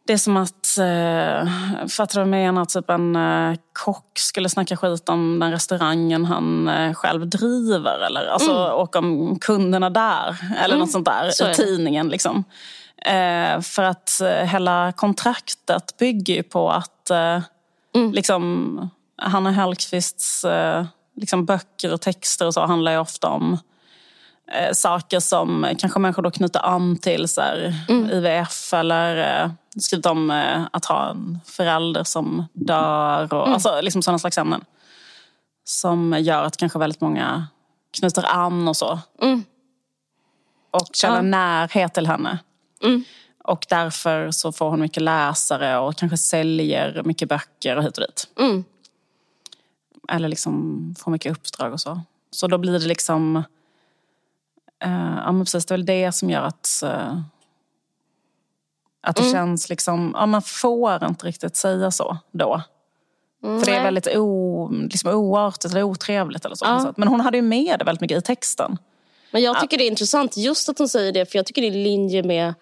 det 0.07 0.13
är 0.13 0.17
som 0.17 0.37
att, 0.37 0.79
eh, 0.79 1.87
fattar 1.89 2.15
du 2.15 2.19
vad 2.19 2.19
jag 2.21 2.29
menar? 2.29 2.65
Typ 2.65 2.91
en 2.91 3.17
eh, 3.17 3.57
kock 3.73 4.19
skulle 4.19 4.49
snacka 4.49 4.77
skit 4.77 5.09
om 5.09 5.39
den 5.39 5.51
restaurangen 5.51 6.25
han 6.25 6.69
eh, 6.69 6.95
själv 6.95 7.29
driver. 7.29 8.07
Eller, 8.07 8.27
alltså, 8.27 8.53
Och 8.53 8.97
om 8.97 9.39
kunderna 9.41 9.91
där. 9.91 10.37
Eller 10.65 10.77
något 10.77 10.91
sånt 10.91 11.05
där. 11.07 11.21
Mm. 11.21 11.33
Så 11.33 11.51
I 11.51 11.55
tidningen. 11.55 12.09
Liksom. 12.09 12.45
Eh, 13.07 13.61
för 13.61 13.83
att 13.83 14.21
eh, 14.21 14.29
hela 14.29 14.93
kontraktet 14.97 15.97
bygger 15.99 16.35
ju 16.35 16.43
på 16.43 16.71
att 16.71 17.11
eh, 17.11 17.41
Mm. 17.95 18.13
liksom, 18.13 18.91
Hanna 19.23 19.51
Hellquists 19.51 20.45
eh, 20.45 20.85
liksom 21.17 21.45
böcker 21.47 21.93
och 21.93 22.01
texter 22.01 22.47
och 22.47 22.55
så 22.55 22.67
handlar 22.67 22.93
ju 22.93 22.99
ofta 22.99 23.29
om 23.29 23.59
saker 24.73 25.21
som 25.21 25.67
kanske 25.79 25.99
människor 25.99 26.23
då 26.23 26.31
knyter 26.31 26.61
an 26.67 26.99
till. 26.99 27.29
Så 27.29 27.41
här, 27.41 27.75
Mm. 27.89 28.11
IVF 28.11 28.73
eller 28.75 29.51
skrivit 29.80 30.06
om 30.06 30.30
eh, 30.30 30.66
att 30.73 30.85
ha 30.85 31.11
en 31.11 31.38
förälder 31.45 32.04
som 32.04 32.45
dör. 32.52 33.35
Och, 33.35 33.42
Mm. 33.42 33.54
Alltså 33.54 33.80
liksom 33.80 34.02
sådana 34.02 34.18
slags 34.18 34.38
ämnen. 34.38 34.64
Som 35.64 36.16
gör 36.21 36.42
att 36.42 36.56
kanske 36.56 36.78
väldigt 36.78 37.00
många 37.00 37.47
knyter 37.99 38.25
an 38.26 38.68
och 38.68 38.76
så. 38.76 38.99
Mm. 39.23 39.45
Och 40.71 40.87
känner 40.92 41.16
Ja. 41.16 41.23
närhet 41.23 41.95
till 41.95 42.06
henne. 42.06 42.38
Mm. 42.83 43.04
Och 43.45 43.66
därför 43.68 44.30
så 44.30 44.52
får 44.52 44.71
hon 44.71 44.80
mycket 44.80 45.02
läsare 45.02 45.78
och 45.78 45.97
kanske 45.97 46.16
säljer 46.16 47.02
mycket 47.04 47.28
böcker 47.28 47.76
och 47.76 47.83
hit 47.85 47.99
och 47.99 48.04
dit. 48.06 48.28
Mm. 48.38 48.64
Eller 50.09 50.28
liksom 50.28 50.95
får 50.99 51.11
mycket 51.11 51.33
uppdrag 51.33 51.73
och 51.73 51.80
så. 51.80 52.00
Så 52.30 52.47
då 52.47 52.59
blir 52.59 52.73
det 52.78 52.87
liksom... 52.87 53.37
Eh, 54.85 55.16
ja 55.25 55.33
men 55.33 55.45
precis, 55.45 55.66
det 55.66 55.75
är 55.75 55.76
väl 55.78 55.87
det 55.87 56.12
som 56.12 56.30
gör 56.30 56.42
att... 56.42 56.83
Eh, 56.83 57.21
att 59.07 59.17
det 59.17 59.23
Mm. 59.23 59.33
känns 59.33 59.69
liksom... 59.69 60.13
Ja, 60.15 60.27
man 60.27 60.43
får 60.43 61.05
inte 61.05 61.27
riktigt 61.27 61.57
säga 61.57 61.91
så 61.91 62.17
då. 62.33 62.63
För 63.43 63.67
det 63.67 63.77
är 63.77 63.83
väldigt 63.85 64.17
o, 64.17 64.69
liksom 64.91 65.11
oartigt 65.11 65.73
eller 65.73 65.83
otrevligt. 65.83 66.45
Eller 66.45 66.57
så, 66.57 66.65
Ja. 66.65 66.93
Men 66.97 67.09
hon 67.09 67.21
hade 67.21 67.37
ju 67.37 67.43
med 67.43 67.79
det 67.79 67.85
väldigt 67.85 68.01
mycket 68.01 68.19
i 68.19 68.27
texten. 68.27 68.79
Men 69.31 69.43
jag 69.43 69.61
tycker 69.61 69.79
det 69.79 69.85
är 69.85 69.91
intressant 69.91 70.37
just 70.37 70.69
att 70.69 70.79
hon 70.79 70.89
säger 70.89 71.13
det, 71.13 71.31
för 71.31 71.39
jag 71.39 71.47
tycker 71.47 71.63
det 71.63 71.69
är 71.69 71.73
i 71.73 71.85
linje 71.85 72.23
med 72.23 72.55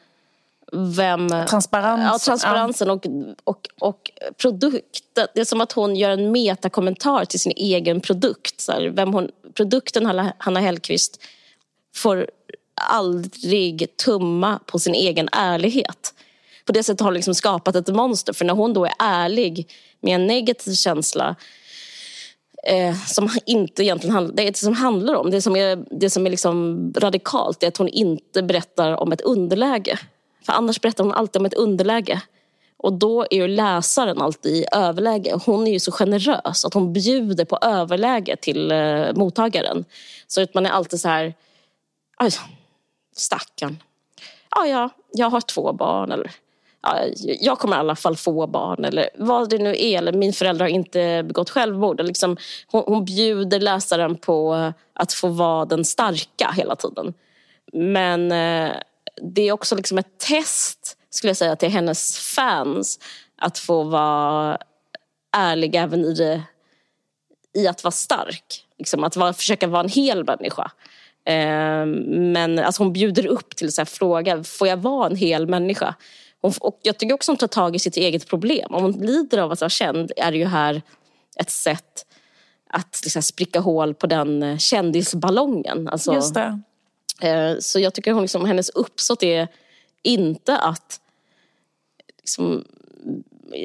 vem... 0.73 1.29
Transparens. 1.29 2.03
Ja, 2.13 2.19
transparensen 2.19 2.91
och, 2.91 3.07
och, 3.45 3.69
och 3.81 4.11
produkten. 4.37 5.27
Det 5.35 5.41
är 5.41 5.45
som 5.45 5.61
att 5.61 5.73
hon 5.73 5.97
gör 5.97 6.11
en 6.11 6.33
metakommentar 6.33 7.25
till 7.25 7.41
sin 7.41 7.53
egen 7.57 8.01
produkt. 8.01 8.61
Så 8.61 8.73
här, 8.73 8.89
vem 8.89 9.13
hon, 9.13 9.31
produkten 9.55 10.07
Hanna, 10.07 10.33
Hanna 10.39 10.61
Hellquist 10.61 11.23
får 11.95 12.27
aldrig 12.91 13.97
tumma 13.97 14.61
på 14.67 14.79
sin 14.79 14.95
egen 14.95 15.29
ärlighet. 15.33 16.15
På 16.64 16.73
det 16.73 16.83
sättet 16.83 17.00
har 17.00 17.06
hon 17.06 17.14
liksom 17.14 17.35
skapat 17.35 17.76
ett 17.76 17.88
monster. 17.88 18.33
För 18.33 18.44
när 18.44 18.54
hon 18.54 18.73
då 18.73 18.85
är 18.85 18.92
ärlig 18.99 19.73
med 20.00 20.14
en 20.14 20.26
negativ 20.26 20.75
känsla 20.75 21.37
eh, 22.66 22.97
som 23.06 23.30
inte 23.47 23.83
egentligen 23.83 24.14
handlar, 24.14 24.35
det 24.35 24.56
som 24.56 24.75
handlar 24.75 25.14
om, 25.14 25.30
det 25.30 25.42
som 25.42 25.56
är, 25.56 25.85
det 25.90 26.11
som 26.11 26.26
är 26.26 26.30
liksom 26.30 26.92
radikalt, 26.97 27.62
är 27.62 27.68
att 27.68 27.76
hon 27.76 27.88
inte 27.88 28.42
berättar 28.42 28.92
om 28.92 29.12
ett 29.12 29.21
underläge. 29.21 29.99
För 30.47 30.52
annars 30.52 30.80
berättar 30.80 31.04
hon 31.04 31.12
alltid 31.12 31.40
om 31.40 31.47
ett 31.47 31.54
underläge. 31.54 32.21
Och 32.76 32.92
då 32.92 33.26
är 33.30 33.37
ju 33.37 33.49
läsaren 33.49 34.23
alltid 34.23 34.56
i 34.56 34.66
överläge. 34.73 35.38
Hon 35.47 35.66
är 35.66 35.73
ju 35.73 35.80
så 35.80 35.92
generös 35.92 36.64
att 36.64 36.75
hon 36.75 36.92
bjuder 36.92 37.44
på 37.44 37.59
överläge 37.62 38.37
till 38.37 38.73
eh, 38.73 39.12
mottagaren. 39.14 39.85
Så 40.26 40.42
att 40.42 40.54
man 40.54 40.66
är 40.66 40.71
alltid 40.71 41.00
så 41.00 41.09
här, 41.09 41.35
"Aj, 42.16 42.30
stackarn. 43.16 43.83
Ja, 44.50 44.66
ja, 44.66 44.90
jag 45.12 45.30
har 45.30 45.40
två 45.40 45.73
barn. 45.73 46.12
Eller 46.12 46.30
jag 47.41 47.58
kommer 47.58 47.76
i 47.76 47.78
alla 47.78 47.97
fall 47.97 48.17
få 48.17 48.47
barn. 48.47 48.85
Eller 48.85 49.08
vad 49.15 49.50
det 49.50 49.58
nu 49.58 49.71
är. 49.71 49.99
Eller 49.99 50.13
min 50.13 50.32
förälder 50.32 50.65
har 50.65 50.71
inte 50.71 51.23
begått 51.23 51.50
självmord. 51.50 52.00
Liksom, 52.00 52.37
hon, 52.67 52.82
hon 52.87 53.04
bjuder 53.04 53.61
läsaren 53.61 54.17
på 54.17 54.73
att 54.95 55.13
få 55.13 55.28
vara 55.28 55.65
den 55.65 55.85
starka 55.85 56.50
hela 56.56 56.76
tiden. 56.76 57.15
Men 57.73 58.32
eh, 58.32 58.73
det 59.23 59.43
är 59.43 59.52
också 59.52 59.76
liksom 59.76 59.99
ett 59.99 60.19
test, 60.19 60.99
skulle 61.11 61.28
jag 61.28 61.37
säga, 61.37 61.56
till 61.56 61.69
hennes 61.69 62.19
fans. 62.19 62.99
Att 63.37 63.58
få 63.58 63.82
vara 63.82 64.58
ärlig 65.37 65.75
även 65.75 66.04
i, 66.04 66.15
det, 66.15 66.43
i 67.54 67.67
att 67.67 67.85
vara 67.85 67.93
stark. 67.93 68.65
Liksom, 68.78 69.04
att 69.04 69.17
vara, 69.17 69.32
försöka 69.32 69.67
vara 69.67 69.82
en 69.82 69.89
hel 69.89 70.25
människa. 70.25 70.71
Eh, 71.26 71.87
men 72.06 72.58
alltså 72.58 72.82
hon 72.82 72.93
bjuder 72.93 73.26
upp 73.26 73.56
till 73.56 73.73
så 73.73 73.80
här 73.80 73.87
fråga, 73.87 74.45
får 74.45 74.69
jag 74.69 74.76
vara 74.76 75.06
en 75.06 75.17
hel 75.17 75.47
människa? 75.47 75.95
Och 76.45 76.78
jag 76.83 76.99
tycker 76.99 77.15
också 77.15 77.33
hon 77.33 77.37
tar 77.37 77.47
tag 77.47 77.76
i 77.76 77.78
sitt 77.78 77.97
eget 77.97 78.28
problem. 78.28 78.75
Om 78.75 78.83
hon 78.83 78.93
lider 78.93 79.39
av 79.39 79.52
att 79.52 79.61
vara 79.61 79.69
känd 79.69 80.13
är 80.17 80.33
det 80.33 80.39
ju 80.39 80.45
här 80.45 80.83
ett 81.37 81.50
sätt 81.50 82.07
att 82.71 83.00
liksom, 83.04 83.23
spricka 83.23 83.61
hål 83.61 83.95
på 83.95 84.07
den 84.07 84.43
eh, 84.43 84.59
kändisballongen. 84.59 85.89
Alltså, 85.89 86.15
Just 86.15 86.35
det. 86.35 86.61
Eh, 87.21 87.57
Så 87.59 87.80
jag 87.80 87.95
tycker 87.95 88.13
hon 88.13 88.23
liksom, 88.23 88.45
hennes 88.45 88.69
uppsåt 88.69 89.23
är 89.23 89.49
inte 90.02 90.59
att 90.59 91.00
liksom, 92.19 92.65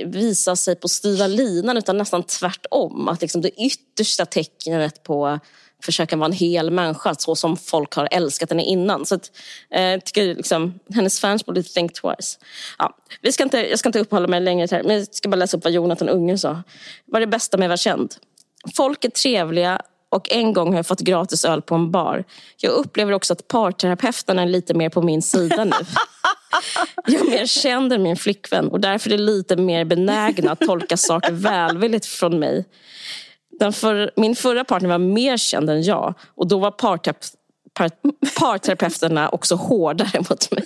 visa 0.05 0.55
sig 0.55 0.75
på 0.75 0.87
styva 0.87 1.27
linan 1.27 1.77
utan 1.77 1.97
nästan 1.97 2.23
tvärtom. 2.23 3.07
Att 3.07 3.21
liksom 3.21 3.41
det 3.41 3.49
yttersta 3.49 4.25
tecknet 4.25 5.03
på 5.03 5.27
att 5.27 5.43
försöka 5.83 6.15
vara 6.15 6.25
en 6.25 6.33
hel 6.33 6.71
människa 6.71 7.15
så 7.15 7.35
som 7.35 7.57
folk 7.57 7.93
har 7.93 8.07
älskat 8.11 8.49
henne 8.49 8.63
innan. 8.63 9.05
Så 9.05 9.15
att, 9.15 9.31
eh, 9.71 9.83
jag 9.83 10.05
tycker 10.05 10.35
liksom, 10.35 10.79
hennes 10.93 11.19
fans 11.19 11.45
borde 11.45 11.63
think 11.63 11.93
twice. 11.93 12.39
Ja, 12.77 12.97
vi 13.21 13.31
ska 13.31 13.43
inte, 13.43 13.69
jag 13.69 13.79
ska 13.79 13.89
inte 13.89 13.99
uppehålla 13.99 14.27
mig 14.27 14.41
längre 14.41 14.67
här, 14.71 14.83
men 14.83 14.97
jag 14.97 15.15
ska 15.15 15.29
bara 15.29 15.35
läsa 15.35 15.57
upp 15.57 15.63
vad 15.63 15.73
Jonathan 15.73 16.09
Unge 16.09 16.37
sa. 16.37 16.63
Vad 17.05 17.21
är 17.21 17.25
det 17.25 17.31
bästa 17.31 17.57
med 17.57 17.65
att 17.65 17.69
vara 17.69 17.77
känd? 17.77 18.15
Folk 18.75 19.05
är 19.05 19.09
trevliga 19.09 19.81
och 20.09 20.31
en 20.31 20.53
gång 20.53 20.67
har 20.67 20.75
jag 20.75 20.87
fått 20.87 20.99
gratis 20.99 21.45
öl 21.45 21.61
på 21.61 21.75
en 21.75 21.91
bar. 21.91 22.23
Jag 22.57 22.71
upplever 22.71 23.13
också 23.13 23.33
att 23.33 23.47
parterapeuten 23.47 24.39
är 24.39 24.45
lite 24.45 24.73
mer 24.73 24.89
på 24.89 25.01
min 25.01 25.21
sida 25.21 25.63
nu. 25.63 25.71
Jag 27.05 27.21
är 27.21 27.31
mer 27.31 27.45
känd 27.45 27.93
än 27.93 28.03
min 28.03 28.15
flickvän 28.15 28.67
och 28.67 28.79
därför 28.79 29.09
är 29.09 29.17
det 29.17 29.23
lite 29.23 29.55
mer 29.55 29.85
benägna 29.85 30.51
att 30.51 30.59
tolka 30.59 30.97
saker 30.97 31.31
välvilligt 31.31 32.05
från 32.05 32.39
mig. 32.39 32.65
Den 33.59 33.73
för, 33.73 34.11
min 34.15 34.35
förra 34.35 34.63
partner 34.63 34.89
var 34.89 34.97
mer 34.97 35.37
känd 35.37 35.69
än 35.69 35.83
jag 35.83 36.13
och 36.35 36.47
då 36.47 36.59
var 36.59 36.71
parterape- 36.71 37.35
par, 37.73 37.89
parterapeuterna 38.39 39.29
också 39.29 39.55
hårdare 39.55 40.19
mot 40.29 40.51
mig. 40.51 40.65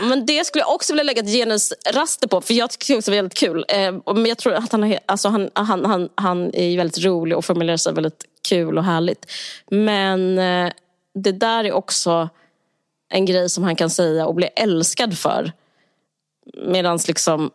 Men 0.00 0.26
det 0.26 0.44
skulle 0.44 0.62
jag 0.62 0.74
också 0.74 0.92
vilja 0.92 1.02
lägga 1.02 1.22
ett 1.22 1.32
genusraster 1.32 2.28
på 2.28 2.40
för 2.40 2.54
jag 2.54 2.70
tycker 2.70 2.96
också 2.96 3.10
det 3.10 3.16
var 3.16 3.22
väldigt 3.22 3.38
kul. 3.38 3.64
Eh, 3.68 4.14
men 4.14 4.26
jag 4.26 4.38
tror 4.38 4.54
att 4.54 4.72
han, 4.72 4.84
är 4.84 4.98
alltså 5.06 5.28
han, 5.28 5.50
han, 5.54 5.84
han, 5.84 6.08
han 6.14 6.54
är 6.54 6.76
väldigt 6.76 7.04
rolig 7.04 7.38
och 7.38 7.44
formulerar 7.44 7.76
sig 7.76 7.92
väldigt 7.92 8.24
kul 8.48 8.78
och 8.78 8.84
härligt. 8.84 9.30
Men 9.70 10.38
eh, 10.38 10.72
det 11.14 11.32
där 11.32 11.64
är 11.64 11.72
också 11.72 12.28
en 13.08 13.26
grej 13.26 13.48
som 13.48 13.64
han 13.64 13.76
kan 13.76 13.90
säga 13.90 14.26
och 14.26 14.34
bli 14.34 14.46
älskad 14.46 15.18
för. 15.18 15.52
Medan 16.66 16.98
liksom 17.08 17.50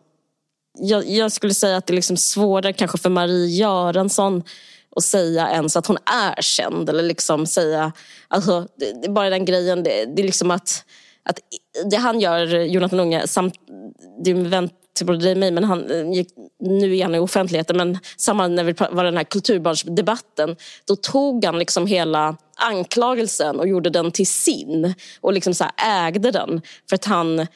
jag, 0.80 1.06
jag 1.06 1.32
skulle 1.32 1.54
säga 1.54 1.76
att 1.76 1.86
det 1.86 1.92
liksom 1.92 2.14
är 2.14 2.16
liksom 2.16 2.32
svårare 2.32 2.72
kanske 2.72 2.98
för 2.98 3.10
Marie 3.10 3.46
Göransson 3.46 4.42
att 4.96 5.04
säga 5.04 5.50
ens 5.50 5.76
att 5.76 5.86
hon 5.86 5.98
är 6.36 6.42
känd. 6.42 6.88
Eller 6.88 7.02
liksom 7.02 7.46
säga, 7.46 7.92
alltså, 8.28 8.66
det, 8.76 8.92
det 9.02 9.06
är 9.06 9.12
bara 9.12 9.30
den 9.30 9.44
grejen, 9.44 9.82
det, 9.82 10.04
det 10.16 10.22
är 10.22 10.26
liksom 10.26 10.50
att, 10.50 10.84
att 11.24 11.38
det 11.90 11.96
han 11.96 12.20
gör, 12.20 12.46
Jonathan 12.46 13.00
Unge, 13.00 13.26
samt, 13.26 13.54
det 14.24 14.30
är 14.30 14.34
en 14.34 14.50
vän 14.50 14.70
till 14.96 15.06
både 15.06 15.18
dig 15.18 15.32
och 15.32 15.38
mig, 15.38 15.50
men 15.50 15.64
han, 15.64 15.90
eh, 15.90 16.12
gick, 16.12 16.28
nu 16.60 16.96
är 16.96 17.02
han 17.02 17.14
i 17.14 17.18
offentligheten, 17.18 17.76
men 17.76 17.98
samma 18.16 18.48
när 18.48 18.64
vi 18.64 18.72
var 18.72 19.04
den 19.04 19.16
här 19.16 19.24
kulturbarnsdebatten, 19.24 20.56
då 20.84 20.96
tog 20.96 21.44
han 21.44 21.58
liksom 21.58 21.86
hela 21.86 22.36
anklagelsen 22.56 23.60
och 23.60 23.68
gjorde 23.68 23.90
den 23.90 24.12
till 24.12 24.26
sin 24.26 24.94
och 25.20 25.32
liksom 25.32 25.54
så 25.54 25.64
här 25.76 26.06
ägde 26.06 26.30
den. 26.30 26.62
För 26.88 26.94
att 26.94 27.04
han 27.04 27.46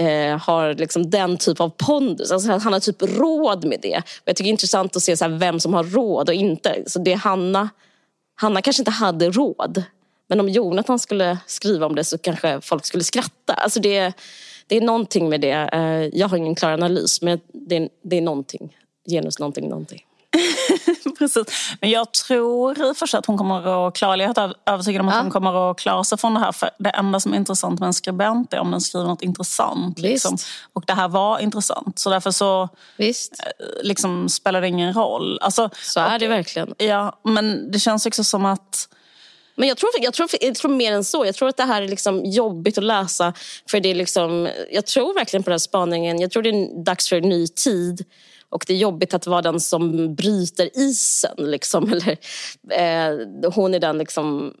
eh, 0.00 0.38
har 0.38 0.74
liksom 0.74 1.10
den 1.10 1.38
typ 1.38 1.60
av 1.60 1.68
pondus. 1.68 2.32
Alltså 2.32 2.50
han 2.50 2.72
har 2.72 2.80
typ 2.80 3.02
råd 3.02 3.64
med 3.64 3.78
det. 3.82 3.96
Och 3.96 4.22
jag 4.24 4.36
tycker 4.36 4.44
det 4.44 4.48
är 4.48 4.52
intressant 4.52 4.96
att 4.96 5.02
se 5.02 5.16
så 5.16 5.24
här 5.24 5.38
vem 5.38 5.60
som 5.60 5.74
har 5.74 5.84
råd 5.84 6.28
och 6.28 6.34
inte. 6.34 6.82
Så 6.86 6.98
det 6.98 7.12
är 7.12 7.16
Hanna. 7.16 7.68
Hanna 8.34 8.62
kanske 8.62 8.80
inte 8.80 8.90
hade 8.90 9.30
råd. 9.30 9.82
Men 10.28 10.40
om 10.40 10.48
Jonathan 10.48 10.98
skulle 10.98 11.38
skriva 11.46 11.86
om 11.86 11.94
det 11.94 12.04
så 12.04 12.18
kanske 12.18 12.60
folk 12.60 12.86
skulle 12.86 13.04
skratta. 13.04 13.52
Alltså 13.54 13.80
det, 13.80 14.12
det 14.66 14.76
är 14.76 14.80
någonting 14.80 15.28
med 15.28 15.40
det. 15.40 15.68
Eh, 15.72 16.18
jag 16.18 16.28
har 16.28 16.36
ingen 16.36 16.54
klar 16.54 16.70
analys 16.70 17.22
men 17.22 17.40
det 17.52 17.76
är, 17.76 17.88
det 18.02 18.16
är 18.16 18.22
någonting. 18.22 18.76
Genus 19.08 19.38
någonting, 19.38 19.68
någonting. 19.68 20.02
Precis. 21.18 21.44
Men 21.80 21.90
jag 21.90 22.12
tror 22.12 22.78
i 22.88 22.92
och 22.92 22.96
för 22.96 23.06
sig 23.06 23.18
att 23.18 23.26
hon 23.26 23.38
kommer 23.38 23.86
att 23.88 23.94
klara, 23.96 24.16
jag 24.16 24.38
är 24.38 24.54
övertygad 24.66 25.00
om 25.00 25.08
att 25.08 25.14
Ja. 25.14 25.20
hon 25.22 25.30
kommer 25.30 25.70
att 25.70 25.78
klara 25.78 26.04
sig 26.04 26.18
från 26.18 26.34
det 26.34 26.40
här. 26.40 26.52
För 26.52 26.70
det 26.78 26.90
enda 26.90 27.20
som 27.20 27.32
är 27.32 27.36
intressant 27.36 27.80
med 27.80 27.86
en 27.86 27.94
skribent 27.94 28.52
är 28.52 28.58
om 28.58 28.70
den 28.70 28.80
skriver 28.80 29.06
något 29.06 29.22
intressant. 29.22 29.98
Liksom. 29.98 30.36
Och 30.72 30.84
det 30.86 30.92
här 30.92 31.08
var 31.08 31.38
intressant. 31.38 31.98
Så 31.98 32.10
därför 32.10 32.30
så 32.30 32.68
Visst, 32.96 33.32
liksom, 33.82 34.28
spelar 34.28 34.60
det 34.60 34.68
ingen 34.68 34.92
roll. 34.92 35.38
Alltså, 35.42 35.70
så 35.82 36.00
är 36.00 36.18
det 36.18 36.26
verkligen. 36.28 36.74
ja, 36.78 37.18
men 37.24 37.70
det 37.70 37.78
känns 37.78 38.06
också 38.06 38.24
som 38.24 38.44
att 38.44 38.88
Men 39.56 39.68
jag 39.68 39.76
tror, 39.76 39.90
jag, 40.00 40.14
tror, 40.14 40.28
jag 40.40 40.54
tror 40.54 40.70
mer 40.70 40.92
än 40.92 41.04
så. 41.04 41.26
Jag 41.26 41.34
tror 41.34 41.48
att 41.48 41.56
det 41.56 41.62
här 41.64 41.82
är 41.82 41.88
liksom 41.88 42.24
jobbigt 42.24 42.78
att 42.78 42.84
läsa. 42.84 43.32
För 43.70 43.80
det 43.80 43.90
är 43.90 43.94
liksom, 43.94 44.48
jag 44.72 44.86
tror 44.86 45.14
verkligen 45.14 45.42
på 45.42 45.50
den 45.50 45.54
här 45.54 45.58
spaningen. 45.58 46.20
Jag 46.20 46.30
tror 46.30 46.42
det 46.42 46.48
är 46.50 46.84
dags 46.84 47.08
för 47.08 47.16
en 47.16 47.28
ny 47.28 47.46
tid. 47.48 48.04
Och 48.54 48.64
det 48.66 48.72
är 48.72 48.76
jobbigt 48.76 49.14
att 49.14 49.26
vara 49.26 49.42
den 49.42 49.60
som 49.60 50.14
bryter 50.14 50.78
isen. 50.78 51.36
Liksom. 51.38 51.92
Eller, 51.92 52.18
eh, 52.70 53.52
hon 53.52 53.74
är 53.74 53.80
den 53.80 53.98
liksom... 53.98 54.54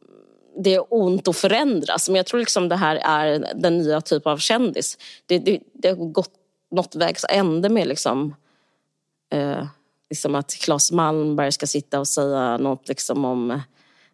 Det 0.64 0.74
är 0.74 0.84
ont 0.90 1.28
att 1.28 1.36
förändras. 1.36 2.08
Men 2.08 2.16
jag 2.16 2.26
tror 2.26 2.40
liksom 2.40 2.68
det 2.68 2.76
här 2.76 2.96
är 2.96 3.52
den 3.54 3.78
nya 3.78 4.00
typen 4.00 4.32
av 4.32 4.38
kändis. 4.38 4.98
Det, 5.26 5.38
det, 5.38 5.60
det 5.72 5.88
har 5.88 5.96
gått 5.96 6.30
något 6.70 6.94
vägs 6.94 7.24
ände 7.28 7.68
med 7.68 7.86
liksom, 7.86 8.34
eh, 9.32 9.66
liksom 10.10 10.34
att 10.34 10.54
Claes 10.54 10.92
Malmberg 10.92 11.52
ska 11.52 11.66
sitta 11.66 12.00
och 12.00 12.08
säga 12.08 12.58
något 12.58 12.88
liksom 12.88 13.24
om... 13.24 13.60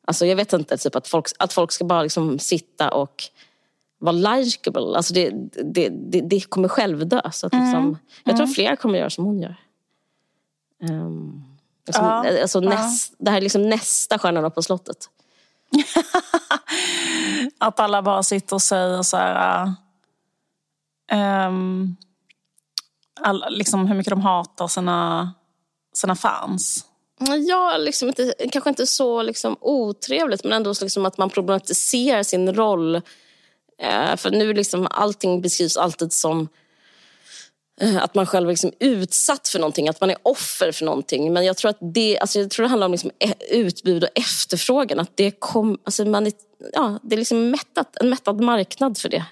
Alltså 0.05 0.27
jag 0.27 0.37
vet 0.37 0.53
inte, 0.53 0.77
typ 0.77 0.97
att 0.97 1.09
folk, 1.09 1.27
att 1.39 1.53
folk 1.53 1.73
ska 1.73 1.85
bara 1.85 2.03
liksom 2.03 2.39
sitta 2.39 2.91
och 2.91 3.23
vara 3.99 4.13
likeable. 4.13 4.97
Alltså 4.97 5.15
det, 5.15 5.31
det, 5.65 5.89
det, 5.89 6.21
det 6.21 6.41
kommer 6.41 6.69
självdö. 6.69 7.21
Så 7.33 7.47
att 7.47 7.55
liksom, 7.55 7.99
Jag 8.25 8.37
tror 8.37 8.47
fler 8.47 8.77
kommer 8.77 8.99
göra 8.99 9.11
som 9.11 9.25
hon 9.25 9.41
gör. 9.41 9.57
Um, 10.81 11.45
liksom, 11.87 12.05
Ja, 12.05 12.43
alltså 12.43 12.63
ja. 12.63 12.69
näst, 12.69 13.15
det 13.19 13.31
här 13.31 13.37
är 13.37 13.43
liksom 13.43 13.69
nästa 13.69 14.19
Stjärnorna 14.19 14.51
på 14.51 14.63
slottet. 14.63 15.09
Att 17.59 17.81
alla 17.81 18.03
bara 18.03 18.23
sitter 18.23 18.57
och 18.57 18.63
säger 18.63 19.03
så 19.03 19.17
här... 19.17 19.65
äh, 19.65 19.73
ehm, 21.19 21.97
alla, 23.21 23.49
liksom 23.49 23.87
hur 23.87 23.95
mycket 23.95 24.11
de 24.11 24.21
hatar 24.21 24.69
sina, 24.69 25.33
sina 25.95 26.17
fans. 26.17 26.87
Ja, 27.49 27.77
liksom 27.79 28.09
inte, 28.09 28.35
kanske 28.53 28.71
inte 28.71 28.87
så 28.87 29.23
liksom 29.23 29.57
otrevligt 29.61 30.45
men 30.45 30.53
ändå 30.53 30.75
liksom 30.81 31.07
att 31.07 31.19
man 31.19 31.31
problematiserar 31.31 32.23
sin 32.23 32.55
roll. 32.55 32.95
Eh, 33.79 34.17
för 34.17 34.31
nu 34.31 34.53
liksom 34.55 34.89
allting 34.91 35.43
beskrivs 35.43 35.77
alltid 35.77 36.13
som 36.13 36.41
eh, 36.41 36.49
Eh, 37.81 38.03
att 38.03 38.15
man 38.15 38.27
själv 38.27 38.49
är 38.49 38.53
liksom 38.53 38.73
utsatt 38.79 39.49
för 39.49 39.59
någonting, 39.59 39.89
att 39.89 40.01
man 40.01 40.11
är 40.11 40.17
offer 40.23 40.73
för 40.73 40.85
någonting. 40.85 41.33
Men 41.33 41.45
jag 41.45 41.57
tror 41.57 41.71
att 41.71 41.79
det, 41.81 42.19
alltså 42.19 42.39
jag 42.41 42.51
tror 42.51 42.65
det 42.65 42.71
handlar 42.71 42.87
om 42.87 42.93
liksom 42.93 43.11
eh, 43.19 43.33
utbud 43.51 44.05
och 44.05 44.11
efterfrågan. 44.15 45.01
Att 45.01 45.17
det, 45.17 45.31
kom, 45.31 45.79
alltså 45.85 46.05
man 46.05 46.27
är, 46.27 46.33
ja, 46.73 46.99
det 47.03 47.15
är 47.15 47.19
liksom 47.19 47.51
mättat, 47.51 47.97
en 48.01 48.11
mättad 48.11 48.41
marknad 48.41 48.99
för 48.99 49.09
det. 49.09 49.25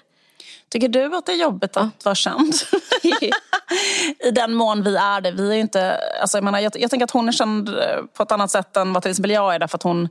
Tycker 0.69 0.87
du 0.87 1.15
att 1.15 1.25
det 1.25 1.31
är 1.31 1.41
jobbigt 1.41 1.77
att 1.77 2.05
vara 2.05 2.15
känd? 2.15 2.53
I 4.27 4.31
den 4.31 4.53
mån 4.53 4.83
vi 4.83 4.95
är 4.95 5.21
det. 5.21 5.31
Vi 5.31 5.49
är 5.49 5.53
inte, 5.53 5.99
alltså 6.21 6.37
jag, 6.37 6.43
menar, 6.43 6.59
jag, 6.59 6.71
jag 6.75 6.89
tänker 6.89 7.03
att 7.03 7.11
hon 7.11 7.27
är 7.27 7.31
känd 7.31 7.69
eh, 7.69 7.75
på 8.17 8.23
ett 8.23 8.31
annat 8.31 8.51
sätt 8.51 8.77
än 8.77 8.93
vad 8.93 9.03
till 9.03 9.11
exempel 9.11 9.31
jag 9.31 9.55
är. 9.55 9.59
Därför 9.59 9.77
att 9.77 9.83
hon 9.83 10.09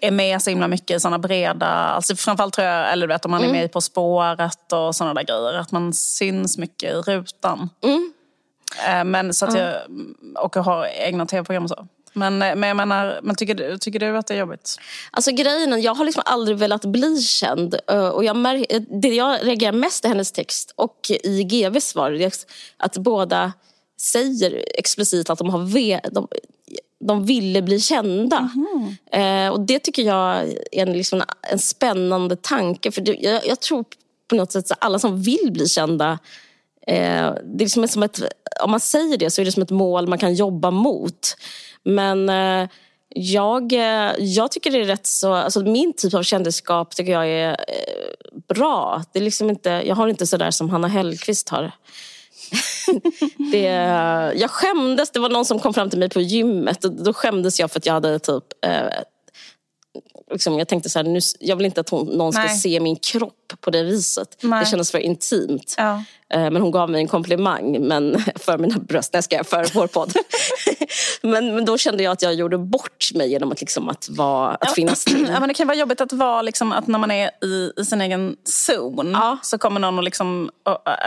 är 0.00 0.10
med 0.10 0.42
så 0.42 0.50
himla 0.50 0.68
mycket 0.68 0.96
i 0.96 1.00
såna 1.00 1.18
breda... 1.18 1.66
Alltså 1.66 2.16
framförallt 2.16 2.54
tror 2.54 2.66
jag, 2.66 2.92
eller 2.92 3.06
du 3.06 3.12
vet 3.12 3.24
om 3.24 3.30
man 3.30 3.44
är 3.44 3.52
med 3.52 3.72
På 3.72 3.80
spåret 3.80 4.72
och 4.72 4.96
såna 4.96 5.14
där 5.14 5.22
grejer. 5.22 5.54
Att 5.54 5.72
man 5.72 5.92
syns 5.92 6.58
mycket 6.58 6.92
i 6.92 6.94
rutan. 6.94 7.70
Eh, 8.88 9.04
Men 9.04 9.34
så 9.34 9.46
att 9.46 9.58
jag, 9.58 9.76
och 10.38 10.56
har 10.56 10.86
egna 10.86 11.26
tv-program 11.26 11.64
och 11.64 11.70
så. 11.70 11.86
Men, 12.14 12.42
eh, 12.42 12.54
men 12.56 12.68
jag 12.68 12.76
menar, 12.76 13.20
men 13.22 13.36
tycker, 13.36 13.54
du, 13.54 13.78
tycker 13.78 13.98
du 13.98 14.16
att 14.16 14.26
det 14.26 14.34
är 14.34 14.38
jobbigt? 14.38 14.76
Alltså 15.10 15.30
grejen 15.32 15.72
är, 15.72 15.78
jag 15.78 15.94
har 15.94 16.04
liksom 16.04 16.22
aldrig 16.26 16.56
velat 16.56 16.84
bli 16.84 17.22
känd. 17.22 17.74
eh, 17.90 18.08
Och 18.08 18.24
jag 18.24 18.36
mär, 18.36 18.66
det 19.00 19.08
jag 19.08 19.46
reagerar 19.46 19.72
mest 19.72 20.04
i 20.04 20.08
hennes 20.08 20.32
text 20.32 20.72
och 20.76 21.10
i 21.24 21.44
GVs 21.44 21.88
svar 21.88 22.10
är 22.10 22.32
att 22.76 22.96
båda 22.96 23.52
säger 24.00 24.64
explicit 24.78 25.30
att 25.30 25.38
de, 25.38 25.50
har 25.50 25.62
ve, 25.62 26.00
de, 26.12 26.28
de 27.00 27.26
ville 27.26 27.62
bli 27.62 27.80
kända. 27.80 28.50
Eh, 29.12 29.48
och 29.48 29.60
det 29.60 29.78
tycker 29.78 30.02
jag 30.02 30.36
är 30.72 30.82
en, 30.82 30.92
liksom 30.92 31.22
en 31.50 31.58
spännande 31.58 32.36
tanke. 32.36 32.92
För 32.92 33.00
det, 33.00 33.16
jag, 33.20 33.46
jag 33.46 33.60
tror 33.60 33.84
på 34.28 34.34
något 34.36 34.52
sätt 34.52 34.70
att 34.70 34.84
alla 34.84 34.98
som 34.98 35.22
vill 35.22 35.50
bli 35.52 35.68
kända 35.68 36.18
Eh, 36.86 37.34
det 37.44 37.64
är 37.64 37.64
liksom 37.64 37.88
som 37.88 38.02
ett, 38.02 38.20
om 38.60 38.70
man 38.70 38.80
säger 38.80 39.16
det 39.16 39.30
så 39.30 39.40
är 39.40 39.44
det 39.44 39.52
som 39.52 39.62
ett 39.62 39.70
mål 39.70 40.08
man 40.08 40.18
kan 40.18 40.34
jobba 40.34 40.70
mot. 40.70 41.36
Men 41.84 42.28
eh, 42.28 42.68
jag, 43.08 43.72
eh, 43.72 44.12
jag 44.18 44.50
tycker 44.50 44.70
det 44.70 44.80
är 44.80 44.84
rätt 44.84 45.06
så... 45.06 45.32
Alltså 45.32 45.60
min 45.60 45.92
typ 45.92 46.14
av 46.14 46.22
kändisskap 46.22 46.96
tycker 46.96 47.12
jag 47.12 47.28
är 47.28 47.50
eh, 47.50 47.56
bra. 48.48 49.02
Det 49.12 49.18
är 49.18 49.22
liksom 49.22 49.50
inte, 49.50 49.68
jag 49.68 49.94
har 49.94 50.08
inte 50.08 50.26
sådär 50.26 50.50
som 50.50 50.70
Hanna 50.70 50.88
Hellquist 50.88 51.48
har. 51.48 51.72
det, 53.52 53.62
jag 54.36 54.50
skämdes, 54.50 55.10
det 55.10 55.20
var 55.20 55.28
någon 55.28 55.44
som 55.44 55.58
kom 55.58 55.74
fram 55.74 55.90
till 55.90 55.98
mig 55.98 56.08
på 56.08 56.20
gymmet 56.20 56.84
och 56.84 56.92
då 56.92 57.12
skämdes 57.12 57.60
jag 57.60 57.70
för 57.70 57.78
att 57.78 57.86
jag 57.86 57.92
hade 57.92 58.18
typ 58.18 58.44
eh, 58.66 59.02
liksom, 60.30 60.58
jag 60.58 60.68
tänkte 60.68 60.90
så 60.90 60.98
här, 60.98 61.04
nu, 61.06 61.20
jag 61.40 61.56
vill 61.56 61.66
inte 61.66 61.80
att 61.80 61.88
hon, 61.88 62.06
någon 62.06 62.32
ska 62.32 62.42
Nej. 62.42 62.58
se 62.58 62.80
min 62.80 62.96
kropp 62.96 63.52
på 63.60 63.70
det 63.70 63.82
viset. 63.82 64.36
Nej. 64.40 64.60
Det 64.64 64.70
kändes 64.70 64.90
för 64.90 64.98
intimt. 64.98 65.74
Ja. 65.78 66.04
Eh, 66.34 66.50
Men 66.50 66.56
hon 66.56 66.70
gav 66.70 66.90
mig 66.90 67.00
en 67.00 67.08
komplimang 67.08 67.88
men, 67.88 68.24
för 68.36 68.58
mina 68.58 68.78
bröst. 68.78 69.12
Nej, 69.12 69.22
ska 69.22 69.36
jag 69.36 69.46
för 69.46 69.66
vår 69.74 69.86
podd. 69.86 70.12
Men, 71.22 71.54
men 71.54 71.64
då 71.64 71.78
kände 71.78 72.02
jag 72.02 72.12
att 72.12 72.22
jag 72.22 72.34
gjorde 72.34 72.58
bort 72.58 73.10
mig 73.14 73.30
genom 73.30 73.52
att, 73.52 73.60
liksom, 73.60 73.88
att, 73.88 74.08
vara, 74.08 74.54
att 74.54 74.74
finnas 74.74 75.04
till. 75.04 75.28
Ja, 75.32 75.40
men 75.40 75.48
det 75.48 75.54
kan 75.54 75.66
vara 75.66 75.76
jobbigt 75.76 76.00
att 76.00 76.12
vara 76.12 76.42
liksom, 76.42 76.72
att 76.72 76.86
när 76.86 76.98
man 76.98 77.10
är 77.10 77.30
i, 77.44 77.72
i 77.76 77.84
sin 77.84 78.00
egen 78.00 78.36
zon 78.44 79.10
Ja. 79.12 79.38
så 79.42 79.58
kommer 79.58 79.80
någon 79.80 79.98
och 79.98 80.04
liksom, 80.04 80.50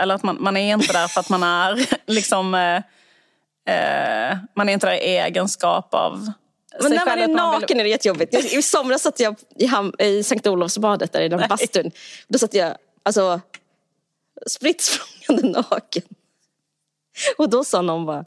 eller 0.02 0.14
att 0.14 0.22
man, 0.22 0.36
man 0.40 0.56
är 0.56 0.72
inte 0.74 0.92
där 0.92 1.08
för 1.08 1.20
att 1.20 1.28
man 1.28 1.42
är 1.42 1.86
liksom, 2.06 2.54
eh, 2.54 2.76
eh, 3.74 4.36
man 4.56 4.68
är 4.68 4.72
inte 4.72 4.86
där 4.86 4.94
i 4.94 5.16
egenskap 5.18 5.94
av 5.94 6.32
Men 6.82 6.90
när 6.92 6.98
man 7.06 7.08
är 7.08 7.16
man 7.16 7.26
vill- 7.28 7.36
naken 7.36 7.80
är 7.80 7.84
det 7.84 7.90
jättejobbigt. 7.90 8.34
I 8.34 8.62
somras 8.62 9.02
satt 9.02 9.20
jag 9.20 9.36
i, 9.56 9.66
ham- 9.66 10.02
i 10.02 10.22
Sankt 10.22 10.46
Olofsbadet, 10.46 11.12
där 11.12 11.20
i 11.20 11.28
den 11.28 11.48
bastun. 11.48 11.90
Då 12.28 12.38
satt 12.38 12.54
jag 12.54 12.74
alltså, 13.02 13.40
spritt 14.46 15.00
naken. 15.42 16.02
Och 17.38 17.50
då 17.50 17.64
sa 17.64 17.82
någon 17.82 18.06
bara... 18.06 18.24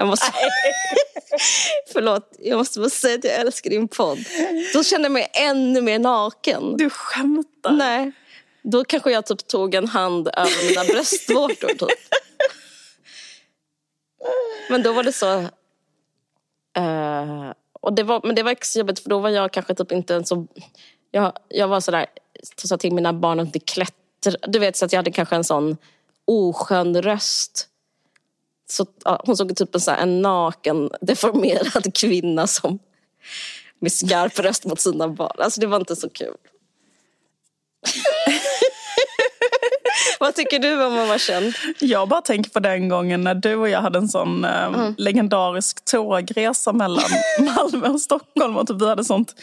Jag 0.00 0.06
måste, 0.06 0.26
förlåt, 1.92 2.36
jag 2.38 2.58
måste 2.58 2.80
bara 2.80 2.90
säga 2.90 3.14
att 3.18 3.24
jag 3.24 3.34
älskar 3.34 3.70
din 3.70 3.88
podd. 3.88 4.18
Då 4.74 4.84
kände 4.84 5.04
jag 5.04 5.12
mig 5.12 5.30
ännu 5.32 5.80
mer 5.80 5.98
naken. 5.98 6.76
Du 6.76 6.90
skämtar. 6.90 7.70
Nej. 7.70 8.12
Då 8.62 8.84
kanske 8.84 9.10
jag 9.10 9.26
typ 9.26 9.46
tog 9.46 9.74
en 9.74 9.88
hand 9.88 10.28
över 10.28 10.68
mina 10.68 10.84
bröstvårtor. 10.84 11.68
Typ. 11.68 11.98
Men 14.70 14.82
då 14.82 14.92
var 14.92 15.02
det 15.02 15.12
så... 15.12 15.40
eh, 16.76 17.52
och 17.80 17.92
det 17.92 18.02
var, 18.02 18.20
men 18.24 18.34
det 18.34 18.42
var 18.42 18.50
extra 18.50 18.78
jobbigt 18.78 19.00
för 19.00 19.10
då 19.10 19.18
var 19.18 19.30
jag 19.30 19.52
kanske 19.52 19.74
typ 19.74 19.92
inte 19.92 20.14
en 20.14 20.26
så... 20.26 20.46
Jag, 21.10 21.32
jag 21.48 21.68
var 21.68 21.80
sådär, 21.80 22.06
sa 22.56 22.76
till 22.76 22.92
mina 22.92 23.12
barn 23.12 23.40
att 23.40 23.46
inte 23.46 23.58
klättra. 23.58 24.32
Du 24.48 24.58
vet 24.58 24.76
så 24.76 24.84
att 24.84 24.92
jag 24.92 24.98
hade 24.98 25.12
kanske 25.12 25.36
en 25.36 25.44
sån 25.44 25.76
oskön 26.24 27.02
röst. 27.02 27.69
Så, 28.70 28.86
ja, 29.04 29.22
hon 29.26 29.36
såg 29.36 29.56
typ 29.56 29.74
en, 29.74 29.80
så 29.80 29.90
här, 29.90 29.98
en 30.02 30.22
naken, 30.22 30.90
deformerad 31.00 31.94
kvinna 31.98 32.46
som 32.46 32.78
med 33.80 33.92
skarp 33.92 34.38
röst 34.38 34.64
mot 34.64 34.80
sina 34.80 35.08
barn. 35.08 35.36
Alltså 35.38 35.60
det 35.60 35.66
var 35.66 35.76
inte 35.76 35.96
så 35.96 36.08
kul. 36.10 36.34
Vad 40.20 40.34
tycker 40.34 40.58
du 40.58 40.84
om 40.86 40.98
att 40.98 41.08
vara 41.08 41.18
känd? 41.18 41.54
Jag 41.78 42.08
bara 42.08 42.20
tänker 42.20 42.50
på 42.50 42.60
den 42.60 42.88
gången 42.88 43.20
när 43.24 43.34
du 43.34 43.54
och 43.54 43.68
jag 43.68 43.80
hade 43.80 43.98
en 43.98 44.08
sån 44.08 44.44
eh, 44.44 44.64
Mm. 44.64 44.94
legendarisk 44.98 45.84
tågresa 45.84 46.72
mellan 46.72 47.04
Malmö 47.40 47.88
och 47.88 48.00
Stockholm. 48.00 48.56
Och 48.56 48.66
typ 48.66 48.82
vi 48.82 48.88
hade 48.88 49.04
sånt, 49.04 49.34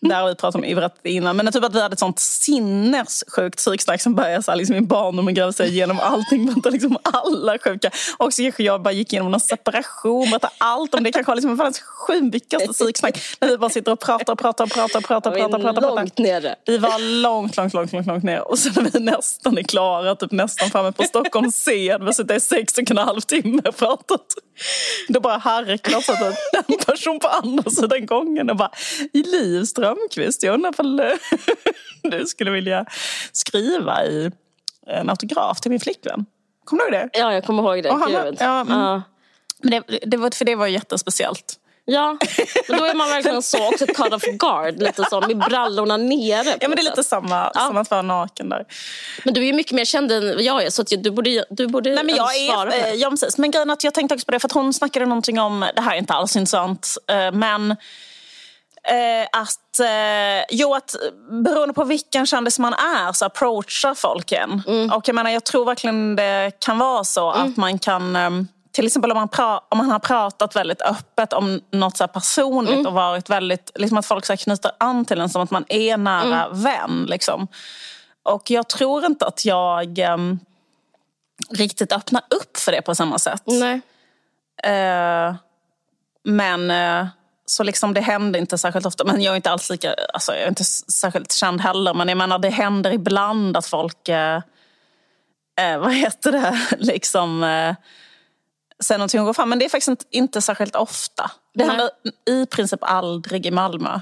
där 0.00 0.20
har 0.20 0.28
vi 0.28 0.34
pratat 0.34 0.54
om 0.54 0.64
ivrat 0.64 0.98
innan, 1.02 1.36
men 1.36 1.52
typ 1.52 1.64
att 1.64 1.74
vi 1.74 1.80
hade 1.80 1.92
ett 1.92 1.98
sånt 1.98 2.18
sinnessjukt 2.18 3.56
psyksnack 3.56 4.00
som 4.02 4.14
började 4.14 4.42
så 4.42 4.50
här, 4.50 4.58
liksom 4.58 4.76
i 4.76 4.80
barndomen 4.80 5.34
gräva 5.34 5.52
sig 5.52 5.68
igenom 5.68 6.00
allting. 6.00 6.46
Berättade 6.54 6.70
liksom 6.70 6.98
alla 7.02 7.58
sjuka. 7.58 7.90
Och 8.18 8.34
så 8.34 8.42
kanske 8.42 8.62
jag 8.62 8.82
bara 8.82 8.92
gick 8.92 9.12
igenom 9.12 9.30
någon 9.30 9.40
separation, 9.40 10.30
berättade 10.30 10.52
allt 10.58 10.94
om 10.94 11.02
det. 11.02 11.12
Kanske 11.12 11.30
var 11.30 11.36
liksom 11.36 11.56
världens 11.56 11.80
sjukaste 11.80 12.72
psyksnack. 12.72 13.18
När 13.40 13.48
vi 13.48 13.58
bara 13.58 13.70
sitter 13.70 13.92
och 13.92 14.00
pratar 14.00 14.32
och 14.32 14.38
pratar 14.38 14.64
och 14.64 14.70
pratar 14.70 14.98
och 14.98 15.04
pratar. 15.04 15.32
Är 15.32 15.36
pratar, 15.36 15.58
pratar, 15.58 15.80
pratar. 15.80 15.96
långt 15.96 16.18
nere. 16.18 16.54
Vi 16.66 16.78
var 16.78 17.22
långt, 17.22 17.56
långt, 17.56 17.74
långt, 17.74 17.92
långt, 17.92 18.06
långt 18.06 18.24
ner. 18.24 18.48
Och 18.48 18.58
sen 18.58 18.72
när 18.76 18.90
vi 18.90 19.00
nästan 19.00 19.58
är 19.58 19.62
klara, 19.62 20.14
typ 20.14 20.32
nästan 20.32 20.70
framme 20.70 20.92
på 20.92 21.02
Stockholms 21.02 21.54
scen, 21.54 22.00
vi 22.00 22.06
har 22.06 22.12
suttit 22.12 22.36
i 22.36 22.40
sex 22.40 22.78
och 22.78 22.90
en 22.90 22.98
halv 22.98 23.20
timme 23.20 23.62
och 23.64 23.76
pratat. 23.76 24.26
Då 25.08 25.20
bara 25.20 25.38
harklar 25.38 25.98
att 25.98 26.68
en 26.68 26.78
person 26.86 27.20
på 27.20 27.28
andra 27.28 27.70
sidan 27.70 28.06
gången 28.06 28.50
och 28.50 28.56
bara 28.56 28.70
Liv 29.12 29.64
Strömquist, 29.94 30.42
jag 30.42 30.54
undrar 30.54 30.70
ifall 30.70 31.00
eh, 31.00 31.06
du 32.02 32.26
skulle 32.26 32.50
vilja 32.50 32.86
skriva 33.32 34.04
i 34.04 34.30
en 34.86 35.10
autograf 35.10 35.60
till 35.60 35.70
min 35.70 35.80
flickvän. 35.80 36.26
Kommer 36.64 36.90
du 36.90 36.96
ihåg 36.96 37.08
det? 37.12 37.18
Ja, 37.18 37.32
jag 37.32 37.44
kommer 37.44 37.62
ihåg 37.62 37.82
det. 37.82 37.92
Han 37.92 38.12
Gud. 38.12 38.36
ja, 38.40 38.60
mm. 38.60 38.78
Ja. 38.78 39.02
Men 39.62 39.70
det, 39.70 39.98
det 40.06 40.16
var, 40.16 40.30
för 40.30 40.44
det 40.44 40.54
var 40.54 40.66
jättespeciellt. 40.66 41.60
Ja, 41.88 42.16
men 42.68 42.78
då 42.78 42.84
är 42.84 42.94
man 42.94 43.08
verkligen 43.08 43.42
så 43.42 43.68
också 43.68 43.86
caught 43.86 44.12
off 44.12 44.22
guard. 44.22 44.82
Lite 44.82 45.04
så 45.10 45.20
med 45.20 45.38
brallorna 45.38 45.96
nere. 45.96 46.56
Ja 46.60 46.68
men 46.68 46.70
det 46.70 46.82
är 46.82 46.84
lite 46.84 47.04
samma 47.04 47.50
ja. 47.54 47.60
som 47.60 47.76
att 47.76 47.90
vara 47.90 48.02
naken 48.02 48.48
där. 48.48 48.64
Men 49.24 49.34
du 49.34 49.40
är 49.40 49.44
ju 49.44 49.52
mycket 49.52 49.72
mer 49.72 49.84
känd 49.84 50.12
än 50.12 50.44
jag 50.44 50.62
är 50.62 50.70
så 50.70 50.82
att 50.82 50.88
du 50.98 51.10
borde, 51.10 51.44
du 51.50 51.66
borde 51.66 51.94
Nej, 51.94 52.04
men 52.04 52.16
jag 52.16 52.36
är, 52.36 52.52
svara 52.52 52.70
det. 52.70 52.94
Ja, 52.94 53.10
precis. 53.10 53.38
Men 53.38 53.50
grejen 53.50 53.70
att 53.70 53.84
jag 53.84 53.94
tänkte 53.94 54.14
också 54.14 54.24
på 54.24 54.32
det 54.32 54.40
för 54.40 54.48
att 54.48 54.52
hon 54.52 54.72
snackade 54.72 55.06
någonting 55.06 55.40
om, 55.40 55.66
det 55.76 55.82
här 55.82 55.94
är 55.94 55.98
inte 55.98 56.12
alls 56.12 56.36
intressant, 56.36 56.88
eh, 57.10 57.32
men 57.32 57.76
eh, 58.86 59.26
att, 59.32 59.80
eh, 59.80 60.44
jo, 60.50 60.74
att 60.74 60.94
beroende 61.30 61.74
på 61.74 61.84
vilken 61.84 62.26
kändis 62.26 62.58
man 62.58 62.72
är 62.72 63.12
så 63.12 63.24
approachar 63.24 63.94
folk 63.94 64.32
en. 64.32 64.62
Mm. 64.66 64.92
Och 64.92 65.08
jag 65.08 65.14
menar, 65.14 65.30
jag 65.30 65.44
tror 65.44 65.64
verkligen 65.64 66.16
det 66.16 66.52
kan 66.58 66.78
vara 66.78 67.04
så 67.04 67.32
mm. 67.32 67.48
att 67.48 67.56
man 67.56 67.78
kan 67.78 68.16
ehm, 68.16 68.48
till 68.76 68.86
exempel 68.86 69.10
om 69.10 69.18
man, 69.18 69.28
pra, 69.28 69.60
om 69.68 69.78
man 69.78 69.90
har 69.90 69.98
pratat 69.98 70.56
väldigt 70.56 70.82
öppet 70.82 71.32
om 71.32 71.60
något 71.70 71.96
så 71.96 72.08
personligt 72.08 72.72
mm. 72.72 72.86
och 72.86 72.92
varit 72.92 73.30
väldigt, 73.30 73.70
liksom 73.74 73.98
att 73.98 74.06
folk 74.06 74.26
så 74.26 74.36
knyter 74.36 74.70
an 74.78 75.04
till 75.04 75.20
en 75.20 75.28
som 75.28 75.42
att 75.42 75.50
man 75.50 75.64
är 75.68 75.96
nära 75.96 76.44
mm. 76.44 76.62
vän. 76.62 77.06
Liksom. 77.08 77.48
Och 78.22 78.50
jag 78.50 78.68
tror 78.68 79.04
inte 79.04 79.26
att 79.26 79.44
jag 79.44 79.98
um, 79.98 80.40
riktigt 81.50 81.92
öppnar 81.92 82.22
upp 82.30 82.56
för 82.56 82.72
det 82.72 82.82
på 82.82 82.94
samma 82.94 83.18
sätt. 83.18 83.42
Nej. 83.46 83.80
Uh, 84.66 85.34
men 86.24 86.70
uh, 86.70 87.06
så 87.46 87.62
liksom 87.62 87.94
det 87.94 88.00
händer 88.00 88.40
inte 88.40 88.58
särskilt 88.58 88.86
ofta. 88.86 89.04
Men 89.04 89.22
jag 89.22 89.32
är 89.32 89.36
inte 89.36 89.50
alls 89.50 89.70
lika, 89.70 89.94
alltså 90.14 90.32
jag 90.32 90.42
är 90.42 90.48
inte 90.48 90.64
särskilt 90.64 91.32
känd 91.32 91.60
heller. 91.60 91.94
Men 91.94 92.08
jag 92.08 92.18
menar 92.18 92.38
det 92.38 92.50
händer 92.50 92.90
ibland 92.92 93.56
att 93.56 93.66
folk, 93.66 94.08
uh, 94.08 94.40
vad 95.78 95.94
heter 95.94 96.32
det, 96.32 96.58
liksom 96.78 97.44
säga 98.84 98.98
någonting 98.98 99.20
och 99.20 99.26
gå 99.26 99.34
fram. 99.34 99.48
Men 99.48 99.58
det 99.58 99.64
är 99.64 99.68
faktiskt 99.68 99.88
inte, 99.88 100.04
inte 100.10 100.42
särskilt 100.42 100.76
ofta. 100.76 101.30
Det 101.54 101.66
Nej. 101.66 101.68
händer 101.68 101.90
i 102.26 102.46
princip 102.46 102.80
aldrig 102.82 103.46
i 103.46 103.50
Malmö. 103.50 104.00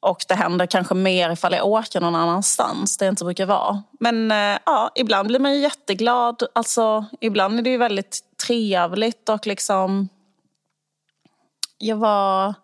Och 0.00 0.24
det 0.28 0.34
händer 0.34 0.66
kanske 0.66 0.94
mer 0.94 1.30
ifall 1.30 1.52
jag 1.52 1.66
åker 1.66 2.00
någon 2.00 2.14
annanstans 2.14 2.96
där 2.96 3.06
jag 3.06 3.12
inte 3.12 3.24
brukar 3.24 3.46
vara. 3.46 3.82
Men 4.00 4.30
äh, 4.30 4.58
ja, 4.66 4.90
ibland 4.94 5.28
blir 5.28 5.38
man 5.38 5.54
ju 5.54 5.60
jätteglad. 5.60 6.42
Alltså, 6.52 7.04
ibland 7.20 7.58
är 7.58 7.62
det 7.62 7.70
ju 7.70 7.76
väldigt 7.76 8.18
trevligt 8.46 9.28
och 9.28 9.46
liksom... 9.46 10.08
Jag 11.78 11.96
var 11.96 12.54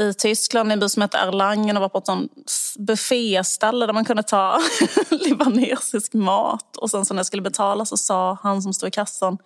i 0.00 0.14
Tyskland 0.14 0.70
i 0.70 0.72
en 0.72 0.80
by 0.80 0.88
som 0.88 1.02
heter 1.02 1.28
Erlangen 1.28 1.76
och 1.76 1.80
var 1.80 1.88
på 1.88 1.98
ett 1.98 2.06
sånt 2.06 2.32
bufféställe 2.78 3.86
där 3.86 3.92
man 3.92 4.04
kunde 4.04 4.22
ta 4.22 4.60
libanesisk 5.10 6.14
mat. 6.14 6.76
Och 6.76 6.90
sen 6.90 7.04
så 7.04 7.14
när 7.14 7.18
jag 7.18 7.26
skulle 7.26 7.42
betala 7.42 7.84
så 7.84 7.96
sa 7.96 8.38
han 8.42 8.62
som 8.62 8.74
stod 8.74 8.88
i 8.88 8.90
kassan 8.90 9.38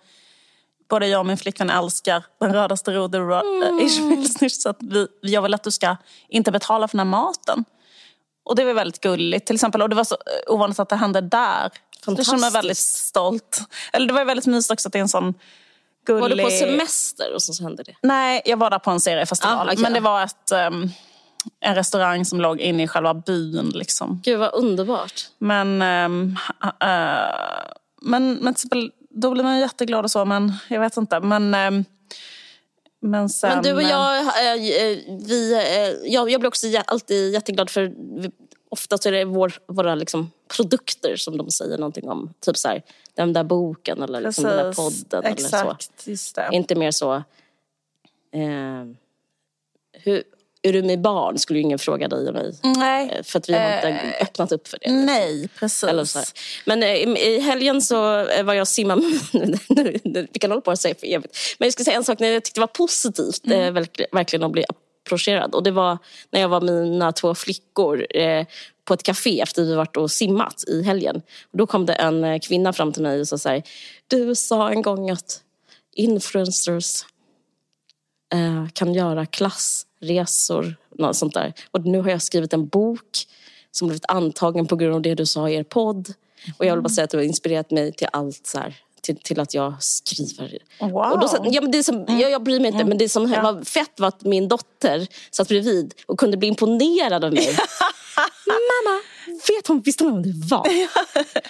både 0.89 1.07
jag 1.07 1.19
och 1.19 1.25
min 1.25 1.37
flickvän 1.37 1.69
älskar 1.69 2.25
den 2.39 2.53
rödaste 2.53 2.91
rode 2.91 3.17
mm. 3.17 4.49
Så 4.49 4.69
att 4.69 4.77
vi, 4.79 5.07
jag 5.21 5.41
vill 5.41 5.53
att 5.53 5.63
du 5.63 5.71
ska 5.71 5.97
inte 6.29 6.51
betala 6.51 6.87
för 6.87 6.97
den 6.97 7.07
här 7.07 7.11
maten. 7.21 7.65
Och 8.43 8.55
det 8.55 8.65
var 8.65 8.73
väldigt 8.73 9.01
gulligt 9.01 9.47
till 9.47 9.55
exempel. 9.55 9.81
Och 9.81 9.89
det 9.89 9.95
var 9.95 10.03
så 10.03 10.17
ovanligt 10.47 10.79
att 10.79 10.89
det 10.89 10.95
hände 10.95 11.21
där. 11.21 11.71
Jag 12.05 12.25
kände 12.25 12.41
mig 12.41 12.51
väldigt 12.51 12.77
stolt. 12.77 13.61
Eller 13.93 14.07
det 14.07 14.13
var 14.13 14.25
väldigt 14.25 14.45
mysigt 14.45 14.71
också 14.71 14.89
att 14.89 14.93
det 14.93 14.99
är 14.99 15.01
en 15.01 15.09
sån 15.09 15.33
gullig... 16.07 16.21
Var 16.21 16.29
du 16.29 16.43
på 16.43 16.49
semester 16.49 17.33
och 17.33 17.43
så 17.43 17.63
hände 17.63 17.83
det? 17.83 17.95
Nej, 18.01 18.41
jag 18.45 18.57
var 18.57 18.69
där 18.69 18.79
på 18.79 18.91
en 18.91 18.99
seriefestival. 18.99 19.69
Ah, 19.69 19.73
okay. 19.73 19.81
Men 19.81 19.93
det 19.93 19.99
var 19.99 20.23
ett, 20.23 20.51
um, 20.71 20.89
en 21.59 21.75
restaurang 21.75 22.25
som 22.25 22.41
låg 22.41 22.61
inne 22.61 22.83
i 22.83 22.87
själva 22.87 23.13
byn. 23.13 23.69
Liksom. 23.69 24.21
Gud 24.23 24.39
vad 24.39 24.53
underbart. 24.53 25.27
Men, 25.37 25.81
um, 25.81 26.37
uh, 26.63 26.71
men, 28.01 28.33
men 28.33 28.55
då 29.09 29.31
blir 29.31 29.43
man 29.43 29.59
jätteglad 29.59 30.05
och 30.05 30.11
så, 30.11 30.25
men 30.25 30.53
jag 30.67 30.79
vet 30.79 30.97
inte. 30.97 31.19
Men, 31.19 31.55
um, 31.55 31.85
men, 32.99 33.29
sen, 33.29 33.49
men 33.49 33.63
du 33.63 33.73
och 33.73 33.83
jag, 33.83 34.19
äh, 34.19 34.25
vi, 35.27 35.53
äh, 35.53 36.11
jag, 36.13 36.29
jag 36.29 36.41
blir 36.41 36.47
också 36.47 36.67
alltid 36.85 37.33
jätteglad 37.33 37.69
för 37.69 37.93
ofta 38.69 38.97
så 38.97 39.09
är 39.09 39.13
det 39.13 39.25
vår, 39.25 39.53
våra 39.67 39.95
liksom, 39.95 40.31
produkter 40.47 41.15
som 41.15 41.37
de 41.37 41.51
säger 41.51 41.77
någonting 41.77 42.09
om. 42.09 42.33
Typ 42.39 42.57
så 42.57 42.67
här, 42.67 42.83
den 43.13 43.33
där 43.33 43.43
boken 43.43 44.01
eller 44.01 44.21
liksom 44.21 44.43
den 44.43 44.57
där 44.57 44.73
podden. 44.73 45.25
Exakt, 45.25 45.91
eller 46.05 46.15
så. 46.15 46.41
Det. 46.41 46.49
Inte 46.51 46.75
mer 46.75 46.91
så... 46.91 47.15
Eh, 48.31 48.85
hur, 49.93 50.23
är 50.61 50.73
du 50.73 50.83
med 50.83 51.01
barn 51.01 51.37
skulle 51.37 51.59
ju 51.59 51.63
ingen 51.63 51.79
fråga 51.79 52.07
dig 52.07 52.27
och 52.27 52.33
mig. 52.33 52.53
Nej. 52.63 53.09
Eh, 53.11 53.23
för 53.23 53.39
att 53.39 53.49
vi 53.49 53.53
har 53.53 53.75
inte 53.75 53.87
eh, 53.87 54.21
öppnat 54.21 54.51
upp 54.51 54.67
för 54.67 54.77
det. 54.81 54.87
Liksom. 54.87 55.05
Nej, 55.05 55.49
precis. 55.59 56.33
Men 56.65 56.83
eh, 56.83 56.95
i 56.95 57.39
helgen 57.39 57.81
så 57.81 57.95
var 58.43 58.53
jag 58.53 58.61
och 58.61 58.67
simmade. 58.67 59.01
vi 60.33 60.39
kan 60.39 60.51
hålla 60.51 60.61
på 60.61 60.71
och 60.71 60.79
säga 60.79 60.95
för 60.95 61.07
evigt. 61.07 61.55
Men 61.59 61.65
jag 61.65 61.73
ska 61.73 61.83
säga 61.83 61.97
en 61.97 62.03
sak 62.03 62.19
när 62.19 62.27
jag 62.27 62.43
tyckte 62.43 62.59
var 62.59 62.67
positivt. 62.67 63.45
Mm. 63.45 63.73
verkligen 64.11 64.43
att 64.43 64.51
bli 64.51 64.65
approcherad. 65.07 65.55
Och 65.55 65.63
det 65.63 65.71
var 65.71 65.97
när 66.31 66.41
jag 66.41 66.49
var 66.49 66.61
med 66.61 66.87
mina 66.87 67.11
två 67.11 67.35
flickor 67.35 68.05
på 68.87 68.93
ett 68.93 69.03
café 69.03 69.41
efter 69.41 69.63
vi 69.63 69.75
varit 69.75 69.97
och 69.97 70.11
simmat 70.11 70.63
i 70.67 70.83
helgen. 70.83 71.15
Och 71.51 71.57
då 71.57 71.67
kom 71.67 71.85
det 71.85 71.93
en 71.93 72.23
eh, 72.23 72.39
kvinna 72.39 72.73
fram 72.73 72.93
till 72.93 73.03
mig 73.03 73.19
och 73.19 73.27
sa 73.27 73.37
så 73.37 73.49
här, 73.49 73.63
du 74.07 74.35
sa 74.35 74.69
en 74.69 74.81
gång 74.81 75.09
att 75.09 75.41
influencers 75.95 77.05
eh, 78.33 78.67
kan 78.73 78.93
göra 78.93 79.25
klassresor, 79.25 80.75
något 80.95 81.15
sånt 81.15 81.33
där. 81.33 81.53
Och 81.71 81.85
nu 81.85 82.01
har 82.01 82.09
jag 82.09 82.21
skrivit 82.21 82.53
en 82.53 82.67
bok 82.67 83.27
som 83.71 83.87
blivit 83.87 84.05
antagen 84.07 84.67
på 84.67 84.75
grund 84.75 84.95
av 84.95 85.01
det 85.01 85.15
du 85.15 85.25
sa 85.25 85.49
i 85.49 85.55
er 85.55 85.63
podd. 85.63 86.13
Och 86.57 86.65
jag 86.65 86.73
vill 86.73 86.83
bara 86.83 86.89
säga 86.89 87.05
att 87.05 87.11
du 87.11 87.17
har 87.17 87.23
inspirerat 87.23 87.71
mig 87.71 87.91
till 87.91 88.07
allt 88.13 88.47
så 88.47 88.57
här, 88.57 88.75
till, 89.07 89.17
till 89.17 89.39
att 89.39 89.53
jag 89.53 89.83
skriver. 89.83 90.57
Wow. 90.79 90.95
Och 90.95 91.19
då, 91.19 91.27
ja, 91.51 91.61
men 91.61 91.71
det 91.71 91.83
som, 91.83 92.05
jag, 92.07 92.31
jag 92.31 92.43
bryr 92.43 92.59
mig 92.59 92.67
inte, 92.67 92.77
mm. 92.77 92.89
men 92.89 92.97
det 92.97 93.09
som 93.09 93.31
ja. 93.31 93.41
var 93.41 93.63
fett 93.63 93.99
var 93.99 94.07
att 94.07 94.21
min 94.23 94.47
dotter 94.47 95.07
satt 95.31 95.47
bredvid 95.47 95.93
och 96.05 96.19
kunde 96.19 96.37
bli 96.37 96.47
imponerad 96.47 97.23
av 97.25 97.33
mig. 97.33 97.47
mamma, 98.47 99.01
vet 99.47 99.67
hon, 99.67 99.81
visste 99.81 100.03
hon 100.03 100.13
vem 100.13 100.23
du 100.23 100.47
var? 100.47 100.67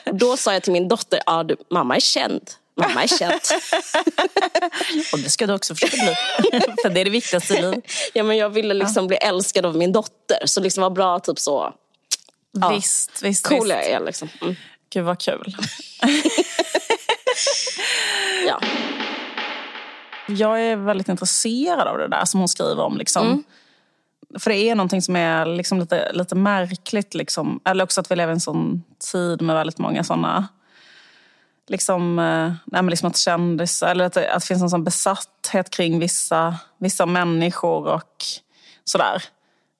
och 0.05 0.15
då 0.15 0.37
sa 0.37 0.53
jag 0.53 0.63
till 0.63 0.73
min 0.73 0.87
dotter, 0.87 1.19
ja, 1.25 1.43
du, 1.43 1.57
mamma 1.69 1.95
är 1.95 1.99
känd. 1.99 2.51
Mamma 2.79 3.03
är 3.03 3.07
känd. 3.07 3.33
och 5.13 5.19
det 5.19 5.29
ska 5.29 5.47
du 5.47 5.53
också 5.53 5.75
försöka 5.75 5.97
bli. 5.97 6.15
För 6.81 6.89
det 6.89 7.01
är 7.01 7.05
det 7.05 7.11
viktigaste 7.11 7.53
i 7.53 7.61
livet. 7.61 7.83
Ja, 8.13 8.23
men 8.23 8.37
jag 8.37 8.49
ville 8.49 8.73
liksom 8.73 9.03
ja. 9.03 9.07
bli 9.07 9.17
älskad 9.17 9.65
av 9.65 9.75
min 9.75 9.91
dotter. 9.91 10.39
Så 10.45 10.61
liksom 10.61 10.81
var 10.81 10.89
bra 10.89 11.19
typ 11.19 11.39
så. 11.39 11.73
Ja. 12.51 12.69
Visst, 12.69 13.23
visst. 13.23 13.47
Cool 13.47 13.69
jag 13.69 13.85
är 13.85 13.99
liksom. 13.99 14.29
Mm. 14.41 14.55
Gud 14.89 15.03
vad 15.03 15.19
kul. 15.19 15.55
Ja. 18.47 18.59
Jag 20.27 20.61
är 20.61 20.75
väldigt 20.75 21.09
intresserad 21.09 21.87
av 21.87 21.97
det 21.97 22.07
där 22.07 22.25
som 22.25 22.39
hon 22.39 22.47
skriver 22.47 22.83
om. 22.83 22.97
Liksom. 22.97 23.27
Mm. 23.27 23.43
För 24.39 24.49
det 24.49 24.57
är 24.57 24.75
någonting 24.75 25.01
som 25.01 25.15
är 25.15 25.45
liksom 25.45 25.79
lite, 25.79 26.11
lite 26.13 26.35
märkligt. 26.35 27.13
Liksom. 27.13 27.59
Eller 27.65 27.83
också 27.83 28.01
att 28.01 28.11
vi 28.11 28.15
lever 28.15 28.31
i 28.31 28.33
en 28.33 28.39
sån 28.39 28.83
tid 29.11 29.41
med 29.41 29.55
väldigt 29.55 29.77
många 29.77 30.03
såna 30.03 30.47
liksom, 31.67 32.19
eh, 32.19 32.83
liksom 32.83 33.07
att 33.09 33.17
kändis, 33.17 33.83
eller 33.83 34.05
att, 34.05 34.17
att 34.17 34.41
det 34.41 34.47
finns 34.47 34.61
en 34.61 34.69
sån 34.69 34.83
besatthet 34.83 35.69
kring 35.69 35.99
vissa, 35.99 36.55
vissa 36.77 37.05
människor 37.05 37.87
och 37.87 38.25
sådär. 38.83 39.23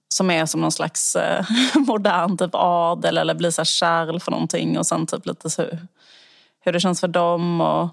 Som 0.10 0.32
är 0.32 0.46
som 0.46 0.62
någon 0.62 0.72
slags 0.72 1.16
eh, 1.16 1.46
modern 1.76 2.38
typ 2.38 2.52
adel 2.54 3.18
eller 3.18 3.34
blir 3.34 3.52
så 3.52 3.66
kärl 3.66 4.20
för 4.20 4.32
någonting 4.32 4.78
och 4.78 4.88
sen 4.88 5.06
typ 5.06 5.26
lite 5.26 5.50
så, 5.50 5.64
hur 6.68 6.74
det 6.74 6.80
känns 6.80 7.00
för 7.00 7.08
dem 7.08 7.62
och, 7.62 7.90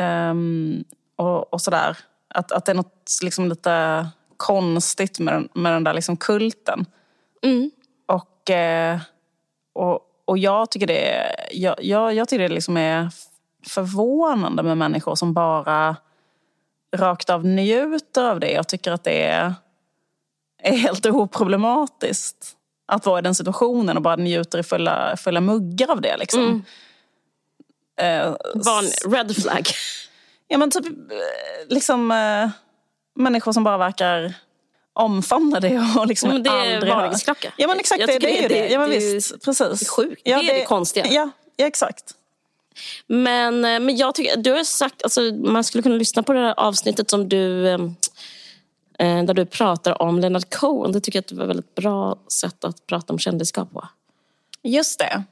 um, 0.00 0.84
och, 1.16 1.52
och 1.52 1.60
sådär. 1.60 1.98
Att, 2.34 2.52
att 2.52 2.64
det 2.64 2.72
är 2.72 2.76
något 2.76 3.18
liksom 3.22 3.48
lite 3.48 4.06
konstigt 4.36 5.18
med 5.18 5.34
den, 5.34 5.48
med 5.54 5.72
den 5.72 5.84
där 5.84 5.94
liksom 5.94 6.16
kulten. 6.16 6.86
Mm. 7.42 7.70
Och, 8.06 8.50
eh, 8.50 8.98
och, 9.72 10.00
och 10.24 10.38
jag 10.38 10.70
tycker 10.70 10.86
det, 10.86 11.34
jag, 11.52 11.84
jag, 11.84 12.14
jag 12.14 12.28
tycker 12.28 12.48
det 12.48 12.54
liksom 12.54 12.76
är 12.76 13.10
förvånande 13.66 14.62
med 14.62 14.78
människor 14.78 15.14
som 15.14 15.32
bara 15.32 15.96
rakt 16.96 17.30
av 17.30 17.46
njuter 17.46 18.30
av 18.30 18.40
det 18.40 18.58
och 18.58 18.68
tycker 18.68 18.92
att 18.92 19.04
det 19.04 19.22
är, 19.22 19.54
är 20.62 20.76
helt 20.76 21.06
oproblematiskt 21.06 22.56
att 22.86 23.06
vara 23.06 23.18
i 23.18 23.22
den 23.22 23.34
situationen 23.34 23.96
och 23.96 24.02
bara 24.02 24.16
njuter 24.16 24.58
i 24.58 24.62
fulla, 24.62 25.16
fulla 25.16 25.40
muggar 25.40 25.90
av 25.90 26.00
det. 26.00 26.16
Liksom. 26.16 26.42
Mm. 26.42 26.62
Eh, 28.00 28.34
Var 28.54 28.78
en 28.78 29.12
red 29.12 29.36
flag? 29.36 29.68
Ja 30.48 30.58
men 30.58 30.70
typ 30.70 30.84
liksom 31.68 32.10
eh, 32.10 32.50
människor 33.14 33.52
som 33.52 33.64
bara 33.64 33.78
verkar 33.78 34.34
omfamna 34.92 35.60
det 35.60 35.94
och 35.98 36.06
liksom 36.06 36.28
men 36.30 36.42
det 36.42 36.50
är 36.50 36.74
aldrig 36.74 36.94
varningsklocka. 36.94 37.52
Ja 37.56 37.68
men 37.68 37.78
exakt, 37.78 38.06
det, 38.06 38.18
det, 38.18 38.38
är 38.38 38.42
ju 38.42 38.48
det. 38.48 38.68
Ja, 38.68 38.78
men 38.78 38.90
visst, 38.90 39.44
precis. 39.44 39.80
Det 39.80 39.84
är 39.84 39.90
sjukt. 39.90 40.22
Ja, 40.24 40.38
det 40.38 40.44
är 40.44 40.54
det, 40.54 40.60
det 40.60 40.64
konstiga. 40.64 41.06
Ja, 41.06 41.30
ja, 41.56 41.66
exakt. 41.66 42.14
Men, 43.06 43.64
eh, 43.64 43.80
men 43.80 43.96
jag 43.96 44.14
tycker, 44.14 44.36
du 44.36 44.52
har 44.52 44.64
sagt, 44.64 45.02
alltså, 45.02 45.20
man 45.20 45.64
skulle 45.64 45.82
kunna 45.82 45.96
lyssna 45.96 46.22
på 46.22 46.32
det 46.32 46.38
här 46.38 46.54
avsnittet 46.56 47.10
som 47.10 47.28
du 47.28 47.68
eh, 47.68 47.78
eh 48.98 49.24
där 49.24 49.34
du 49.34 49.46
pratar 49.46 50.02
om 50.02 50.18
Leonard 50.18 50.54
Cohen. 50.54 50.92
Det 50.92 51.00
tycker 51.00 51.16
jag 51.16 51.22
att 51.22 51.28
det 51.28 51.34
var 51.34 51.44
ett 51.44 51.48
väldigt 51.48 51.74
bra 51.74 52.18
sätt 52.28 52.64
att 52.64 52.86
prata 52.86 53.12
om 53.12 53.18
kändisskap 53.18 53.72
på. 53.72 53.88
Just 54.62 54.98
det. 54.98 55.22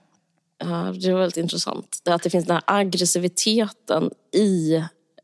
Ja, 0.61 0.67
det 1.03 1.13
var 1.13 1.21
väldigt 1.21 1.37
intressant. 1.37 2.01
Det 2.03 2.15
att 2.15 2.23
det 2.23 2.31
finns 2.31 2.47
den 2.47 2.55
här 2.55 2.63
aggressiviteten 2.67 4.11
i 4.33 4.75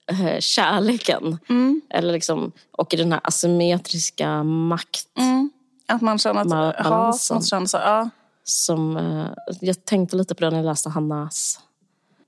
eh, 0.06 0.38
kärleken. 0.40 1.38
Mm. 1.48 1.80
Eller 1.90 2.12
liksom, 2.12 2.52
och 2.70 2.94
i 2.94 2.96
den 2.96 3.12
här 3.12 3.20
asymmetriska 3.24 4.42
makt. 4.44 5.06
Mm. 5.18 5.50
Att 5.88 6.02
man 6.02 6.18
känner 6.18 6.40
att 6.40 6.76
hat 6.76 6.84
balansen. 6.84 7.34
mot 7.34 7.46
känslor. 7.46 7.82
Ja. 7.82 8.10
Som, 8.44 8.96
eh, 8.96 9.26
jag 9.60 9.84
tänkte 9.84 10.16
lite 10.16 10.34
på 10.34 10.40
det 10.40 10.50
när 10.50 10.56
jag 10.56 10.66
läste 10.66 10.88
Hannas 10.88 11.60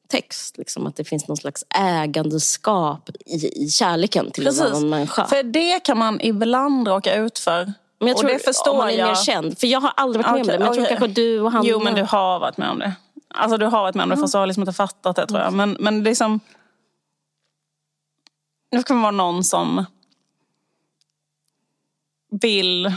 text. 0.09 0.59
Liksom, 0.59 0.87
att 0.87 0.97
det 0.97 1.05
finns 1.05 1.29
någon 1.29 1.37
slags 1.37 1.65
ägandeskap 1.71 3.11
i, 3.27 3.65
i 3.65 3.69
kärleken 3.71 4.31
till 4.31 4.47
en 4.47 4.53
Precis. 4.53 4.67
annan 4.67 4.89
människa. 4.89 5.27
För 5.27 5.43
det 5.43 5.81
kan 5.81 5.99
man 5.99 6.21
ibland 6.21 6.89
råka 6.89 7.15
ut 7.15 7.39
för. 7.39 7.73
Men 7.99 8.09
jag 8.09 8.17
tror 8.17 8.31
och 8.31 8.37
det 8.37 8.45
förstår 8.45 8.71
om 8.71 8.77
man 8.77 8.89
är 8.89 8.93
jag. 8.93 9.09
mer 9.09 9.15
känd. 9.15 9.59
För 9.59 9.67
jag 9.67 9.81
har 9.81 9.93
aldrig 9.97 10.27
varit 10.27 10.35
med 10.35 10.41
om 10.41 10.47
Okej, 10.47 10.53
det. 10.53 10.59
Men 10.59 10.67
jag 10.67 10.75
tror 10.75 10.87
kanske 10.87 11.07
du 11.07 11.41
och 11.41 11.53
Hanna... 11.53 11.65
Jo, 11.69 11.81
men 11.81 11.95
du 11.95 12.03
har 12.03 12.39
varit 12.39 12.57
med 12.57 12.71
om 12.71 12.79
det. 12.79 12.93
Alltså 13.35 13.59
du 13.59 13.67
har 13.67 13.83
varit 13.83 13.95
med 13.95 14.03
om 14.03 14.11
det 14.11 14.17
fast 14.17 14.33
du 14.33 14.39
har 14.39 14.47
liksom 14.47 14.63
inte 14.63 14.73
fattat 14.73 15.17
det 15.17 15.27
tror 15.27 15.41
jag. 15.41 15.53
Men, 15.53 15.77
men 15.81 16.05
det 16.05 16.11
är 16.11 16.15
som... 16.15 16.41
Det 18.71 18.87
kan 18.87 19.03
vara 19.03 19.11
någon 19.11 19.45
som 19.45 19.85
vill 22.31 22.93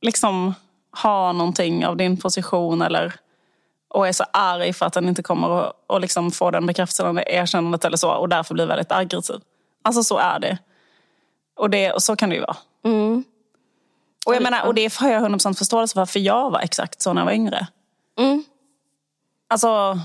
liksom 0.00 0.54
ha 1.02 1.32
någonting 1.32 1.86
av 1.86 1.96
din 1.96 2.16
position 2.16 2.82
eller 2.82 3.14
och 3.88 4.08
är 4.08 4.12
så 4.12 4.24
arg 4.32 4.72
för 4.72 4.86
att 4.86 4.92
den 4.92 5.08
inte 5.08 5.22
kommer 5.22 5.60
att 5.60 5.84
och 5.86 6.00
liksom 6.00 6.30
få 6.30 6.50
den 6.50 6.66
bekräftelsen 6.66 7.06
eller 7.06 7.28
erkännandet 7.28 7.84
eller 7.84 7.96
så 7.96 8.10
och 8.10 8.28
därför 8.28 8.54
blir 8.54 8.66
väldigt 8.66 8.92
aggressiv. 8.92 9.40
Alltså 9.82 10.02
så 10.02 10.18
är 10.18 10.38
det. 10.38 10.58
Och, 11.56 11.70
det, 11.70 11.92
och 11.92 12.02
så 12.02 12.16
kan 12.16 12.28
det 12.28 12.34
ju 12.34 12.40
vara. 12.40 12.56
Mm. 12.84 13.24
Och 14.26 14.34
jag 14.34 14.42
menar, 14.42 14.66
och 14.66 14.74
det 14.74 14.94
har 14.94 15.08
jag 15.10 15.22
100% 15.22 15.54
förståelse 15.54 15.94
för, 15.94 16.06
för 16.06 16.20
jag 16.20 16.50
var 16.50 16.60
exakt 16.60 17.02
så 17.02 17.12
när 17.12 17.20
jag 17.20 17.26
var 17.26 17.32
yngre. 17.32 17.66
Mm. 18.18 18.44
Alltså... 19.48 19.98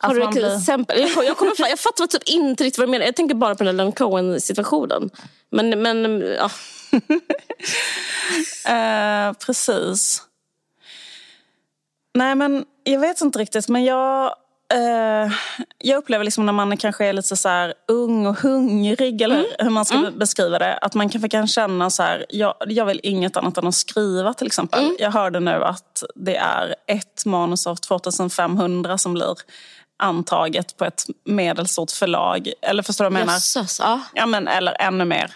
Har 0.00 0.14
du 0.14 0.22
ett 0.22 0.30
blir- 0.30 0.56
exempel? 0.56 1.00
Jag, 1.00 1.24
jag, 1.24 1.36
kommer, 1.36 1.68
jag 1.68 1.78
fattar 1.78 2.06
typ 2.06 2.22
inte 2.28 2.64
riktigt 2.64 2.78
vad 2.78 2.88
du 2.88 2.90
menar. 2.90 3.06
Jag 3.06 3.16
tänker 3.16 3.34
bara 3.34 3.54
på 3.54 3.64
den 3.64 3.76
Leonard 3.76 3.98
Cohen-situationen. 3.98 5.10
Men, 5.50 5.82
men 5.82 6.20
ja. 6.38 6.50
Eh, 8.68 9.32
precis. 9.32 10.22
Nej, 12.14 12.34
men 12.34 12.64
jag 12.84 13.00
vet 13.00 13.20
inte 13.20 13.38
riktigt. 13.38 13.68
Men 13.68 13.84
jag, 13.84 14.34
eh, 14.74 15.32
jag 15.78 15.98
upplever 15.98 16.24
liksom 16.24 16.46
när 16.46 16.52
man 16.52 16.76
kanske 16.76 17.06
är 17.06 17.12
lite 17.12 17.36
så 17.36 17.48
här 17.48 17.74
ung 17.88 18.26
och 18.26 18.38
hungrig, 18.38 19.22
eller 19.22 19.46
hur 19.58 19.70
man 19.70 19.84
ska 19.84 20.10
beskriva 20.16 20.58
det, 20.58 20.78
att 20.78 20.94
man 20.94 21.08
kanske 21.08 21.28
kan 21.28 21.46
känna 21.46 21.90
så 21.90 22.02
här, 22.02 22.26
jag, 22.28 22.54
jag 22.66 22.86
vill 22.86 23.00
inget 23.02 23.36
annat 23.36 23.58
än 23.58 23.66
att 23.66 23.74
skriva 23.74 24.34
till 24.34 24.46
exempel. 24.46 24.96
Jag 24.98 25.10
hörde 25.10 25.40
nu 25.40 25.64
att 25.64 26.02
det 26.14 26.36
är 26.36 26.74
ett 26.86 27.24
manus 27.26 27.66
av 27.66 27.76
2500 27.76 28.98
som 28.98 29.14
blir 29.14 29.34
antaget 29.98 30.76
på 30.76 30.84
ett 30.84 31.04
medelstort 31.24 31.90
förlag. 31.90 32.52
Eller 32.62 32.82
förstår 32.82 33.04
du 33.04 33.10
vad 33.10 33.20
jag 33.20 33.26
menar? 33.26 33.36
Jösses, 33.36 33.80
ja. 33.80 34.00
Ja, 34.14 34.26
men, 34.26 34.48
eller 34.48 34.76
ännu 34.80 35.04
mer. 35.04 35.32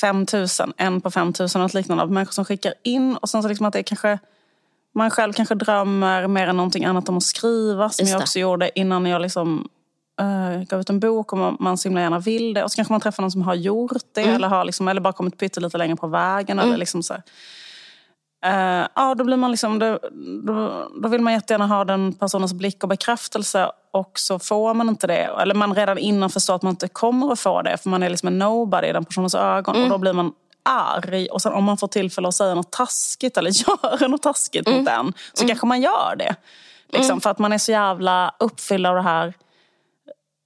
5 0.00 0.26
000, 0.32 0.46
en 0.76 1.00
på 1.00 1.10
5 1.10 1.32
000 1.38 1.48
något 1.54 1.74
liknande 1.74 2.02
av 2.02 2.12
människor 2.12 2.32
som 2.32 2.44
skickar 2.44 2.74
in. 2.82 3.16
Och 3.16 3.28
sen 3.28 3.42
så 3.42 3.48
liksom 3.48 3.66
att 3.66 3.72
det 3.72 3.78
är 3.78 3.82
kanske, 3.82 4.18
man 4.96 5.10
själv 5.10 5.32
kanske 5.32 5.54
drömmer 5.54 6.26
mer 6.26 6.46
än 6.46 6.56
någonting 6.56 6.84
annat 6.84 7.08
om 7.08 7.16
att 7.16 7.22
skriva. 7.22 7.90
Som 7.90 8.06
jag 8.06 8.20
också 8.20 8.38
gjorde 8.38 8.78
innan 8.78 9.06
jag 9.06 9.22
liksom, 9.22 9.68
uh, 10.20 10.62
gav 10.62 10.80
ut 10.80 10.90
en 10.90 11.00
bok 11.00 11.32
och 11.32 11.38
man, 11.38 11.56
man 11.60 11.78
så 11.78 11.88
himla 11.88 12.00
gärna 12.00 12.18
vill 12.18 12.54
det. 12.54 12.64
Och 12.64 12.70
så 12.70 12.76
kanske 12.76 12.92
man 12.92 13.00
träffar 13.00 13.22
någon 13.22 13.30
som 13.30 13.42
har 13.42 13.54
gjort 13.54 13.92
det. 14.14 14.20
Mm. 14.20 14.34
Eller, 14.34 14.48
har 14.48 14.64
liksom, 14.64 14.88
eller 14.88 15.00
bara 15.00 15.12
kommit 15.12 15.38
pyttelite 15.38 15.78
längre 15.78 15.96
på 15.96 16.06
vägen. 16.06 16.58
Eller 16.58 16.76
liksom 16.76 17.02
så. 17.02 17.14
Eh, 18.44 18.86
ja, 18.94 19.14
då, 19.14 19.24
blir 19.24 19.36
man 19.36 19.50
liksom, 19.50 19.78
då, 19.78 19.98
då, 20.42 20.88
då 21.02 21.08
vill 21.08 21.20
man 21.20 21.32
jättegärna 21.32 21.66
ha 21.66 21.84
den 21.84 22.12
personens 22.12 22.52
blick 22.52 22.82
och 22.82 22.88
bekräftelse 22.88 23.70
och 23.90 24.18
så 24.18 24.38
får 24.38 24.74
man 24.74 24.88
inte 24.88 25.06
det. 25.06 25.30
Eller 25.40 25.54
man 25.54 25.74
redan 25.74 25.98
innan 25.98 26.30
förstår 26.30 26.54
att 26.54 26.62
man 26.62 26.70
inte 26.70 26.88
kommer 26.88 27.32
att 27.32 27.40
få 27.40 27.62
det 27.62 27.76
för 27.76 27.90
man 27.90 28.02
är 28.02 28.10
liksom 28.10 28.26
en 28.26 28.38
nobody 28.38 28.86
i 28.88 28.92
den 28.92 29.04
personens 29.04 29.34
ögon. 29.34 29.82
Och 29.82 29.88
då 29.88 29.98
blir 29.98 30.12
man 30.12 30.32
arg. 30.66 31.26
Och 31.26 31.42
sen 31.42 31.52
om 31.52 31.64
man 31.64 31.78
får 31.78 31.88
tillfälle 31.88 32.28
att 32.28 32.34
säga 32.34 32.54
något 32.54 32.72
taskigt 32.72 33.36
eller 33.36 33.50
göra 33.68 34.08
något 34.08 34.22
taskigt 34.22 34.68
mot 34.68 34.84
den 34.84 35.12
så 35.32 35.46
kanske 35.46 35.66
man 35.66 35.80
gör 35.80 36.16
det. 36.18 36.36
Liksom, 36.88 37.20
För 37.20 37.30
att 37.30 37.38
man 37.38 37.52
är 37.52 37.58
så 37.58 37.72
jävla 37.72 38.34
uppfylld 38.38 38.86
av 38.86 38.94
det 38.94 39.02
här 39.02 39.34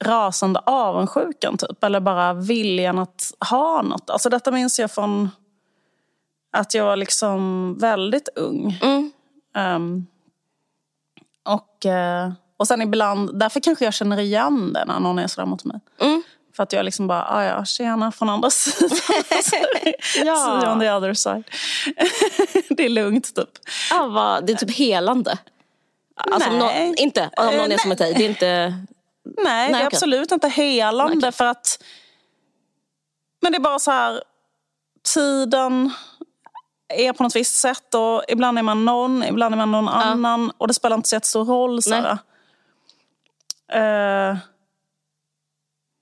rasande 0.05 0.61
avundsjukan 0.67 1.57
typ. 1.57 1.85
Eller 1.85 2.01
bara 2.01 2.33
viljan 2.33 2.99
att 2.99 3.33
ha 3.51 3.83
något. 3.83 4.11
Alltså 4.11 4.29
detta 4.29 4.51
minns 4.51 4.79
jag 4.79 4.91
från 4.91 5.31
att 6.53 6.75
jag 6.75 6.85
var 6.85 6.97
liksom 6.97 7.75
väldigt 7.79 8.29
ung. 8.37 8.79
Mm. 8.83 9.13
Ehm, 9.55 10.07
och, 11.45 11.87
eh, 11.87 12.33
och 12.57 12.69
sen 12.69 12.83
ibland, 12.83 13.39
därför 13.39 13.61
kanske 13.61 13.85
jag 13.85 13.95
känner 13.95 14.19
igen 14.19 14.73
det 14.73 14.85
när 14.85 15.01
någon 15.01 15.19
är 15.19 15.27
sådär 15.27 15.47
mot 15.47 15.65
mig. 15.65 15.81
Mm. 16.01 16.23
För 16.61 16.65
att 16.65 16.73
jag 16.73 16.85
liksom 16.85 17.07
bara, 17.07 17.25
ah, 17.29 17.45
ja, 17.45 17.65
tjena 17.65 18.13
från 18.13 18.29
andra 18.29 18.51
sidan. 18.51 18.91
Ja. 20.25 20.61
See 20.63 20.69
on 20.69 20.81
the 20.81 20.91
other 20.91 21.15
side. 21.15 21.45
det 22.77 22.85
är 22.85 22.89
lugnt 22.89 23.35
typ. 23.35 23.49
Ja, 23.91 24.07
vad, 24.07 24.47
det 24.47 24.53
är 24.53 24.57
typ 24.57 24.77
helande. 24.77 25.39
Alltså, 26.17 26.51
Nej. 26.51 26.59
någon, 26.59 26.95
inte 26.97 27.31
om 27.37 27.57
någon 27.57 27.73
är 27.73 27.79
som 27.79 27.89
nej. 27.89 27.97
dig. 27.97 28.15
Det 28.15 28.25
är 28.25 28.29
inte... 28.29 28.75
Nej, 29.45 29.73
det 29.73 29.79
är 29.79 29.87
absolut 29.87 30.33
inte 30.33 30.49
helande 30.49 31.15
Nej, 31.15 31.33
för 31.33 31.45
att... 31.45 31.83
Men 33.43 33.53
det 33.53 33.59
är 33.59 33.61
bara 33.61 33.79
så 33.79 33.91
här, 33.91 34.23
tiden 35.15 35.91
är 36.89 37.13
på 37.13 37.23
något 37.23 37.37
visst 37.37 37.55
sätt 37.55 37.95
och 37.95 38.25
ibland 38.29 38.59
är 38.59 38.63
man 38.63 38.85
någon, 38.85 39.25
ibland 39.25 39.55
är 39.55 39.59
man 39.59 39.73
någon 39.73 39.89
annan 39.89 40.53
och 40.59 40.69
det 40.69 40.75
spelar 40.75 40.97
inte 40.97 41.09
så 41.09 41.17
jättestor 41.17 41.45
roll. 41.45 41.83
Så 41.83 42.19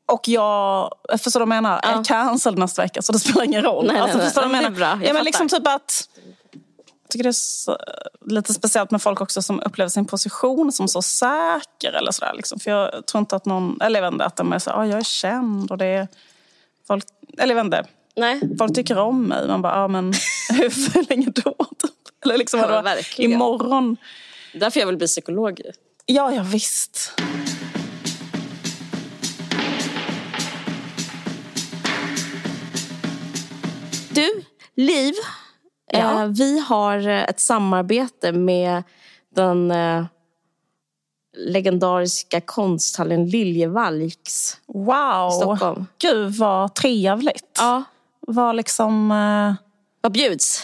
och 0.09 0.29
jag, 0.29 0.95
förstår 1.19 1.41
du 1.41 1.47
vad 1.47 1.57
jag 1.57 1.63
menar? 1.63 1.81
Jag 1.83 1.99
är 1.99 2.05
cancelled 2.05 2.59
nästa 2.59 2.83
vecka 2.83 3.03
så 3.03 3.13
det 3.13 3.19
spelar 3.19 3.45
ingen 3.45 3.63
roll. 3.63 3.85
Nej, 3.87 3.93
nej, 3.93 4.03
alltså, 4.03 4.19
nej. 4.19 4.27
förstår 4.27 4.43
du 4.43 4.49
vad 4.49 4.57
Ja, 4.57 4.63
jag 4.63 4.73
menar? 4.73 4.77
bra. 4.97 4.99
Jag 5.05 5.09
ja, 5.11 5.13
men 5.15 5.25
liksom 5.25 5.49
typ 5.49 5.67
att 5.67 6.09
jag 7.03 7.11
tycker 7.11 7.23
det 7.23 7.31
är 7.31 7.33
så, 7.33 7.77
lite 8.27 8.55
speciellt 8.55 8.91
med 8.91 9.03
folk 9.03 9.21
också 9.21 9.43
som 9.43 9.61
upplever 9.61 9.89
sin 9.89 10.05
position 10.07 10.73
som 10.73 10.89
så 10.89 11.03
säker. 11.03 11.93
Eller 11.93 12.13
sådär, 12.13 12.33
liksom. 12.35 12.61
För 12.61 12.71
jag 12.71 13.07
tror 13.07 13.19
inte 13.19 13.37
att 13.37 13.45
någon, 13.47 13.81
eller 13.83 14.01
jag 14.03 14.07
vet 14.07 14.13
inte, 14.13 14.25
att 14.25 14.37
de 14.37 14.53
är 14.53 14.59
så 14.59 14.71
ah, 14.71 14.87
jag 14.87 14.99
är 14.99 15.05
känd 15.05 15.71
och 15.71 15.79
det 15.79 15.87
är 15.87 16.09
folk, 16.87 17.05
eller 17.39 17.55
jag 17.55 17.65
vet 17.65 17.65
inte, 17.65 17.87
Nej. 18.17 18.41
folk 18.59 18.75
tycker 18.75 18.99
om 18.99 19.23
mig. 19.25 19.49
Man 19.49 19.63
bara, 19.63 19.73
ja 19.77 19.85
ah, 19.85 19.89
men 19.89 20.13
hur 20.51 21.09
länge 21.09 21.27
då? 21.35 21.55
Typ. 21.79 21.91
Eller 22.25 22.39
liksom, 22.39 22.61
Ja, 22.61 22.83
verkligen. 22.83 23.33
imorgon. 23.33 23.97
Därför 24.55 24.81
jag 24.81 24.87
vill 24.87 24.97
bli 24.97 25.07
psykolog. 25.07 25.61
Ja, 26.07 26.33
ja 26.33 26.43
visst. 26.43 27.13
Liv. 34.79 35.15
Ja. 35.93 36.23
Eh, 36.23 36.27
vi 36.27 36.59
har 36.59 37.09
eh, 37.09 37.23
ett 37.23 37.41
samarbete 37.41 38.33
med 38.33 38.83
den 39.35 39.71
eh, 39.71 40.05
legendariska 41.37 42.41
konsthallen 42.41 43.27
Liljevalchs 43.29 44.57
Wow. 44.67 45.29
i 45.29 45.33
Stockholm. 45.33 45.87
Gud 45.99 46.35
vad 46.35 46.75
trevligt. 46.75 47.57
Ja. 47.59 47.83
Vad 48.21 48.57
liksom... 48.57 49.11
Eh, 49.11 49.55
Vad 50.01 50.13
bjuds? 50.13 50.63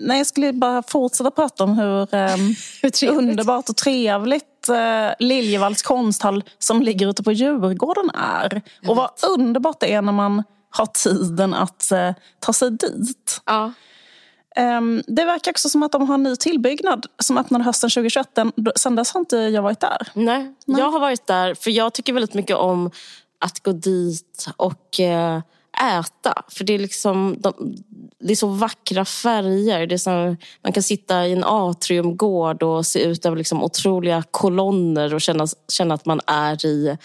nej, 0.00 0.18
jag 0.18 0.26
skulle 0.26 0.52
bara 0.52 0.82
fortsätta 0.82 1.30
prata 1.30 1.64
om 1.64 1.78
hur, 1.78 2.14
ehm, 2.14 2.54
Hur 2.82 3.08
underbart 3.08 3.68
och 3.68 3.76
trevligt 3.76 4.68
eh, 4.68 5.10
Liljevalchs 5.18 5.82
konsthall 5.82 6.44
som 6.58 6.82
ligger 6.82 7.08
ute 7.10 7.22
på 7.22 7.32
Djurgården 7.32 8.10
är. 8.14 8.62
Och 8.88 8.96
vad 8.96 9.10
underbart 9.38 9.80
det 9.80 9.92
är 9.92 10.02
när 10.02 10.12
man 10.12 10.42
har 10.70 10.86
tiden 10.86 11.54
att 11.54 11.92
eh, 11.92 12.10
ta 12.40 12.52
sig 12.52 12.70
dit. 12.70 13.40
Ja. 13.46 13.72
Ehm, 14.56 15.02
det 15.06 15.24
verkar 15.24 15.50
också 15.50 15.68
som 15.68 15.82
att 15.82 15.92
de 15.92 16.06
har 16.08 16.14
en 16.14 16.22
ny 16.22 16.36
tillbyggnad 16.36 17.06
som 17.18 17.38
öppnade 17.38 17.64
hösten 17.64 17.90
2021. 17.90 18.34
Den- 18.34 18.52
Sen 18.76 18.96
dess 18.96 19.12
har 19.12 19.20
inte 19.20 19.36
jag 19.36 19.62
varit 19.62 19.80
där. 19.80 20.08
Nej. 20.14 20.54
Jag 20.64 20.90
har 20.90 21.00
varit 21.00 21.26
där 21.26 21.54
för 21.54 21.70
jag 21.70 21.92
tycker 21.92 22.12
väldigt 22.12 22.34
mycket 22.34 22.56
om 22.56 22.90
att 23.40 23.60
gå 23.62 23.72
dit 23.72 24.46
och 24.56 25.00
eh, 25.00 25.40
äta. 25.80 26.42
För 26.48 26.64
det 26.64 26.74
är 26.74 26.78
liksom 26.78 27.36
de, 27.40 27.76
det 28.20 28.32
är 28.32 28.36
så 28.36 28.46
vackra 28.46 29.04
färger. 29.04 29.86
Det 29.86 29.94
är 29.94 29.98
så, 29.98 30.36
man 30.62 30.72
kan 30.72 30.82
sitta 30.82 31.26
i 31.26 31.32
en 31.32 31.44
atriumgård 31.44 32.62
och 32.62 32.86
se 32.86 33.02
ut 33.04 33.26
över 33.26 33.36
liksom 33.36 33.64
otroliga 33.64 34.22
kolonner 34.30 35.14
och 35.14 35.20
känna, 35.20 35.46
känna 35.72 35.94
att 35.94 36.06
man 36.06 36.20
är 36.26 36.66
i 36.66 36.96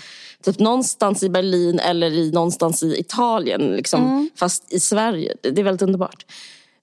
typ 0.43 0.59
någonstans 0.59 1.23
i 1.23 1.29
Berlin 1.29 1.79
eller 1.79 2.11
i 2.11 2.31
någonstans 2.31 2.83
i 2.83 2.99
Italien. 2.99 3.61
Liksom, 3.61 4.29
Fast 4.35 4.73
i 4.73 4.79
Sverige. 4.79 5.33
Det, 5.41 5.59
är 5.61 5.63
väldigt 5.63 5.81
underbart. 5.81 6.25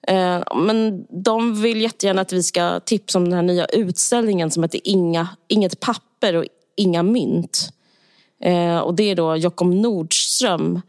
Eh, 0.08 0.40
Men 0.56 1.06
de 1.24 1.62
vill 1.62 1.80
jättegärna 1.80 2.20
att 2.22 2.32
vi 2.32 2.42
ska 2.42 2.80
tipsa 2.80 3.18
om 3.18 3.24
den 3.24 3.32
här 3.32 3.42
nya 3.42 3.66
utställningen 3.66 4.50
som 4.50 4.62
heter 4.62 4.80
Inga, 4.84 5.28
Inget 5.48 5.80
papper 5.80 6.36
och 6.36 6.44
inga 6.76 7.02
mynt. 7.02 7.72
Eh, 8.42 8.78
Och 8.78 8.94
det 8.94 9.10
är 9.10 9.14
då 9.14 9.36
Jockum 9.36 9.82
Nordström. 9.82 10.80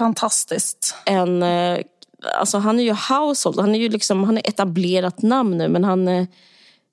Fantastiskt. 0.00 0.94
En, 1.04 1.42
eh, 1.42 1.78
alltså 2.38 2.58
han 2.58 2.80
är 2.80 2.84
ju 2.84 2.92
household, 2.92 3.60
han 3.60 3.74
är 3.74 3.78
ju 3.78 3.88
liksom, 3.88 4.24
han 4.24 4.38
är 4.38 4.48
etablerat 4.48 5.22
namn 5.22 5.58
nu 5.58 5.68
men 5.68 5.84
han, 5.84 6.08
eh, 6.08 6.26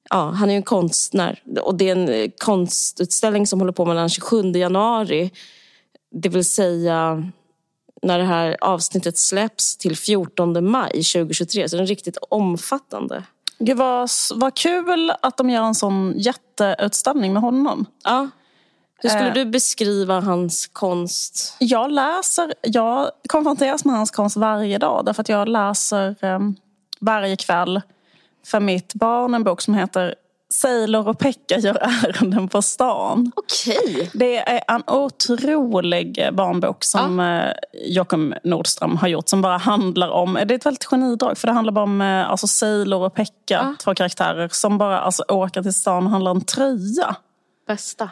ja, 0.09 0.31
han 0.31 0.49
är 0.49 0.53
ju 0.53 0.57
en 0.57 0.63
konstnär 0.63 1.41
och 1.61 1.75
det 1.75 1.89
är 1.89 1.95
en 1.95 2.09
eh, 2.09 2.29
konstutställning 2.37 3.47
som 3.47 3.59
håller 3.59 3.71
på 3.71 3.85
mellan 3.85 4.09
27 4.09 4.51
januari, 4.51 5.31
det 6.11 6.29
vill 6.29 6.45
säga 6.45 7.31
när 8.01 8.17
det 8.17 8.25
här 8.25 8.57
avsnittet 8.61 9.17
släpps 9.17 9.77
till 9.77 9.97
14 9.97 10.71
maj 10.71 10.91
2023. 10.91 11.69
Så 11.69 11.75
den 11.75 11.83
är 11.83 11.87
riktigt 11.87 12.17
omfattande. 12.29 13.23
Gud 13.59 13.77
vad, 13.77 14.09
vad 14.35 14.55
kul 14.55 15.13
att 15.21 15.37
de 15.37 15.49
gör 15.49 15.63
en 15.63 15.75
sån 15.75 16.13
jätteutställning 16.17 17.33
med 17.33 17.41
honom. 17.41 17.85
Ja. 18.03 18.29
Hur 18.99 19.09
skulle 19.09 19.27
Eh. 19.27 19.33
du 19.33 19.45
beskriva 19.45 20.19
hans 20.19 20.67
konst? 20.67 21.55
Jag 21.59 21.91
läser, 21.91 22.53
jag 22.61 23.11
konfronteras 23.29 23.85
med 23.85 23.95
hans 23.95 24.11
konst 24.11 24.37
varje 24.37 24.77
dag 24.77 25.05
därför 25.05 25.21
att 25.21 25.29
jag 25.29 25.47
läser 25.49 26.15
eh, 26.25 26.39
varje 26.99 27.35
kväll 27.35 27.81
för 28.45 28.59
mitt 28.59 28.93
barn 28.93 29.33
en 29.33 29.43
bok 29.43 29.61
som 29.61 29.73
heter 29.73 30.15
Sailor 30.49 31.07
och 31.07 31.19
Pekka 31.19 31.57
gör 31.59 31.77
ärenden 31.81 32.47
på 32.47 32.61
stan. 32.61 33.31
Okej. 33.35 34.09
Det 34.13 34.37
är 34.37 34.61
en 34.75 34.83
otrolig 34.87 36.29
barnbok 36.33 36.83
som 36.83 37.19
ja. 37.19 37.53
Joakim 37.85 38.33
Nordström 38.43 38.97
har 38.97 39.07
gjort 39.07 39.29
som 39.29 39.41
bara 39.41 39.57
handlar 39.57 40.09
om, 40.09 40.33
det 40.33 40.53
är 40.53 40.55
ett 40.55 40.65
väldigt 40.65 40.85
genidrag 40.85 41.37
för 41.37 41.47
det 41.47 41.53
handlar 41.53 41.73
bara 41.73 41.83
om 41.83 42.01
eh, 42.01 42.29
alltså 42.31 42.47
Sailor 42.47 43.05
och 43.05 43.13
Pekka, 43.13 43.33
Ja. 43.47 43.75
två 43.79 43.95
karaktärer 43.95 44.49
som 44.51 44.77
bara 44.77 44.99
alltså, 44.99 45.23
åker 45.27 45.63
till 45.63 45.73
stan 45.73 46.05
och 46.05 46.11
handlar 46.11 46.31
om 46.31 46.41
tröja. 46.41 47.15
Bästa. 47.67 48.09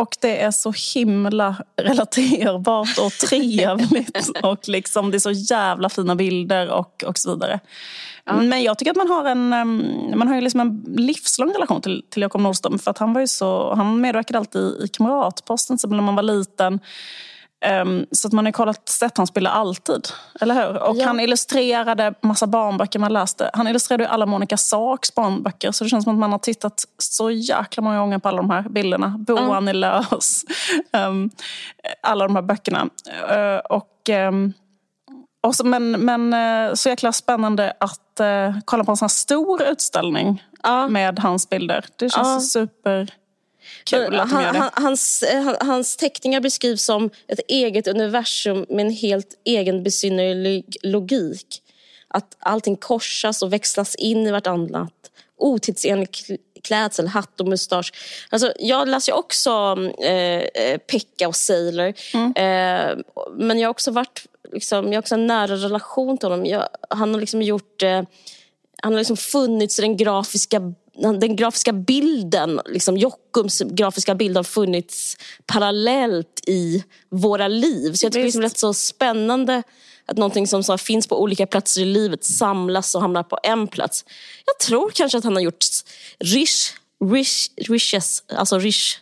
Och 0.00 0.16
det 0.20 0.40
är 0.40 0.50
så 0.50 0.72
himla 0.94 1.56
relaterbart 1.76 2.98
och 2.98 3.12
trevligt. 3.28 4.30
och 4.42 4.68
liksom, 4.68 5.10
det 5.10 5.16
är 5.16 5.18
så 5.18 5.30
jävla 5.30 5.88
fina 5.88 6.14
bilder 6.16 6.70
och, 6.70 7.04
och 7.06 7.18
så 7.18 7.34
vidare. 7.34 7.60
Men 8.24 8.62
jag 8.62 8.78
tycker 8.78 8.90
att 8.90 8.96
man 8.96 9.08
har 9.08 9.24
en, 9.24 9.52
em, 9.52 9.84
man 10.14 10.28
har 10.28 10.34
ju 10.34 10.40
liksom 10.40 10.60
en 10.60 10.84
livslång 10.96 11.52
relation 11.52 11.82
till, 11.82 12.02
till 12.10 12.22
Jakob 12.22 12.40
Nordström. 12.40 12.78
För 12.78 12.90
att 12.90 12.98
han, 12.98 13.12
var 13.12 13.20
ju 13.20 13.26
så, 13.26 13.74
han 13.74 14.00
medverkade 14.00 14.38
alltid 14.38 14.62
i 14.62 14.88
Kamratposten 14.88 15.78
så 15.78 15.88
när 15.88 16.02
man 16.02 16.14
var 16.14 16.22
liten. 16.22 16.80
Em, 17.64 18.06
så 18.12 18.26
att 18.28 18.32
man 18.32 18.44
har 18.44 18.52
kollat, 18.52 18.88
sett 18.88 19.16
hans 19.18 19.34
bilder 19.34 19.50
alltid. 19.50 20.08
Eller 20.40 20.54
hur? 20.54 20.82
Och 20.82 20.96
Ja. 20.96 21.06
han 21.06 21.20
illustrerade 21.20 22.14
massa 22.20 22.46
barnböcker 22.46 22.98
man 22.98 23.12
läste. 23.12 23.50
Han 23.54 23.68
illustrerade 23.68 24.04
ju 24.04 24.08
alla 24.10 24.26
Monica 24.26 24.56
Saks 24.56 25.14
barnböcker. 25.14 25.72
Så 25.72 25.84
det 25.84 25.90
känns 25.90 26.04
som 26.04 26.12
att 26.12 26.18
man 26.18 26.32
har 26.32 26.38
tittat 26.38 26.84
så 26.98 27.30
jäkla 27.30 27.82
många 27.82 27.98
gånger 27.98 28.18
på 28.18 28.28
alla 28.28 28.36
de 28.36 28.50
här 28.50 28.62
bilderna. 28.62 29.14
Boan 29.18 29.68
i 29.68 29.72
lös. 29.72 30.44
Em, 30.92 31.30
alla 32.02 32.26
de 32.26 32.34
här 32.36 32.42
böckerna. 32.42 32.88
Eh, 33.30 33.56
och, 33.56 34.08
ehm, 34.08 34.52
och 35.42 35.54
så, 35.54 35.66
men, 35.66 35.90
men 35.90 36.34
eh, 36.34 36.74
så 36.74 36.88
jäkla 36.88 37.12
spännande 37.12 37.72
att 37.80 38.20
eh, 38.20 38.54
kolla 38.64 38.84
på 38.84 38.90
en 38.90 38.96
sån 38.96 39.04
här 39.06 39.08
stor 39.08 39.62
utställning 39.62 40.44
med 40.88 41.18
hans 41.18 41.48
bilder. 41.48 41.84
Det 41.96 42.10
känns 42.10 42.56
Ja. 42.56 42.60
Superkul 43.84 44.20
att 44.20 44.30
de 44.30 44.34
gör 44.34 44.44
han, 44.44 44.54
det. 44.54 44.58
han, 44.60 44.70
hans, 44.74 45.22
eh, 45.22 45.42
han, 45.42 45.56
hans 45.60 45.96
teckningar 45.96 46.40
beskrivs 46.40 46.84
som 46.84 47.10
ett 47.28 47.40
eget 47.48 47.86
universum 47.86 48.66
med 48.68 48.86
en 48.86 48.92
helt 48.92 49.40
egen 49.44 49.82
besynnerlig 49.82 50.76
logik. 50.82 51.62
Att 52.08 52.36
allting 52.38 52.76
korsas 52.76 53.42
och 53.42 53.52
växlas 53.52 53.94
in 53.94 54.26
i 54.26 54.30
vartannat. 54.30 54.92
Otidsenlig 55.36 56.08
kl- 56.08 56.38
klädsel, 56.62 57.08
hatt 57.08 57.40
och 57.40 57.48
mustasch. 57.48 57.92
Alltså, 58.30 58.52
jag 58.58 58.88
läser 58.88 59.12
också 59.12 59.76
eh, 60.02 60.62
eh, 60.64 60.78
Pekka 60.78 61.28
och 61.28 61.36
Sailor. 61.36 61.92
Eh, 62.36 62.98
men 63.36 63.58
jag 63.58 63.68
har 63.68 63.70
också 63.70 63.90
varit 63.90 64.26
liksom, 64.52 64.86
jag 64.86 64.92
har 64.92 65.02
också 65.02 65.14
en 65.14 65.26
nära 65.26 65.56
relation 65.56 66.18
till 66.18 66.28
honom. 66.28 66.46
Jag, 66.46 66.68
han 66.90 67.14
har 67.14 67.20
liksom 67.20 67.42
gjort 67.42 67.82
eh, 67.82 68.02
han 68.82 68.92
har 68.92 68.98
liksom 68.98 69.16
funnits 69.16 69.78
i 69.78 69.82
den 69.82 69.96
grafiska 69.96 70.74
den 71.20 71.36
grafiska 71.36 71.72
bilden, 71.72 72.60
liksom 72.66 72.96
Jockums 72.96 73.60
grafiska 73.60 74.14
bild 74.14 74.36
har 74.36 74.44
funnits 74.44 75.16
parallellt 75.46 76.40
i 76.46 76.84
våra 77.10 77.48
liv. 77.48 77.92
Så 77.92 78.06
jag 78.06 78.12
tycker 78.12 78.20
det 78.20 78.22
är 78.22 78.26
liksom 78.26 78.42
Visst. 78.42 78.54
rätt 78.54 78.58
så 78.58 78.74
spännande 78.74 79.62
att 80.06 80.16
någonting 80.16 80.46
som 80.46 80.64
så 80.64 80.78
finns 80.78 81.06
på 81.06 81.22
olika 81.22 81.46
platser 81.46 81.80
i 81.80 81.84
livet 81.84 82.24
samlas 82.24 82.94
och 82.94 83.00
hamnar 83.00 83.22
på 83.22 83.38
en 83.42 83.68
plats. 83.68 84.04
Jag 84.46 84.58
tror 84.58 84.90
kanske 84.90 85.18
att 85.18 85.24
han 85.24 85.34
har 85.34 85.42
gjort 85.42 85.64
Rish, 86.18 86.72
Rish, 87.04 87.48
Rishes, 87.56 88.22
alltså 88.36 88.58
Rish 88.58 88.98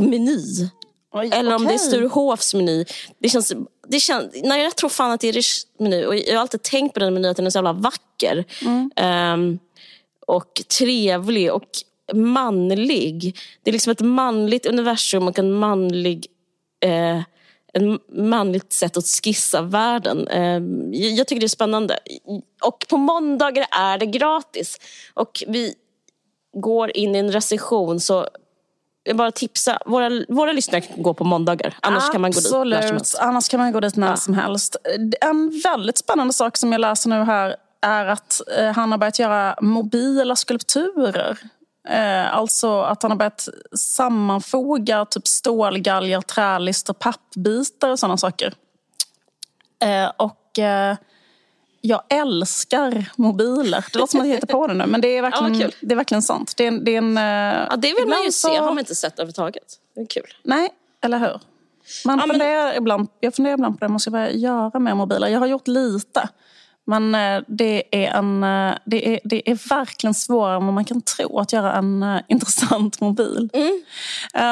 meny. 0.00 0.68
Oj, 1.12 1.30
Eller 1.32 1.54
om 1.54 1.64
det 1.64 1.74
är. 1.74 1.78
Sturehofs 1.78 2.54
meny. 2.54 2.84
Det 3.18 3.28
känns, 3.28 3.52
det 3.88 4.00
känns, 4.00 4.34
nej, 4.44 4.62
jag 4.62 4.76
tror 4.76 4.90
fan 4.90 5.10
att 5.10 5.20
det 5.20 5.28
är 5.28 5.32
Rish 5.32 5.66
meny. 5.78 6.04
Och 6.04 6.16
jag 6.16 6.34
har 6.34 6.40
alltid 6.40 6.62
tänkt 6.62 6.94
på 6.94 7.00
den 7.00 7.14
menyn 7.14 7.30
att 7.30 7.36
den 7.36 7.46
är 7.46 7.50
så 7.50 7.58
jävla 7.58 7.72
vacker. 7.72 8.44
Ehm, 8.96 9.58
och 10.26 10.62
trevlig 10.78 11.52
och 11.52 11.68
manlig. 12.14 13.36
Det 13.62 13.70
är 13.70 13.72
liksom 13.72 13.90
ett 13.90 14.00
manligt 14.00 14.66
universum 14.66 15.28
och 15.28 15.38
en 15.38 15.52
manlig 15.52 16.26
eh, 16.80 17.20
en 17.72 17.98
manligt 18.12 18.72
sätt 18.72 18.96
att 18.96 19.04
skissa 19.06 19.62
världen. 19.62 20.28
Eh, 20.28 20.60
jag 20.92 21.26
tycker 21.26 21.40
det 21.40 21.46
är 21.46 21.48
spännande. 21.48 21.98
Och 22.62 22.86
på 22.88 22.96
måndagar 22.96 23.66
är 23.70 23.98
det 23.98 24.06
gratis. 24.06 24.76
Och 25.14 25.42
vi 25.46 25.74
går 26.56 26.96
in 26.96 27.14
i 27.14 27.18
en 27.18 27.32
recession 27.32 28.00
så 28.00 28.28
jag 29.04 29.16
bara 29.16 29.32
tipsa. 29.32 29.78
Våra, 29.86 30.10
våra 30.28 30.52
lyssnare 30.52 30.80
kan 30.80 31.02
gå 31.02 31.14
på 31.14 31.24
måndagar. 31.24 31.76
Annars 31.82 32.10
kan 32.12 32.20
man 32.20 32.30
gå 32.30 32.40
dit 32.40 32.44
när 32.44 32.50
som 32.50 32.62
Absolut. 32.72 32.90
helst. 32.92 33.18
Annars 33.20 33.48
kan 33.48 33.60
man 33.60 33.72
gå 33.72 33.80
dit 33.80 33.96
när 33.96 34.10
Ja. 34.10 34.16
som 34.16 34.34
helst. 34.34 34.76
En 35.20 35.60
väldigt 35.64 35.98
spännande 35.98 36.32
sak 36.32 36.56
som 36.56 36.72
jag 36.72 36.80
läser 36.80 37.10
nu 37.10 37.16
här 37.24 37.56
är 37.80 38.06
att 38.06 38.40
eh, 38.58 38.72
han 38.72 38.90
har 38.90 38.98
börjat 38.98 39.18
göra 39.18 39.58
mobila 39.60 40.36
skulpturer. 40.36 41.38
Eh, 41.88 42.34
alltså 42.36 42.80
att 42.80 43.02
han 43.02 43.10
har 43.10 43.18
börjat 43.18 43.48
sammanfoga 43.76 45.04
typ 45.04 45.26
stålgalgar, 45.26 46.20
trälister, 46.20 46.92
pappbitar 46.92 47.90
och 47.90 47.98
sådana 47.98 48.16
saker. 48.16 48.54
Eh, 49.82 50.10
och 50.16 50.42
jag 51.80 52.02
älskar 52.08 53.04
mobiler. 53.16 53.84
Det 53.92 53.98
låter 53.98 54.10
som 54.10 54.20
att 54.20 54.26
jag 54.26 54.34
hittar 54.34 54.46
på 54.46 54.66
det 54.66 54.74
nu, 54.74 54.86
men 54.86 55.00
det 55.00 55.08
är 55.08 55.22
verkligen, 55.30 55.60
Ja, 55.60 55.68
det 55.80 55.92
är 55.94 55.96
verkligen 55.96 56.22
sant. 56.22 56.54
Det 56.56 56.64
är, 56.64 56.68
en- 56.68 56.84
det 56.84 56.90
är 56.94 56.98
en, 56.98 57.16
Ja, 57.70 57.76
det 57.76 57.94
vill 57.98 58.08
man 58.08 58.22
ju 58.24 58.32
så- 58.32 58.48
se. 58.48 58.56
har 58.56 58.66
man 58.66 58.78
inte 58.78 58.94
sett 58.94 59.12
överhuvudtaget. 59.18 59.74
Det 59.94 60.00
är 60.00 60.06
kul. 60.06 60.34
Nej, 60.42 60.68
eller 61.00 61.18
hur? 61.18 61.40
Man 62.04 62.18
Ja, 62.18 62.26
men- 62.26 62.28
funderar 62.30 62.76
ibland, 62.76 63.08
jag 63.20 63.34
funderar 63.34 63.54
ibland 63.54 63.78
på 63.78 63.84
det, 63.84 63.88
måste 63.92 64.08
jag 64.08 64.12
börja 64.12 64.30
göra 64.30 64.78
med 64.78 64.96
mobiler? 64.96 65.28
Jag 65.28 65.40
har 65.40 65.46
gjort 65.46 65.68
lite. 65.68 66.28
Men 66.86 67.14
eh, 67.14 67.42
det 67.46 67.82
är, 67.90 68.10
en, 68.10 68.44
eh, 68.44 68.74
det, 68.84 69.14
är, 69.14 69.20
det 69.24 69.50
är 69.50 69.68
verkligen 69.68 70.14
svårare 70.14 70.56
än 70.56 70.64
vad 70.64 70.74
man 70.74 70.84
kan 70.84 71.02
tro 71.02 71.38
att 71.38 71.52
göra 71.52 71.72
en 71.72 72.02
eh, 72.02 72.20
intressant 72.28 73.00
mobil. 73.00 73.50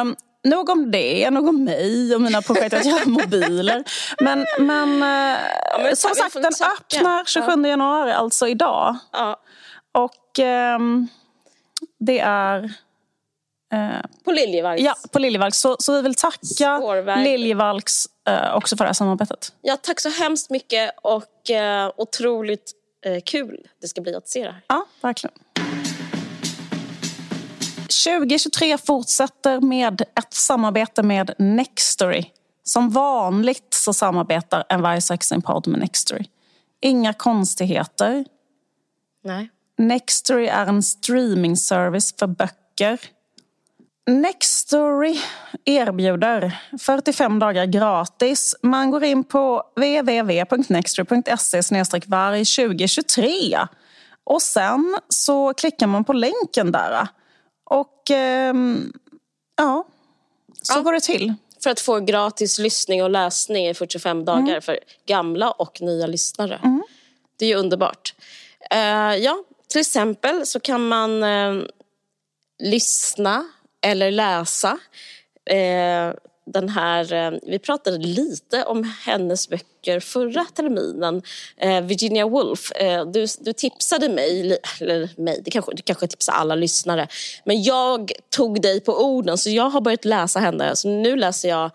Um, 0.00 0.16
nog 0.44 0.68
om 0.68 0.90
det, 0.90 1.30
nog 1.30 1.48
om 1.48 1.64
mig 1.64 2.14
och 2.14 2.20
mina 2.20 2.42
projekt 2.42 2.74
att 2.74 2.84
göra 2.84 3.06
mobiler. 3.06 3.84
Men, 4.20 4.46
men, 4.58 4.88
eh, 4.88 5.38
men 5.82 5.96
som 5.96 6.14
sagt, 6.14 6.34
den 6.34 6.52
tacka. 6.52 6.96
öppnar 6.96 7.24
27 7.24 7.68
januari, 7.68 8.12
alltså 8.12 8.48
idag. 8.48 8.96
Ja. 9.12 9.40
Och 9.92 10.38
ehm, 10.38 11.08
det 11.98 12.18
är 12.18 12.72
På 14.24 14.32
Liljevalchs. 14.32 14.82
Ja, 14.82 14.94
på 15.12 15.18
Liljevalchs. 15.18 15.60
Så, 15.60 15.76
så 15.78 15.92
vi 15.92 16.02
vill 16.02 16.14
tacka 16.14 16.46
Spårväg. 16.46 17.24
Liljevalchs 17.24 18.08
eh, 18.28 18.54
också 18.56 18.76
för 18.76 18.84
det 18.84 18.88
här 18.88 18.94
samarbetet. 18.94 19.52
Ja, 19.62 19.76
tack 19.76 20.00
så 20.00 20.08
hemskt 20.08 20.50
mycket 20.50 20.94
och 21.02 21.50
eh, 21.50 21.92
otroligt 21.96 22.72
eh, 23.04 23.20
kul 23.24 23.66
det 23.80 23.88
ska 23.88 24.00
bli 24.00 24.14
att 24.14 24.28
se 24.28 24.44
det 24.44 24.52
här. 24.52 24.64
Ja, 24.68 24.86
verkligen. 25.00 25.34
2023 28.04 28.78
fortsätter 28.78 29.60
med 29.60 30.00
ett 30.00 30.34
samarbete 30.34 31.02
med 31.02 31.34
Nextory. 31.38 32.24
Som 32.62 32.90
vanligt 32.90 33.74
så 33.74 33.92
samarbetar 33.92 34.64
en 34.68 34.82
varje 34.82 35.00
podd 35.44 35.66
med 35.66 35.80
Nextory. 35.80 36.24
Inga 36.80 37.12
konstigheter. 37.12 38.24
Nej. 39.24 39.50
Nextory 39.78 40.46
är 40.46 40.66
en 40.66 40.82
streamingservice 40.82 42.14
för 42.18 42.26
böcker. 42.26 43.00
Nextory 44.06 45.20
erbjuder 45.64 46.58
45 46.78 47.38
dagar 47.38 47.66
gratis. 47.66 48.56
Man 48.62 48.90
går 48.90 49.04
in 49.04 49.24
på 49.24 49.62
www.nextory.se 49.76 51.62
varg 52.06 52.44
2023. 52.44 53.58
Och 54.24 54.42
sen 54.42 54.98
så 55.08 55.54
klickar 55.54 55.86
man 55.86 56.04
på 56.04 56.12
länken 56.12 56.72
där. 56.72 57.08
Och 57.64 58.10
ehm, 58.10 58.92
ja, 59.56 59.84
så 60.62 60.72
Ja. 60.78 60.80
går 60.82 60.92
det 60.92 61.00
till. 61.00 61.34
För 61.62 61.70
att 61.70 61.80
få 61.80 62.00
gratis 62.00 62.58
lyssning 62.58 63.02
och 63.02 63.10
läsning 63.10 63.68
i 63.68 63.74
45 63.74 64.24
dagar 64.24 64.60
för 64.60 64.78
gamla 65.06 65.50
och 65.50 65.80
nya 65.82 66.06
lyssnare. 66.06 66.60
Det 67.38 67.44
är 67.44 67.48
ju 67.48 67.54
underbart. 67.54 68.14
Eh, 68.70 69.14
ja, 69.16 69.44
till 69.68 69.80
exempel 69.80 70.46
så 70.46 70.60
kan 70.60 70.88
man 70.88 71.22
eh, 71.22 71.54
lyssna 72.62 73.46
eller 73.84 74.10
läsa 74.10 74.78
eh, 75.50 76.14
den 76.46 76.68
här... 76.68 77.12
Eh, 77.12 77.38
vi 77.42 77.58
pratade 77.58 77.98
lite 77.98 78.64
om 78.64 78.92
hennes 79.04 79.48
böcker 79.48 80.00
förra 80.00 80.44
terminen. 80.44 81.22
Eh, 81.56 81.80
Virginia 81.80 82.26
Woolf. 82.26 82.72
Du, 83.12 83.26
du 83.40 83.52
tipsade 83.52 84.08
mig, 84.08 84.58
eller 84.80 85.20
mig, 85.20 85.40
det 85.44 85.50
kanske, 85.50 85.72
du 85.74 85.82
kanske 85.82 86.06
tipsar 86.06 86.32
alla 86.32 86.54
lyssnare. 86.54 87.08
Men 87.44 87.62
jag 87.62 88.12
tog 88.30 88.62
dig 88.62 88.80
på 88.80 89.04
orden 89.04 89.38
så 89.38 89.50
jag 89.50 89.70
har 89.70 89.80
börjat 89.80 90.04
läsa 90.04 90.40
henne. 90.40 90.76
Så 90.76 90.88
nu 90.88 91.16
läser 91.16 91.48
jag 91.48 91.70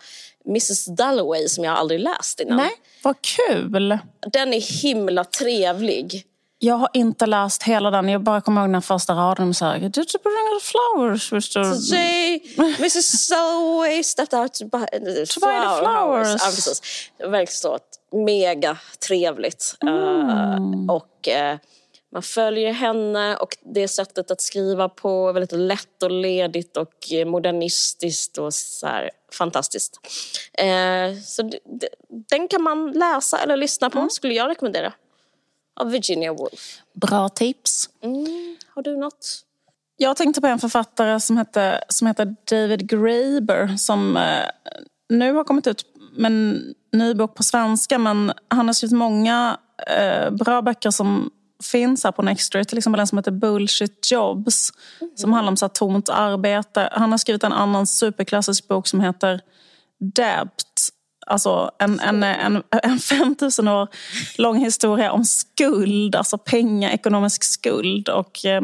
Mrs 0.46 0.84
Dalloway 0.84 1.48
som 1.48 1.64
jag 1.64 1.76
aldrig 1.76 2.00
läst 2.00 2.40
innan. 2.40 2.56
Nej, 2.56 2.72
vad 3.02 3.16
kul! 3.20 3.98
Den 4.32 4.54
är 4.54 4.82
himla 4.82 5.24
trevlig. 5.24 6.24
Jag 6.62 6.74
har 6.74 6.88
inte 6.92 7.26
läst 7.26 7.62
hela 7.62 7.90
den. 7.90 8.08
Jag 8.08 8.22
bara 8.22 8.40
kommer 8.40 8.60
ihåg 8.60 8.72
den 8.72 8.82
första 8.82 9.12
raden. 9.12 9.54
Så 9.54 9.64
här, 9.64 9.78
Did 9.78 9.96
you 9.98 10.06
bring 10.22 10.60
flowers? 10.60 11.54
Today, 11.54 12.42
Mrs 12.56 13.28
Dalloway 13.28 14.02
stepped 14.02 14.38
out 14.40 14.54
to 14.54 14.64
buy, 14.64 14.86
To 15.26 15.40
buy 15.40 15.60
the 15.60 15.78
flowers. 15.78 16.28
Ja, 16.28 16.46
precis. 16.46 16.82
Verkligen 17.18 17.46
så 17.46 17.78
mega 18.12 18.78
trevligt. 19.06 19.76
Uh, 19.84 20.90
och 20.90 21.28
uh, 21.28 21.58
man 22.12 22.22
följer 22.22 22.72
henne 22.72 23.36
och 23.36 23.56
det 23.74 23.88
sättet 23.88 24.30
att 24.30 24.40
skriva 24.40 24.88
på 24.88 25.28
är 25.28 25.32
väldigt 25.32 25.52
lätt 25.52 26.02
och 26.02 26.10
ledigt 26.10 26.76
och 26.76 26.94
modernistiskt 27.26 28.38
och 28.38 28.54
så 28.54 28.86
här, 28.86 29.10
fantastiskt. 29.32 30.00
Uh, 30.62 31.20
så 31.22 31.50
den 32.28 32.48
kan 32.48 32.62
man 32.62 32.92
läsa 32.92 33.38
eller 33.38 33.56
lyssna 33.56 33.90
på, 33.90 34.08
skulle 34.10 34.34
jag 34.34 34.50
rekommendera. 34.50 34.92
Av 35.80 35.90
Virginia 35.90 36.32
Woolf. 36.32 36.80
Bra 36.94 37.28
tips. 37.28 37.88
Mm. 38.02 38.56
Har 38.74 38.82
du 38.82 38.96
något? 38.96 39.44
Jag 39.96 40.16
tänkte 40.16 40.40
på 40.40 40.46
en 40.46 40.58
författare 40.58 41.20
som 41.20 41.36
heter, 41.36 41.84
som 41.88 42.06
heter 42.06 42.36
David 42.50 42.90
Graeber 42.90 43.76
som 43.76 44.16
eh, 44.16 44.44
nu 45.08 45.32
har 45.32 45.44
kommit 45.44 45.66
ut 45.66 45.84
med 46.16 46.32
en 46.32 46.74
ny 46.92 47.14
bok 47.14 47.34
på 47.34 47.42
svenska 47.42 47.98
men 47.98 48.32
han 48.48 48.66
har 48.66 48.72
skrivit 48.72 48.96
många 48.96 49.58
eh, 49.98 50.30
bra 50.30 50.62
böcker 50.62 50.90
som 50.90 51.30
finns 51.62 52.04
här 52.04 52.12
på 52.12 52.22
Nextory. 52.22 52.64
Till 52.64 52.78
exempel 52.78 53.00
en 53.00 53.06
som 53.06 53.18
heter 53.18 53.30
Bullshit 53.30 54.10
Jobs 54.10 54.72
som 55.14 55.32
handlar 55.32 55.50
om 55.50 55.56
så 55.56 55.64
här, 55.64 55.70
tomt 55.70 56.08
arbete. 56.08 56.88
Han 56.92 57.10
har 57.10 57.18
skrivit 57.18 57.44
en 57.44 57.52
annan 57.52 57.86
superklassisk 57.86 58.68
bok 58.68 58.86
som 58.86 59.00
heter 59.00 59.40
Debt. 59.98 60.69
Alltså 61.26 61.70
en, 61.78 62.00
en, 62.00 62.22
en, 62.22 62.62
en 62.82 62.98
5000 62.98 63.68
år 63.68 63.88
lång 64.38 64.64
historia 64.64 65.12
om 65.12 65.24
skuld, 65.24 66.16
alltså 66.16 66.38
pengar, 66.38 66.90
ekonomisk 66.90 67.44
skuld. 67.44 68.08
Och 68.08 68.44
eh, 68.44 68.62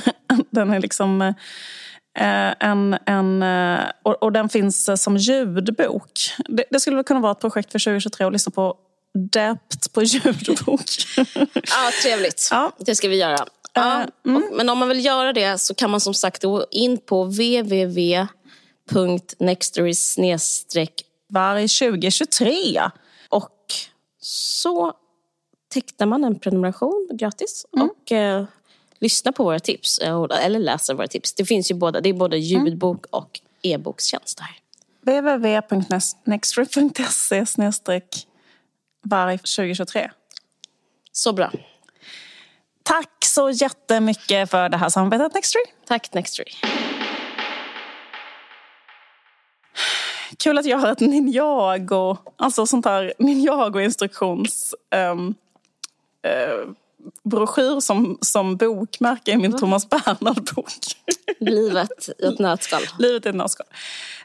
den 0.50 0.70
är 0.70 0.80
liksom 0.80 1.34
eh, 2.18 2.54
en, 2.60 2.98
en, 3.06 3.42
eh, 3.42 3.80
och, 4.02 4.22
och, 4.22 4.32
den 4.32 4.48
finns 4.48 4.88
eh, 4.88 4.94
som 4.94 5.16
ljudbok. 5.16 6.12
Det, 6.48 6.64
det 6.70 6.80
skulle 6.80 6.96
väl 6.96 7.04
kunna 7.04 7.20
vara 7.20 7.32
ett 7.32 7.40
projekt 7.40 7.72
för 7.72 7.78
2023 7.78 8.26
att 8.26 8.32
lyssna 8.32 8.50
på 8.50 8.76
Dept 9.14 9.92
på 9.92 10.02
ljudbok. 10.02 10.80
Ja, 11.54 11.90
trevligt. 12.02 12.48
Ja. 12.50 12.72
Det 12.78 12.96
ska 12.96 13.08
vi 13.08 13.16
göra. 13.16 13.46
Ja, 13.74 14.04
och, 14.04 14.10
men 14.52 14.68
om 14.68 14.78
man 14.78 14.88
vill 14.88 15.04
göra 15.04 15.32
det 15.32 15.58
så 15.58 15.74
kan 15.74 15.90
man 15.90 16.00
som 16.00 16.14
sagt 16.14 16.42
gå 16.42 16.66
in 16.70 16.98
på 16.98 17.24
www.nextory 17.24 19.94
varg 21.28 21.68
2023. 21.68 22.90
Och 23.28 23.54
så 24.20 24.92
tecknar 25.68 26.06
man 26.06 26.24
en 26.24 26.38
prenumeration 26.38 27.08
gratis 27.12 27.66
och 27.70 28.12
eh, 28.12 28.44
lyssnar 28.98 29.32
på 29.32 29.44
våra 29.44 29.60
tips. 29.60 29.98
eh, 29.98 30.26
Eller 30.40 30.58
läser 30.58 30.94
våra 30.94 31.06
tips. 31.06 31.34
Det 31.34 31.44
finns 31.44 31.70
ju 31.70 31.74
båda. 31.74 32.00
Det 32.00 32.08
är 32.08 32.12
både 32.14 32.38
ljudbok 32.38 33.06
och 33.10 33.40
e-bokstjänst 33.62 34.40
här. 34.40 34.56
www.nextory.se 35.00 37.44
varg 39.02 39.38
2023. 39.38 40.10
Så 41.12 41.32
bra. 41.32 41.52
Tack 42.82 43.24
så 43.24 43.50
jättemycket 43.50 44.50
för 44.50 44.68
det 44.68 44.76
här 44.76 44.88
samarbetet 44.88 45.34
Nextory. 45.34 45.64
Tack 45.86 46.14
Nextory. 46.14 46.52
Kul 50.42 50.58
att 50.58 50.66
jag 50.66 50.78
har 50.78 50.92
ett 50.92 51.00
Ninjago, 51.00 52.16
alltså 52.36 52.66
sånt 52.66 52.84
här 52.84 53.12
Ninjago-instruktions 53.18 54.74
um, 55.12 55.34
uh, 56.26 56.72
broschyr 57.24 57.80
som, 57.80 58.18
som 58.20 58.56
bokmärke 58.56 59.30
i 59.30 59.36
min 59.36 59.58
Thomas 59.58 59.88
Bernhard-bok. 59.88 60.72
Livet 61.40 62.08
i 62.18 62.24
ett 62.24 62.38
nötskal. 62.38 62.82
Livet 62.98 63.26
i 63.26 63.28
ett 63.28 63.34
nötskal. 63.34 63.66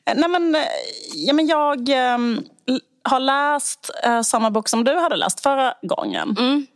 Eh, 0.05 0.13
Nej, 0.15 0.29
men, 0.29 0.55
eh, 0.55 0.61
ja, 1.13 1.33
men 1.33 1.47
jag 1.47 1.89
um, 2.15 2.45
har 3.03 3.19
läst 3.19 3.91
uh, 4.07 4.21
samma 4.21 4.51
bok 4.51 4.69
som 4.69 4.83
du 4.83 4.95
hade 4.95 5.15
läst 5.15 5.39
förra 5.39 5.73
gången. 5.81 6.35
Mm. 6.39 6.67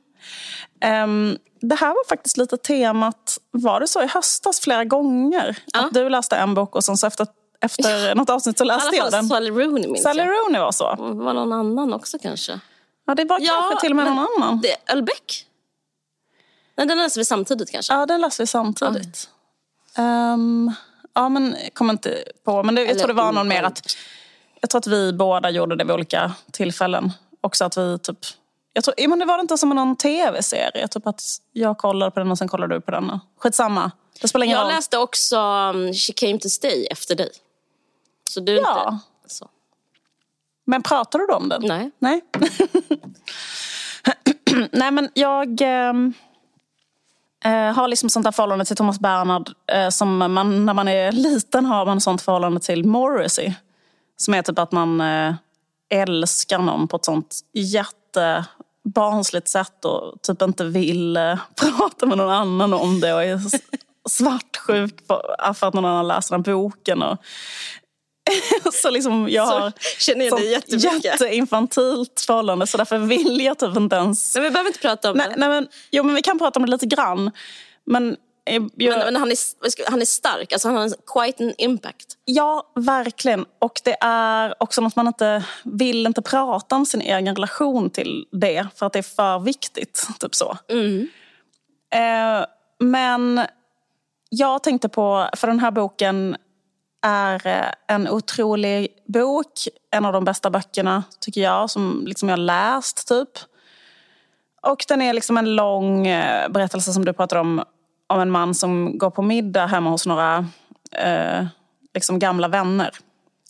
Um, 1.03 1.37
det 1.61 1.75
här 1.75 1.87
var 1.87 2.07
faktiskt 2.09 2.37
lite 2.37 2.57
temat, 2.57 3.37
var 3.51 3.79
det 3.79 3.87
så 3.87 4.03
i 4.03 4.07
höstas 4.07 4.59
flera 4.59 4.85
gånger? 4.85 5.57
Ja. 5.73 5.79
Att 5.79 5.93
du 5.93 6.09
läste 6.09 6.35
en 6.35 6.53
bok 6.53 6.75
och 6.75 6.83
sen 6.83 6.97
så 6.97 7.07
efter, 7.07 7.27
efter 7.61 8.15
något 8.15 8.29
avsnitt 8.29 8.57
så 8.57 8.63
I 8.63 8.67
läste 8.67 8.87
alla 8.87 8.97
jag 8.97 9.03
fall 9.03 9.11
den. 9.11 9.27
Sally 9.27 9.49
Rooney 9.49 9.87
minns 9.87 10.03
Sally. 10.03 10.23
Rooney 10.23 10.61
var 10.61 10.71
så. 10.71 10.95
Det 10.95 11.23
var 11.23 11.33
någon 11.33 11.53
annan 11.53 11.93
också 11.93 12.17
kanske. 12.21 12.59
Ja, 13.07 13.15
det 13.15 13.25
var 13.25 13.39
kanske 13.39 13.81
till 13.81 13.91
och 13.91 13.95
med 13.95 14.05
någon 14.05 14.27
annan. 14.37 14.61
Det 14.61 14.91
Ölbeck? 14.91 15.45
Nej, 16.77 16.87
den 16.87 16.97
läste 16.97 17.19
vi 17.19 17.25
samtidigt 17.25 17.71
kanske. 17.71 17.93
Ja, 17.93 18.05
den 18.05 18.21
läste 18.21 18.43
vi 18.43 18.47
samtidigt. 18.47 19.29
Ehm, 19.97 20.71
ja, 21.13 21.29
men 21.29 21.55
jag 21.63 21.73
kommer 21.73 21.93
inte 21.93 22.23
på. 22.43 22.63
Men 22.63 22.75
det, 22.75 22.81
jag 22.81 22.89
Eller 22.89 22.99
tror 22.99 23.07
det 23.07 23.13
var 23.13 23.31
någon 23.31 23.47
mer 23.47 23.63
att... 23.63 23.81
Jag 24.61 24.69
tror 24.69 24.79
att 24.79 24.87
vi 24.87 25.13
båda 25.13 25.49
gjorde 25.49 25.75
det 25.75 25.83
vid 25.83 25.93
olika 25.93 26.31
tillfällen. 26.51 27.11
Också 27.41 27.65
att 27.65 27.77
vi 27.77 27.99
typ... 27.99 28.17
Jag 28.73 28.83
tror, 28.83 28.93
ja, 28.97 29.07
men 29.07 29.19
det 29.19 29.25
var 29.25 29.39
inte 29.39 29.57
som 29.57 29.69
någon 29.69 29.95
tv-serie. 29.95 30.87
Typ 30.87 31.07
att 31.07 31.21
jag 31.51 31.77
kollade 31.77 32.11
på 32.11 32.19
den 32.19 32.31
och 32.31 32.37
sen 32.37 32.47
kollade 32.47 32.75
du 32.75 32.81
på 32.81 32.91
den. 32.91 33.19
Skitsamma. 33.39 33.91
Det 34.21 34.27
spelar 34.27 34.45
ingen 34.45 34.57
Jag 34.57 34.65
roll. 34.65 34.73
läste 34.73 34.97
också 34.97 35.37
um, 35.37 35.93
She 35.93 36.13
came 36.13 36.39
to 36.39 36.49
stay 36.49 36.85
efter 36.85 37.15
dig. 37.15 37.29
Så 38.29 38.39
du 38.39 38.51
Ja. 38.51 38.89
inte... 38.91 39.03
Så. 39.27 39.49
Men 40.65 40.83
pratade 40.83 41.27
du 41.27 41.33
om 41.33 41.49
den? 41.49 41.61
Nej. 41.65 41.91
Nej. 41.99 42.21
Nej, 44.71 44.91
men 44.91 45.09
jag 45.13 45.61
ehm, 45.61 46.13
eh, 47.45 47.51
har 47.51 47.87
liksom 47.87 48.09
sånt 48.09 48.25
här 48.25 48.31
förhållande 48.31 48.65
till 48.65 48.75
Thomas 48.75 48.99
Bernhard 48.99 49.49
eh, 49.71 49.89
som 49.89 50.17
man 50.17 50.65
när 50.65 50.73
man 50.73 50.87
är 50.87 51.11
liten 51.11 51.65
har 51.65 51.85
man 51.85 52.01
sånt 52.01 52.21
förhållande 52.21 52.59
till 52.59 52.85
Morrissey. 52.85 53.53
Som 54.17 54.33
är 54.33 54.41
typ 54.41 54.59
att 54.59 54.71
man 54.71 55.01
eh, 55.01 55.33
älskar 55.89 56.59
någon 56.59 56.87
på 56.87 56.97
ett 56.97 57.05
sånt 57.05 57.39
jättebarnsligt 57.53 59.47
sätt 59.47 59.85
och 59.85 60.21
typ 60.21 60.41
inte 60.41 60.63
vill 60.63 61.17
eh, 61.17 61.39
prata 61.55 62.05
med 62.05 62.17
någon 62.17 62.33
annan 62.33 62.73
om 62.73 62.99
det 62.99 63.13
och 63.13 63.23
är 63.23 63.39
svartsjuk 64.09 65.07
för 65.07 65.35
att 65.39 65.73
någon 65.73 65.85
annan 65.85 66.07
läser 66.07 66.35
den 66.35 66.41
boken. 66.43 67.01
Och, 67.03 67.17
så 68.73 68.89
liksom 68.89 69.29
jag 69.29 69.47
Så 69.47 69.59
har 69.59 69.71
känner 69.99 70.25
jag 70.25 70.37
dig 70.37 70.51
jättemycket. 70.51 71.05
jätteinfantilt 71.05 72.23
förhållande 72.27 72.67
så 72.67 72.77
därför 72.77 72.97
vill 72.97 73.41
jag 73.41 73.57
typ 73.59 73.77
inte 73.77 73.95
ens... 73.95 74.35
Men 74.35 74.43
vi 74.43 74.49
behöver 74.49 74.69
inte 74.69 74.79
prata 74.79 75.11
om 75.11 75.17
Nej, 75.17 75.27
det. 75.29 75.35
nej, 75.37 75.49
men, 75.49 75.67
jo, 75.91 76.03
men 76.03 76.15
vi 76.15 76.21
kan 76.21 76.39
prata 76.39 76.59
om 76.59 76.65
det 76.65 76.71
lite 76.71 76.85
grann. 76.85 77.31
Men, 77.85 78.17
eh, 78.45 78.53
jag, 78.53 78.97
Men, 78.97 78.99
men 79.05 79.15
han, 79.15 79.31
är, 79.31 79.89
han 79.91 80.01
är 80.01 80.05
stark, 80.05 80.53
alltså 80.53 80.67
han 80.67 80.77
har 80.77 80.83
en, 80.83 80.93
quite 81.07 81.43
an 81.43 81.53
impact. 81.57 82.05
Ja, 82.25 82.71
verkligen. 82.75 83.45
Och 83.59 83.81
det 83.83 83.97
är 84.01 84.55
också 84.63 84.81
något 84.81 84.95
man 84.95 85.07
inte 85.07 85.43
vill 85.63 86.05
inte 86.05 86.21
prata 86.21 86.75
om 86.75 86.85
sin 86.85 87.01
egen 87.01 87.35
relation 87.35 87.89
till 87.89 88.25
det 88.31 88.67
för 88.75 88.85
att 88.85 88.93
det 88.93 88.99
är 88.99 89.03
för 89.15 89.39
viktigt. 89.39 90.07
Typ 90.19 90.35
så. 90.35 90.57
Eh, 91.93 92.45
men 92.79 93.41
jag 94.29 94.63
tänkte 94.63 94.89
på, 94.89 95.29
för 95.35 95.47
den 95.47 95.59
här 95.59 95.71
boken 95.71 96.37
är 97.01 97.47
eh, 97.47 97.71
en 97.87 98.07
otrolig 98.07 98.87
bok. 99.05 99.67
En 99.91 100.05
av 100.05 100.13
de 100.13 100.25
bästa 100.25 100.49
böckerna, 100.49 101.03
tycker 101.19 101.41
jag, 101.41 101.69
som 101.69 102.03
liksom 102.05 102.29
jag 102.29 102.39
läst. 102.39 103.07
typ. 103.07 103.29
Och 104.61 104.85
den 104.87 105.01
är 105.01 105.13
liksom 105.13 105.37
en 105.37 105.55
lång 105.55 106.07
eh, 106.07 106.49
berättelse 106.49 106.93
som 106.93 107.05
du 107.05 107.13
pratar 107.13 107.37
om, 107.37 107.63
om 108.07 108.19
en 108.19 108.31
man 108.31 108.53
som 108.55 108.97
går 108.97 109.09
på 109.09 109.21
middag 109.21 109.65
hemma 109.65 109.89
hos 109.89 110.05
några 110.05 110.45
eh, 110.91 111.45
liksom 111.93 112.19
gamla 112.19 112.47
vänner. 112.47 112.91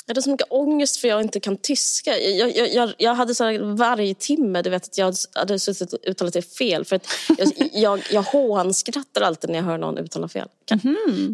Jag 0.07 0.13
hade 0.13 0.21
så 0.21 0.29
mycket 0.29 0.47
ångest 0.49 0.97
för 0.97 1.07
jag 1.07 1.21
inte 1.21 1.39
kan 1.39 1.57
tyska. 1.57 2.17
Jag, 2.17 2.57
jag, 2.57 2.73
jag, 2.73 2.93
jag 2.97 3.15
hade 3.15 3.35
så 3.35 3.43
här 3.43 3.59
varje 3.59 4.15
timme, 4.15 4.61
du 4.61 4.69
vet 4.69 4.83
att 4.85 4.97
jag 4.97 5.15
hade 5.35 5.59
suttit 5.59 5.93
och 5.93 5.99
uttalat 6.03 6.33
det 6.33 6.41
fel. 6.41 6.85
För 6.85 6.95
att 6.95 7.07
jag, 7.37 7.51
jag, 7.73 8.01
jag 8.11 8.23
hånskrattar 8.23 9.21
alltid 9.21 9.49
när 9.49 9.57
jag 9.57 9.65
hör 9.65 9.77
någon 9.77 9.97
uttala 9.97 10.27
fel. 10.27 10.47
Kan, 10.65 10.79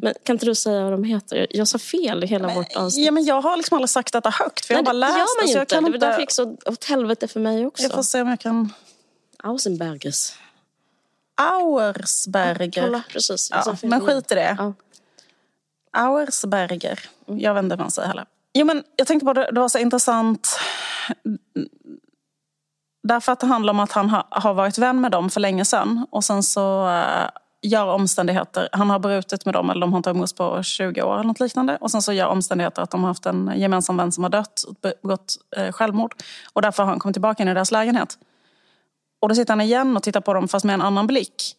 Men 0.01 0.13
kan 0.23 0.35
inte 0.35 0.45
du 0.45 0.55
säga 0.55 0.83
vad 0.83 0.93
de 0.93 1.03
heter? 1.03 1.47
Jag 1.49 1.67
sa 1.67 1.77
fel 1.77 2.23
i 2.23 2.27
hela 2.27 2.53
vårt 2.53 2.75
avsnitt. 2.75 3.05
Ja, 3.05 3.11
men 3.11 3.25
jag 3.25 3.41
har 3.41 3.57
liksom 3.57 3.75
aldrig 3.75 3.89
sagt 3.89 4.13
detta 4.13 4.29
högt, 4.29 4.65
för 4.65 4.73
jag 4.73 4.79
har 4.79 4.83
bara 4.83 4.93
det 4.93 4.99
läst 4.99 5.17
gör 5.17 5.41
man 5.41 5.45
det. 5.45 5.53
ju 5.53 5.59
inte. 5.59 5.75
Det 5.75 5.81
var 5.81 5.89
därför 5.89 6.17
det 6.17 6.21
gick 6.21 6.31
så 6.31 6.57
åt 6.65 6.83
helvete 6.83 7.27
för 7.27 7.39
mig 7.39 7.65
också. 7.65 7.83
Jag 7.83 7.91
får 7.91 8.03
se 8.03 8.21
om 8.21 8.27
jag 8.27 8.39
kan... 8.39 8.73
Ausenbergers. 9.43 10.31
Auersberger. 11.35 12.81
Kolla, 12.81 13.03
precis. 13.09 13.49
Ja, 13.51 13.75
men 13.81 14.01
skit 14.01 14.31
i 14.31 14.35
det. 14.35 14.55
Ja. 14.59 14.73
Auersberger. 15.91 16.99
Jag 17.25 17.53
vet 17.53 17.63
inte 17.63 17.75
vad 17.75 17.83
man 17.83 17.91
säger 17.91 18.07
heller. 18.07 18.25
Jo, 18.53 18.65
men 18.65 18.83
jag 18.95 19.07
tänkte 19.07 19.25
på 19.25 19.33
det, 19.33 19.49
det 19.51 19.59
var 19.59 19.69
så 19.69 19.79
intressant. 19.79 20.59
därför 23.03 23.31
att 23.31 23.39
det 23.39 23.47
handlar 23.47 23.73
om 23.73 23.79
att 23.79 23.91
han 23.91 24.09
har 24.29 24.53
varit 24.53 24.77
vän 24.77 25.01
med 25.01 25.11
dem 25.11 25.29
för 25.29 25.39
länge 25.39 25.65
sedan. 25.65 26.07
Och 26.09 26.23
sen 26.23 26.43
så 26.43 26.89
eh, 26.89 27.29
gör 27.61 27.87
omständigheter, 27.87 28.69
han 28.71 28.89
har 28.89 28.99
brutit 28.99 29.45
med 29.45 29.53
dem 29.53 29.69
eller 29.69 29.81
de 29.81 29.93
har 29.93 29.97
inte 29.97 30.09
umgåtts 30.09 30.33
på 30.33 30.63
20 30.63 31.01
år 31.01 31.13
eller 31.13 31.23
något 31.23 31.39
liknande. 31.39 31.77
Och 31.81 31.91
sen 31.91 32.01
så 32.01 32.13
gör 32.13 32.27
omständigheter 32.27 32.81
att 32.81 32.91
de 32.91 33.03
har 33.03 33.07
haft 33.07 33.25
en 33.25 33.51
gemensam 33.55 33.97
vän 33.97 34.11
som 34.11 34.23
har 34.23 34.31
dött 34.31 34.63
och 34.63 34.75
begått 35.01 35.35
eh, 35.57 35.71
självmord. 35.71 36.15
Och 36.53 36.61
därför 36.61 36.83
har 36.83 36.89
han 36.89 36.99
kommit 36.99 37.13
tillbaka 37.15 37.43
in 37.43 37.49
i 37.49 37.53
deras 37.53 37.71
lägenhet. 37.71 38.17
Och 39.21 39.29
då 39.29 39.35
sitter 39.35 39.51
han 39.51 39.61
igen 39.61 39.97
och 39.97 40.03
tittar 40.03 40.21
på 40.21 40.33
dem 40.33 40.47
fast 40.47 40.65
med 40.65 40.73
en 40.73 40.81
annan 40.81 41.07
blick. 41.07 41.55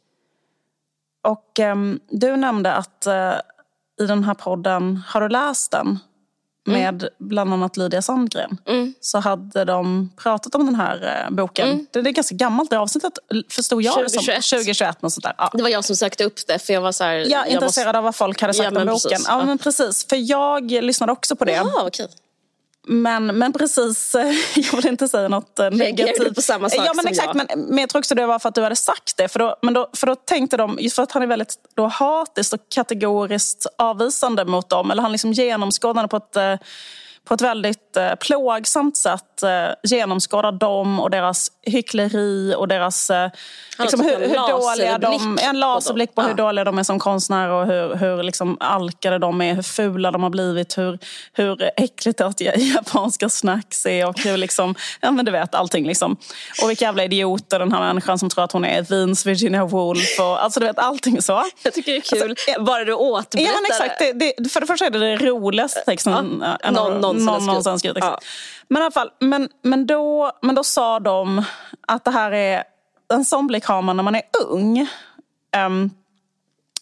Och 1.23 1.61
eh, 1.61 1.77
du 2.09 2.37
nämnde 2.37 2.75
att 2.75 3.07
eh, 3.07 3.35
i 4.01 4.07
den 4.07 4.25
här 4.25 4.35
podden, 4.35 5.03
har 5.07 5.21
du 5.21 5.29
läst 5.29 5.71
den? 5.73 5.99
Med 6.65 7.03
mm. 7.03 7.09
bland 7.19 7.53
annat 7.53 7.77
Lydia 7.77 8.03
Sandgren 8.03 8.59
mm. 8.67 8.95
så 9.01 9.19
hade 9.19 9.65
de 9.65 10.11
pratat 10.17 10.55
om 10.55 10.67
den 10.67 10.75
här 10.75 11.27
eh, 11.27 11.35
boken. 11.35 11.69
Mm. 11.69 11.87
Det 11.91 11.99
är 11.99 12.03
ganska 12.03 12.35
gammalt 12.35 12.71
det 12.71 12.79
avsnittet 12.79 13.19
förstod 13.51 13.83
jag 13.83 13.95
2021. 13.95 14.45
som 14.45 14.59
2021. 14.59 14.99
Och 15.01 15.13
sådär. 15.13 15.35
Ja. 15.39 15.51
Det 15.53 15.63
var 15.63 15.71
jag 15.71 15.85
som 15.85 15.97
sökte 15.97 16.25
upp 16.25 16.47
det 16.47 16.59
för 16.59 16.73
jag 16.73 16.81
var 16.81 16.93
så 16.93 17.05
här, 17.05 17.27
ja, 17.29 17.47
intresserad 17.47 17.87
måste... 17.87 17.99
av 17.99 18.05
vad 18.05 18.17
folk 18.17 18.41
hade 18.41 18.55
sagt 18.55 18.73
ja, 18.73 18.81
om 18.81 18.87
boken. 18.87 19.11
Precis. 19.11 19.27
Ja, 19.29 19.45
men 19.45 19.59
precis. 19.59 20.07
För 20.09 20.31
jag 20.31 20.71
lyssnade 20.71 21.13
också 21.13 21.37
på 21.37 21.45
det. 21.45 21.53
Jaha, 21.53 21.87
okay. 21.87 22.07
Men, 22.87 23.27
men 23.27 23.53
precis, 23.53 24.15
jag 24.55 24.77
vill 24.77 24.87
inte 24.87 25.09
säga 25.09 25.29
något 25.29 25.59
eh, 25.59 25.71
negativt. 25.71 26.35
på 26.35 26.43
samma 26.43 26.71
sak 26.71 26.87
ja, 26.87 26.93
men 26.95 27.07
exakt, 27.07 27.27
jag. 27.27 27.37
Men, 27.37 27.61
men 27.61 27.79
jag 27.79 27.89
tror 27.89 27.99
också 27.99 28.15
det 28.15 28.27
var 28.27 28.39
för 28.39 28.49
att 28.49 28.55
du 28.55 28.63
hade 28.63 28.77
sagt 28.77 29.17
det. 29.17 29.29
För 29.29 29.39
då, 29.39 29.57
men 29.63 29.75
då, 29.75 29.91
för 29.93 30.07
då 30.07 30.15
tänkte 30.15 30.57
de, 30.57 30.79
just 30.81 30.97
för 30.97 31.03
att 31.03 31.13
han 31.13 31.23
är 31.23 31.27
väldigt 31.27 31.55
då 31.75 31.87
hatiskt 31.87 32.53
och 32.53 32.61
kategoriskt 32.75 33.67
avvisande 33.79 34.45
mot 34.45 34.69
dem. 34.69 34.91
Eller 34.91 35.03
han 35.03 35.13
liksom 35.13 35.33
genomskådande 35.33 36.09
på 36.09 36.17
ett 36.17 36.37
eh, 36.37 36.55
på 37.25 37.35
ett 37.35 37.41
väldigt 37.41 37.97
eh, 37.97 38.15
plågsamt 38.15 38.97
sätt 38.97 39.43
eh, 39.43 39.51
genomskådar 39.83 40.53
dem 40.53 41.01
och 41.01 41.11
deras 41.11 41.51
hyckleri 41.63 42.55
och 42.57 42.69
deras... 42.69 43.11
Eh, 43.11 43.31
liksom, 43.79 44.01
hur, 44.01 44.29
hur 44.29 44.49
dåliga 44.49 44.99
de, 44.99 45.39
en 45.43 45.61
laserblick 45.61 46.15
på 46.15 46.23
hur 46.23 46.35
dåliga 46.35 46.65
de 46.65 46.79
är 46.79 46.83
som 46.83 46.99
konstnärer 46.99 47.51
och 47.51 47.67
hur, 47.67 47.95
hur 47.95 48.23
liksom 48.23 48.57
alkade 48.61 49.19
de 49.19 49.41
är, 49.41 49.55
hur 49.55 49.63
fula 49.63 50.11
de 50.11 50.23
har 50.23 50.31
blivit, 50.31 50.79
hur, 50.79 50.99
hur 51.33 51.71
äckligt 51.77 52.21
att 52.21 52.41
japanska 52.57 53.29
snacks 53.29 53.87
är 53.87 54.09
och 54.09 54.21
hur 54.21 54.37
liksom, 54.37 54.75
ja 55.01 55.11
men 55.11 55.25
du 55.25 55.33
vet 55.33 55.55
allting 55.55 55.87
liksom. 55.87 56.17
Och 56.63 56.71
vilka 56.71 56.85
jävla 56.85 57.05
idioter 57.05 57.59
den 57.59 57.73
här 57.73 57.81
människan 57.81 58.19
som 58.19 58.31
tror 58.31 58.45
att 58.45 58.53
hon 58.53 58.65
är 58.65 58.83
Vins 58.83 59.27
Virginia 59.27 59.65
Woolf 59.65 60.19
och 60.19 60.45
alltså 60.45 60.61
du 60.61 60.67
vet 60.67 60.79
allting 60.79 61.23
så. 61.23 61.45
Jag 61.63 61.75
tycker 61.75 61.93
det 61.93 61.99
är 61.99 62.01
kul, 62.01 62.31
alltså, 62.31 62.63
bara 62.63 62.85
du 62.85 62.93
återberättar 62.93 63.55
ja, 63.55 63.61
men 63.61 63.87
exakt, 63.87 63.99
det, 63.99 64.35
det, 64.39 64.49
För 64.49 64.61
det 64.61 64.67
första 64.67 64.87
är 64.87 64.91
det 64.91 64.99
det 64.99 65.17
roligaste 65.17 65.81
texten 65.81 66.45
ja, 66.63 66.71
någon, 66.71 67.01
någon 67.01 67.14
någon 67.15 67.47
någonstans 67.47 67.81
skrivit. 67.81 68.05
Ja. 68.05 68.19
Men 68.69 68.83
i 68.83 68.85
alla 68.85 68.93
fall, 68.93 69.11
men, 69.21 69.49
men, 69.63 69.87
då, 69.87 70.33
men 70.43 70.55
då 70.55 70.65
sa 70.65 71.01
de 71.01 71.45
att 71.89 72.05
det 72.05 72.11
här 72.11 72.33
är, 72.33 72.65
en 73.15 73.25
sån 73.25 73.47
blick 73.47 73.65
har 73.65 73.83
man 73.83 73.97
när 73.97 74.03
man 74.03 74.15
är 74.15 74.23
ung. 74.49 74.89
Um, 75.67 75.91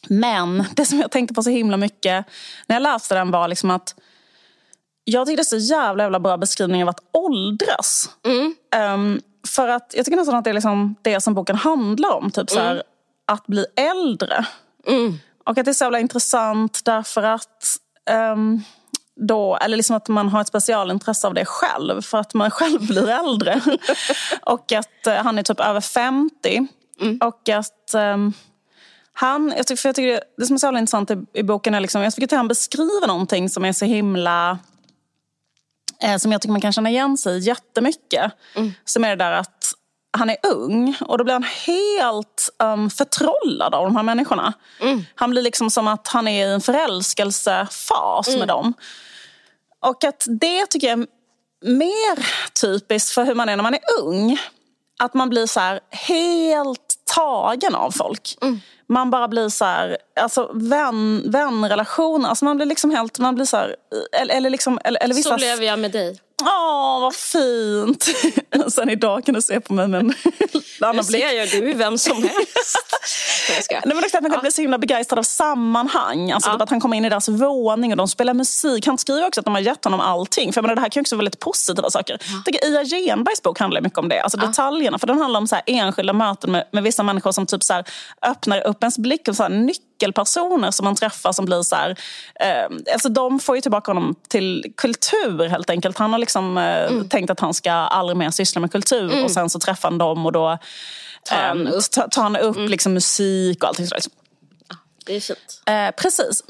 men 0.09 0.65
det 0.77 0.85
som 0.85 1.01
jag 1.01 1.11
tänkte 1.11 1.35
på 1.35 1.43
så 1.43 1.51
himla 1.51 1.77
mycket 1.77 2.27
när 2.67 2.77
jag 2.77 2.83
läste 2.83 3.15
den 3.15 3.31
var 3.31 3.49
liksom 3.49 3.71
att 3.71 3.95
jag 5.05 5.27
tyckte 5.27 5.41
det 5.41 5.47
så 5.47 5.57
jävla, 5.57 6.03
jävla 6.03 6.21
bra 6.21 6.37
beskrivning 6.37 6.83
av 6.83 6.89
att 6.89 7.01
åldras. 7.13 8.11
Mm. 8.25 8.55
Um, 8.95 9.21
för 9.49 9.69
att 9.69 9.95
jag 9.97 10.05
tycker 10.05 10.17
nästan 10.17 10.35
att 10.35 10.45
det 10.45 10.51
är 10.51 10.55
liksom 10.55 10.95
det 11.03 11.21
som 11.21 11.35
boken 11.35 11.57
handlar 11.57 12.11
om. 12.11 12.31
Typ 12.31 12.51
så 12.51 12.59
här, 12.59 12.71
mm. 12.71 12.83
Att 13.27 13.47
bli 13.47 13.67
äldre. 13.77 14.47
Mm. 14.87 15.19
Och 15.45 15.59
att 15.59 15.65
det 15.65 15.71
är 15.71 15.73
så 15.73 15.85
jävla 15.85 16.01
intressant 16.01 16.81
därför 16.85 17.23
att 17.23 17.77
um, 18.11 18.63
då, 19.27 19.57
eller 19.57 19.77
liksom 19.77 19.97
att 19.97 20.09
man 20.09 20.29
har 20.29 20.41
ett 20.41 20.49
specialintresse 20.49 21.27
av 21.27 21.35
det 21.35 21.45
själv 21.45 22.03
för 22.03 22.19
att 22.19 22.35
man 22.35 22.51
själv 22.61 22.87
blir 22.87 23.09
äldre. 23.09 23.61
och 24.43 24.73
att 24.73 25.07
uh, 25.07 25.13
han 25.13 25.39
är 25.39 25.43
typ 25.43 25.61
över 25.61 25.81
50. 25.81 26.67
Mm. 27.01 27.19
Och 27.23 27.49
att 27.49 27.95
um, 27.95 28.33
han, 29.13 29.55
jag 29.57 29.67
tycker, 29.67 29.81
för 29.81 29.89
jag 29.89 29.97
tycker 29.97 30.13
det, 30.13 30.23
det 30.37 30.47
som 30.47 30.55
är 30.55 30.59
så 30.59 30.69
intressant 30.69 31.11
i, 31.11 31.17
i 31.33 31.43
boken 31.43 31.75
är 31.75 31.81
liksom, 31.81 32.03
jag 32.03 32.15
tycker 32.15 32.27
att 32.27 32.39
han 32.39 32.49
beskriver 32.49 33.07
någonting 33.07 33.51
som 33.51 33.65
är 33.65 33.73
så 33.73 33.85
himla 33.85 34.59
eh, 36.03 36.17
som 36.17 36.33
jag 36.33 36.41
tycker 36.41 36.53
man 36.53 36.61
kan 36.61 36.73
känna 36.73 36.91
igen 36.91 37.17
sig 37.19 37.37
i 37.37 37.39
jättemycket. 37.39 38.33
Mm. 38.55 38.73
Som 38.85 39.05
är 39.05 39.09
det 39.09 39.25
där 39.25 39.33
att 39.33 39.75
han 40.19 40.31
är 40.31 40.37
ung 40.43 40.97
och 41.01 41.19
då 41.19 41.25
blir 41.25 41.35
han 41.35 41.47
helt 41.67 42.49
um, 42.59 42.91
förtrollad 42.91 43.75
av 43.75 43.85
de 43.85 43.97
här 43.97 44.03
människorna. 44.03 44.53
Mm. 44.81 45.05
Han 45.15 45.31
blir 45.31 45.43
liksom 45.43 45.71
som 45.71 45.89
att 45.89 46.09
han 46.09 46.29
är 46.29 46.47
i 46.47 46.53
en 46.53 46.61
förälskelsefas 46.61 48.29
mm. 48.29 48.39
med 48.39 48.49
dem. 48.49 48.75
Och 49.83 50.05
att 50.05 50.27
det 50.29 50.67
tycker 50.67 50.87
jag 50.87 50.99
är 50.99 51.07
mer 51.65 52.27
typiskt 52.61 53.15
för 53.15 53.25
hur 53.25 53.35
man 53.35 53.49
är 53.49 53.57
när 53.57 53.63
man 53.63 53.75
är 53.75 53.81
ung. 54.01 54.39
Att 54.99 55.15
man 55.15 55.31
blir 55.31 55.47
så 55.47 55.61
här 55.61 55.81
helt 55.91 56.95
tagen 57.15 57.75
av 57.75 57.91
folk. 57.91 58.39
Mm. 58.41 58.61
Man 58.89 59.11
bara 59.11 59.29
blir 59.29 59.49
så 59.49 59.65
här, 59.65 59.97
alltså 60.21 60.51
vän, 60.55 61.23
vänrelation, 61.27 62.25
alltså 62.25 62.45
man 62.45 62.57
blir 62.57 62.67
liksom 62.67 62.91
helt, 62.91 63.19
man 63.19 63.35
blir 63.35 63.45
så 63.45 63.57
här, 63.57 63.77
eller, 64.21 64.35
eller 64.35 64.51
liksom, 64.51 64.79
eller, 64.85 65.03
eller 65.03 65.15
vissa... 65.15 65.31
Så 65.31 65.37
blev 65.37 65.63
jag 65.63 65.79
med 65.79 65.91
dig. 65.91 66.21
Åh, 66.47 67.01
vad 67.01 67.15
fint! 67.15 68.09
Sen 68.73 68.89
idag 68.89 69.25
kan 69.25 69.35
du 69.35 69.43
se 69.43 69.61
på 69.61 69.75
mig 69.75 69.89
med 69.89 70.01
en 70.01 70.15
annan 70.81 71.07
blick. 71.07 71.23
ser 71.23 71.33
jag, 71.33 71.49
du 71.51 71.71
är 71.71 71.75
vem 71.75 71.99
som 71.99 72.17
helst. 72.23 72.79
Nej, 73.71 73.81
men 73.85 73.99
exakt, 73.99 74.23
man 74.23 74.31
kan 74.31 74.39
ja. 74.39 74.41
bli 74.41 74.51
så 74.51 74.61
himla 74.61 74.79
begeistrad 74.79 75.19
av 75.19 75.23
sammanhang. 75.23 76.33
Alltså 76.33 76.51
ja. 76.51 76.63
att 76.63 76.71
han 76.71 76.81
kommer 76.81 76.97
in 76.97 77.05
i 77.05 77.09
deras 77.09 77.29
våning 77.29 77.91
och 77.91 77.97
de 77.97 78.09
spelar 78.09 78.35
musik. 78.35 78.87
Han 78.87 78.99
skriver 78.99 79.27
också 79.27 79.41
att 79.41 79.45
de 79.45 79.55
har 79.55 79.61
gett 79.61 79.85
honom 79.85 80.01
allting. 80.01 80.53
För 80.53 80.59
jag 80.59 80.63
menar, 80.63 80.75
det 80.75 80.81
här 80.81 80.89
kan 80.89 81.01
också 81.01 81.17
vara 81.17 81.21
väldigt 81.21 81.41
positiva 81.41 81.91
saker. 81.91 82.19
Ja. 82.21 82.33
Jag 82.35 82.45
tycker 82.45 82.69
Ia 82.69 82.85
Genbergs 82.85 83.43
bok 83.43 83.59
handlar 83.59 83.81
mycket 83.81 83.99
om 83.99 84.09
det. 84.09 84.21
Alltså 84.21 84.39
detaljerna. 84.39 84.99
För 84.99 85.07
den 85.07 85.19
handlar 85.19 85.41
om 85.41 85.49
så 85.49 85.55
här 85.55 85.65
enskilda 85.67 86.13
möten 86.13 86.53
med, 86.53 86.65
med 86.73 86.83
vissa 86.83 87.03
människor 87.03 87.33
som 87.33 87.47
typ 87.47 87.63
så 87.63 87.83
öppnar 88.23 88.67
upp 88.67 88.83
ens 88.83 88.99
blick. 88.99 89.29
Och 89.29 89.37
så 89.37 89.43
här, 89.43 89.51
nyckelpersoner 90.03 90.71
som 90.71 90.85
man 90.85 90.97
träffar 90.97 91.33
som 91.33 91.45
blir 91.45 91.63
så 91.63 91.77
här, 91.77 91.91
eh, 92.41 92.93
alltså 92.93 93.09
de 93.09 93.41
får 93.41 93.57
ju 93.57 93.63
tillbaka 93.63 93.91
honom 93.91 94.15
till 94.29 94.73
kultur 94.77 95.49
helt 95.49 95.71
enkelt. 95.71 95.99
Han 95.99 96.13
har 96.13 96.19
liksom 96.19 96.59
eh, 96.59 96.87
mm. 96.87 97.09
tänkt 97.09 97.31
att 97.31 97.41
han 97.41 97.55
ska 97.55 97.73
aldrig 97.73 98.17
mer 98.17 98.31
syssla 98.31 98.61
med 98.61 98.73
kultur 98.73 99.13
mm. 99.13 99.25
och 99.25 99.31
sen 99.31 99.51
så 99.51 99.59
träffar 99.59 99.91
han 99.91 99.99
dem 99.99 100.27
och 100.27 100.33
då 100.33 100.59
tar 101.25 101.37
han 101.37 101.67
eh, 101.67 101.73
upp, 101.73 101.91
tar, 101.91 102.09
tar 102.09 102.23
han 102.23 102.37
upp 102.37 102.57
mm. 102.57 102.71
liksom, 102.71 102.95
musik 102.95 103.63
och 103.63 103.69
allting 103.69 103.87
sådär. 103.87 104.03
det 105.07 105.17
är 105.17 105.21
fint. 105.21 105.63
Eh, 105.67 105.91
precis. 106.03 106.43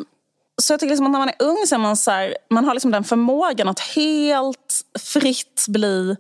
Så 0.63 0.73
jag 0.73 0.81
tycker 0.81 0.91
liksom 0.91 1.07
att 1.07 1.13
när 1.13 1.19
man 1.19 1.29
är 1.29 1.43
ung 1.43 1.67
så 1.67 1.75
är 1.75 1.79
man 1.79 1.97
så 1.97 2.11
här, 2.11 2.37
man 2.51 2.65
har 2.65 2.75
liksom 2.75 2.91
den 2.91 3.05
förmågan 3.05 3.69
att 3.69 3.81
helt 3.81 4.83
fritt 5.01 5.65
bli 5.69 6.17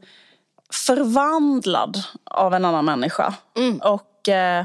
förvandlad 0.72 2.02
av 2.24 2.54
en 2.54 2.64
annan 2.64 2.84
människa. 2.84 3.34
Mm. 3.56 3.78
Och 3.78 4.28
eh, 4.28 4.64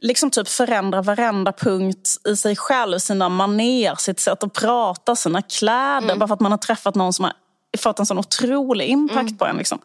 liksom 0.00 0.30
typ 0.30 0.48
förändra 0.48 1.02
varenda 1.02 1.52
punkt 1.52 2.08
i 2.28 2.36
sig 2.36 2.56
själv, 2.56 2.98
sina 2.98 3.28
maner, 3.28 3.94
sitt 3.94 4.20
sätt 4.20 4.44
att 4.44 4.52
prata, 4.52 5.16
sina 5.16 5.42
kläder. 5.42 6.02
Mm. 6.02 6.18
Bara 6.18 6.28
för 6.28 6.34
att 6.34 6.40
man 6.40 6.52
har 6.52 6.58
träffat 6.58 6.94
någon 6.94 7.12
som 7.12 7.24
har 7.24 7.32
fått 7.78 7.98
en 7.98 8.06
sån 8.06 8.18
otrolig 8.18 8.86
impact 8.86 9.20
mm. 9.20 9.36
på 9.36 9.46
en. 9.46 9.56
Liksom. 9.56 9.78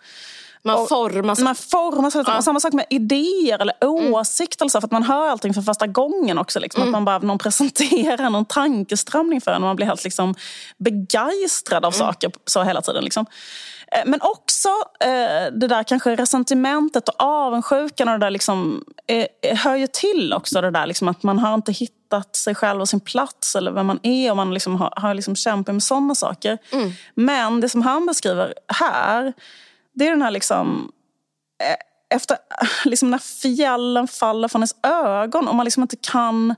Man 0.64 0.88
formas. 0.88 1.40
Man 1.40 1.56
formas. 1.56 2.16
Ja. 2.16 2.42
Samma 2.42 2.60
sak 2.60 2.74
med 2.74 2.86
idéer 2.90 3.60
eller 3.60 3.76
åsikter. 3.82 4.66
Mm. 4.66 4.70
För 4.70 4.78
att 4.78 4.92
man 4.92 5.04
hör 5.04 5.28
allting 5.28 5.54
för 5.54 5.62
första 5.62 5.88
gången 5.88 6.38
också. 6.38 6.60
Liksom. 6.60 6.82
Mm. 6.82 6.90
Att 6.90 6.98
man 6.98 7.06
bara, 7.06 7.20
någon 7.20 7.38
presenterar 7.38 8.30
någon 8.30 8.46
tankeströmning 8.46 9.42
för 9.42 9.52
en 9.52 9.64
och 9.64 9.68
man 9.68 9.76
blir 9.76 9.86
helt 9.86 10.04
liksom, 10.04 10.36
begeistrad 10.78 11.86
av 11.86 11.94
mm. 11.94 12.08
saker 12.08 12.32
så 12.46 12.64
hela 12.64 12.82
tiden. 12.82 13.04
Liksom. 13.04 13.26
Eh, 13.92 14.02
men 14.06 14.22
också 14.22 14.70
eh, 15.00 15.54
det 15.54 15.68
där 15.68 15.84
kanske 15.84 16.16
resentimentet 16.16 17.10
och 17.10 17.22
avundsjukan 17.22 18.08
och 18.08 18.20
det 18.20 18.26
där 18.26 18.32
liksom, 18.32 18.86
eh, 19.08 19.58
hör 19.58 19.76
ju 19.76 19.88
till 19.88 20.34
också. 20.34 20.62
Det 20.62 20.72
där 20.72 20.88
liksom, 20.88 21.08
att 21.08 21.24
man 21.24 21.40
har 21.40 21.54
inte 21.54 21.72
hittat 21.72 22.36
sig 22.36 22.56
själv 22.56 22.82
och 22.82 22.90
sin 22.90 23.00
plats 23.00 23.56
eller 23.56 23.72
vem 23.72 23.86
man 23.86 24.00
är 24.04 24.32
och 24.32 24.38
man 24.38 24.54
liksom 24.54 24.76
har, 24.76 24.94
har 24.96 25.14
liksom 25.14 25.36
kämpat 25.36 25.76
med 25.76 25.84
sådana 25.84 26.16
saker. 26.16 26.58
Mm. 26.72 26.92
Men 27.16 27.62
det 27.62 27.70
som 27.70 27.82
han 27.82 28.06
beskriver 28.06 28.54
här 28.68 29.34
det 29.96 30.08
är 30.08 30.10
den 30.10 30.22
här 30.22 30.32
liksom... 30.32 30.92
Efter, 32.10 32.38
liksom 32.86 33.12
när 33.12 33.18
fjällen 33.18 34.08
faller 34.08 34.48
från 34.48 34.62
ens 34.62 34.76
ögon 34.84 35.48
och 35.48 35.56
man 35.56 35.64
liksom 35.64 35.84
inte 35.84 35.96
kan... 35.96 36.56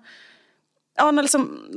Ja, 0.97 1.11
när 1.11 1.23
liksom, 1.23 1.69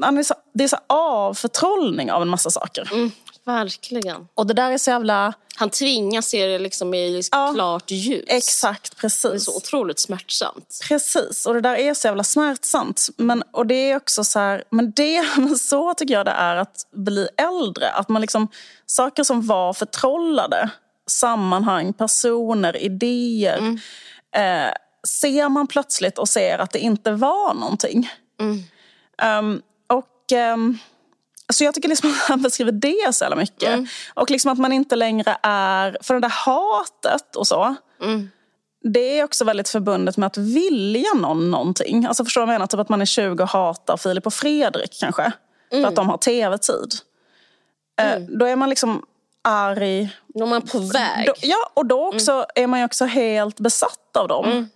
det 0.54 0.64
är 0.64 0.68
så 0.68 0.76
avförtrollning 0.86 2.12
av 2.12 2.22
en 2.22 2.28
massa 2.28 2.50
saker. 2.50 2.88
Mm, 2.92 3.10
verkligen. 3.46 4.28
Och 4.34 4.46
det 4.46 4.54
där 4.54 4.72
är 4.72 4.78
så 4.78 4.90
jävla... 4.90 5.32
Han 5.56 5.70
tvingas 5.70 6.26
se 6.28 6.46
det 6.46 6.58
liksom 6.58 6.94
i 6.94 7.22
ja, 7.32 7.52
klart 7.54 7.90
ljus. 7.90 8.24
Exakt, 8.26 8.96
precis. 8.96 9.22
Det 9.22 9.36
är 9.36 9.38
så 9.38 9.56
otroligt 9.56 10.00
smärtsamt. 10.00 10.80
Precis, 10.88 11.46
och 11.46 11.54
det 11.54 11.60
där 11.60 11.74
är 11.74 11.94
så 11.94 12.08
jävla 12.08 12.24
smärtsamt. 12.24 13.08
Men, 13.16 13.42
och 13.52 13.66
det 13.66 13.90
är 13.90 13.96
också 13.96 14.24
så 14.24 14.38
här, 14.38 14.64
men 14.70 14.92
det, 14.96 15.24
men 15.36 15.58
så 15.58 15.94
tycker 15.94 16.14
jag 16.14 16.26
det 16.26 16.30
är 16.30 16.56
att 16.56 16.86
bli 16.92 17.28
äldre. 17.36 17.90
Att 17.90 18.08
man 18.08 18.22
liksom, 18.22 18.48
saker 18.86 19.24
som 19.24 19.46
var 19.46 19.72
förtrollade 19.72 20.70
sammanhang, 21.06 21.92
personer, 21.92 22.76
idéer. 22.76 23.58
Mm. 23.58 23.78
Eh, 24.34 24.72
ser 25.08 25.48
man 25.48 25.66
plötsligt 25.66 26.18
och 26.18 26.28
ser 26.28 26.58
att 26.58 26.72
det 26.72 26.78
inte 26.78 27.12
var 27.12 27.54
någonting. 27.54 28.10
Mm. 28.40 28.62
Um, 29.38 29.62
och 29.86 30.32
um, 30.54 30.78
så 31.52 31.64
jag 31.64 31.74
tycker 31.74 31.88
liksom 31.88 32.10
att 32.10 32.16
han 32.16 32.42
beskriver 32.42 32.72
det 32.72 33.14
så 33.14 33.24
jävla 33.24 33.36
mycket. 33.36 33.68
Mm. 33.68 33.86
Och 34.14 34.30
liksom 34.30 34.52
att 34.52 34.58
man 34.58 34.72
inte 34.72 34.96
längre 34.96 35.36
är... 35.42 35.98
För 36.00 36.14
det 36.14 36.20
där 36.20 36.28
hatet 36.28 37.36
och 37.36 37.46
så. 37.46 37.74
Mm. 38.02 38.30
Det 38.82 39.18
är 39.18 39.24
också 39.24 39.44
väldigt 39.44 39.68
förbundet 39.68 40.16
med 40.16 40.26
att 40.26 40.36
vilja 40.36 41.14
någon 41.14 41.50
någonting. 41.50 42.06
Alltså 42.06 42.24
förstår 42.24 42.40
du 42.40 42.46
vad 42.46 42.54
jag 42.54 42.58
menar? 42.58 42.66
Typ 42.66 42.80
att 42.80 42.88
man 42.88 43.00
är 43.00 43.06
20 43.06 43.42
och 43.42 43.48
hatar 43.48 43.96
Filip 43.96 44.26
och 44.26 44.34
Fredrik 44.34 44.96
kanske. 45.00 45.22
Mm. 45.22 45.32
För 45.70 45.78
att 45.78 45.82
mm. 45.82 45.94
de 45.94 46.08
har 46.08 46.16
tv-tid. 46.16 46.94
Eh, 48.00 48.12
mm. 48.12 48.38
Då 48.38 48.46
är 48.46 48.56
man 48.56 48.70
liksom 48.70 49.06
arg. 49.44 50.16
Då 50.26 50.44
är 50.44 50.48
man 50.48 50.62
på 50.62 50.78
väg. 50.78 51.26
Då, 51.26 51.32
ja, 51.40 51.70
och 51.74 51.86
då 51.86 52.08
också 52.08 52.32
mm. 52.32 52.46
är 52.54 52.66
man 52.66 52.78
ju 52.78 52.84
också 52.84 53.04
helt 53.04 53.60
besatt 53.60 54.16
av 54.18 54.28
dem. 54.28 54.68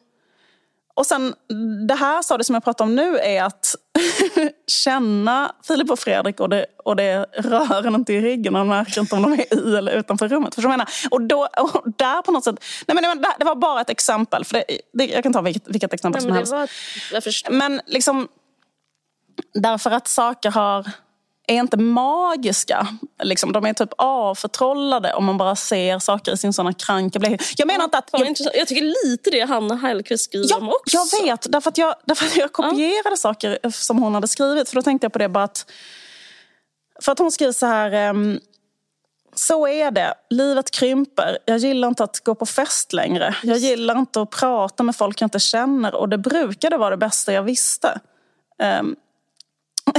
Och 0.96 1.06
sen 1.06 1.34
det 1.88 1.94
här 1.94 2.22
sa 2.22 2.38
det 2.38 2.44
som 2.44 2.54
jag 2.54 2.64
pratar 2.64 2.84
om 2.84 2.94
nu 2.94 3.18
är 3.18 3.42
att 3.42 3.74
känna 4.66 5.52
Filip 5.66 5.90
och 5.90 5.98
Fredrik 5.98 6.40
och 6.40 6.48
det, 6.48 6.66
och 6.84 6.96
det 6.96 7.26
rör 7.32 7.86
en 7.86 7.94
inte 7.94 8.12
i 8.12 8.20
ryggen. 8.20 8.52
Man 8.52 8.68
märker 8.68 9.00
inte 9.00 9.14
om 9.14 9.22
de 9.22 9.32
är 9.32 9.54
i 9.54 9.76
eller 9.76 9.92
utanför 9.92 10.28
rummet. 10.28 10.54
Förstår 10.54 10.70
menar? 10.70 10.88
Och, 11.10 11.22
då, 11.22 11.48
och 11.58 11.82
där 11.96 12.22
på 12.22 12.32
något 12.32 12.44
sätt... 12.44 12.64
Nej 12.86 12.94
men 12.94 13.22
det, 13.22 13.28
det 13.38 13.44
var 13.44 13.54
bara 13.54 13.80
ett 13.80 13.90
exempel. 13.90 14.44
För 14.44 14.54
det, 14.54 14.64
det, 14.92 15.06
jag 15.06 15.22
kan 15.22 15.32
ta 15.32 15.40
vilket, 15.40 15.68
vilket 15.68 15.92
exempel 15.92 16.22
nej, 16.22 16.46
som 16.46 16.56
helst. 16.56 17.42
Var, 17.44 17.50
men 17.50 17.80
liksom... 17.86 18.28
Därför 19.54 19.90
att 19.90 20.08
saker 20.08 20.50
har 20.50 20.86
är 21.46 21.54
inte 21.54 21.76
magiska. 21.76 22.86
Liksom, 23.22 23.52
de 23.52 23.66
är 23.66 23.72
typ 23.72 23.92
avförtrollade 23.98 25.14
om 25.14 25.24
man 25.24 25.38
bara 25.38 25.56
ser 25.56 25.98
saker 25.98 26.32
i 26.32 26.36
sin 26.36 26.52
såna 26.52 26.72
kranka 26.72 27.18
blekhet. 27.18 27.52
Jag 27.56 27.66
menar 27.66 27.84
inte 27.84 27.98
att... 27.98 28.10
Jag, 28.12 28.36
jag 28.54 28.68
tycker 28.68 29.08
lite 29.08 29.30
det 29.30 29.40
Hanna 29.40 29.74
Hellquist 29.74 30.24
skriver 30.24 30.46
ja, 30.50 30.56
om 30.56 30.68
också. 30.68 30.96
Jag 30.96 31.22
vet, 31.22 31.52
därför 31.52 31.68
att 31.68 31.78
jag, 31.78 31.94
därför 32.04 32.26
att 32.26 32.36
jag 32.36 32.52
kopierade 32.52 33.10
ja. 33.10 33.16
saker 33.16 33.58
som 33.70 33.98
hon 33.98 34.14
hade 34.14 34.28
skrivit. 34.28 34.68
För 34.68 34.76
då 34.76 34.82
tänkte 34.82 35.04
jag 35.04 35.12
på 35.12 35.18
det 35.18 35.28
bara 35.28 35.44
att... 35.44 35.70
För 37.02 37.12
att 37.12 37.18
hon 37.18 37.30
skriver 37.30 37.52
så 37.52 37.66
här... 37.66 38.10
Um, 38.10 38.40
så 39.36 39.68
är 39.68 39.90
det. 39.90 40.14
Livet 40.30 40.70
krymper. 40.70 41.38
Jag 41.44 41.58
gillar 41.58 41.88
inte 41.88 42.04
att 42.04 42.20
gå 42.20 42.34
på 42.34 42.46
fest 42.46 42.92
längre. 42.92 43.36
Jag 43.42 43.58
gillar 43.58 43.98
inte 43.98 44.20
att 44.20 44.30
prata 44.30 44.82
med 44.82 44.96
folk 44.96 45.20
jag 45.20 45.26
inte 45.26 45.38
känner 45.38 45.94
och 45.94 46.08
det 46.08 46.18
brukade 46.18 46.76
vara 46.76 46.90
det 46.90 46.96
bästa 46.96 47.32
jag 47.32 47.42
visste. 47.42 48.00
Um, 48.80 48.96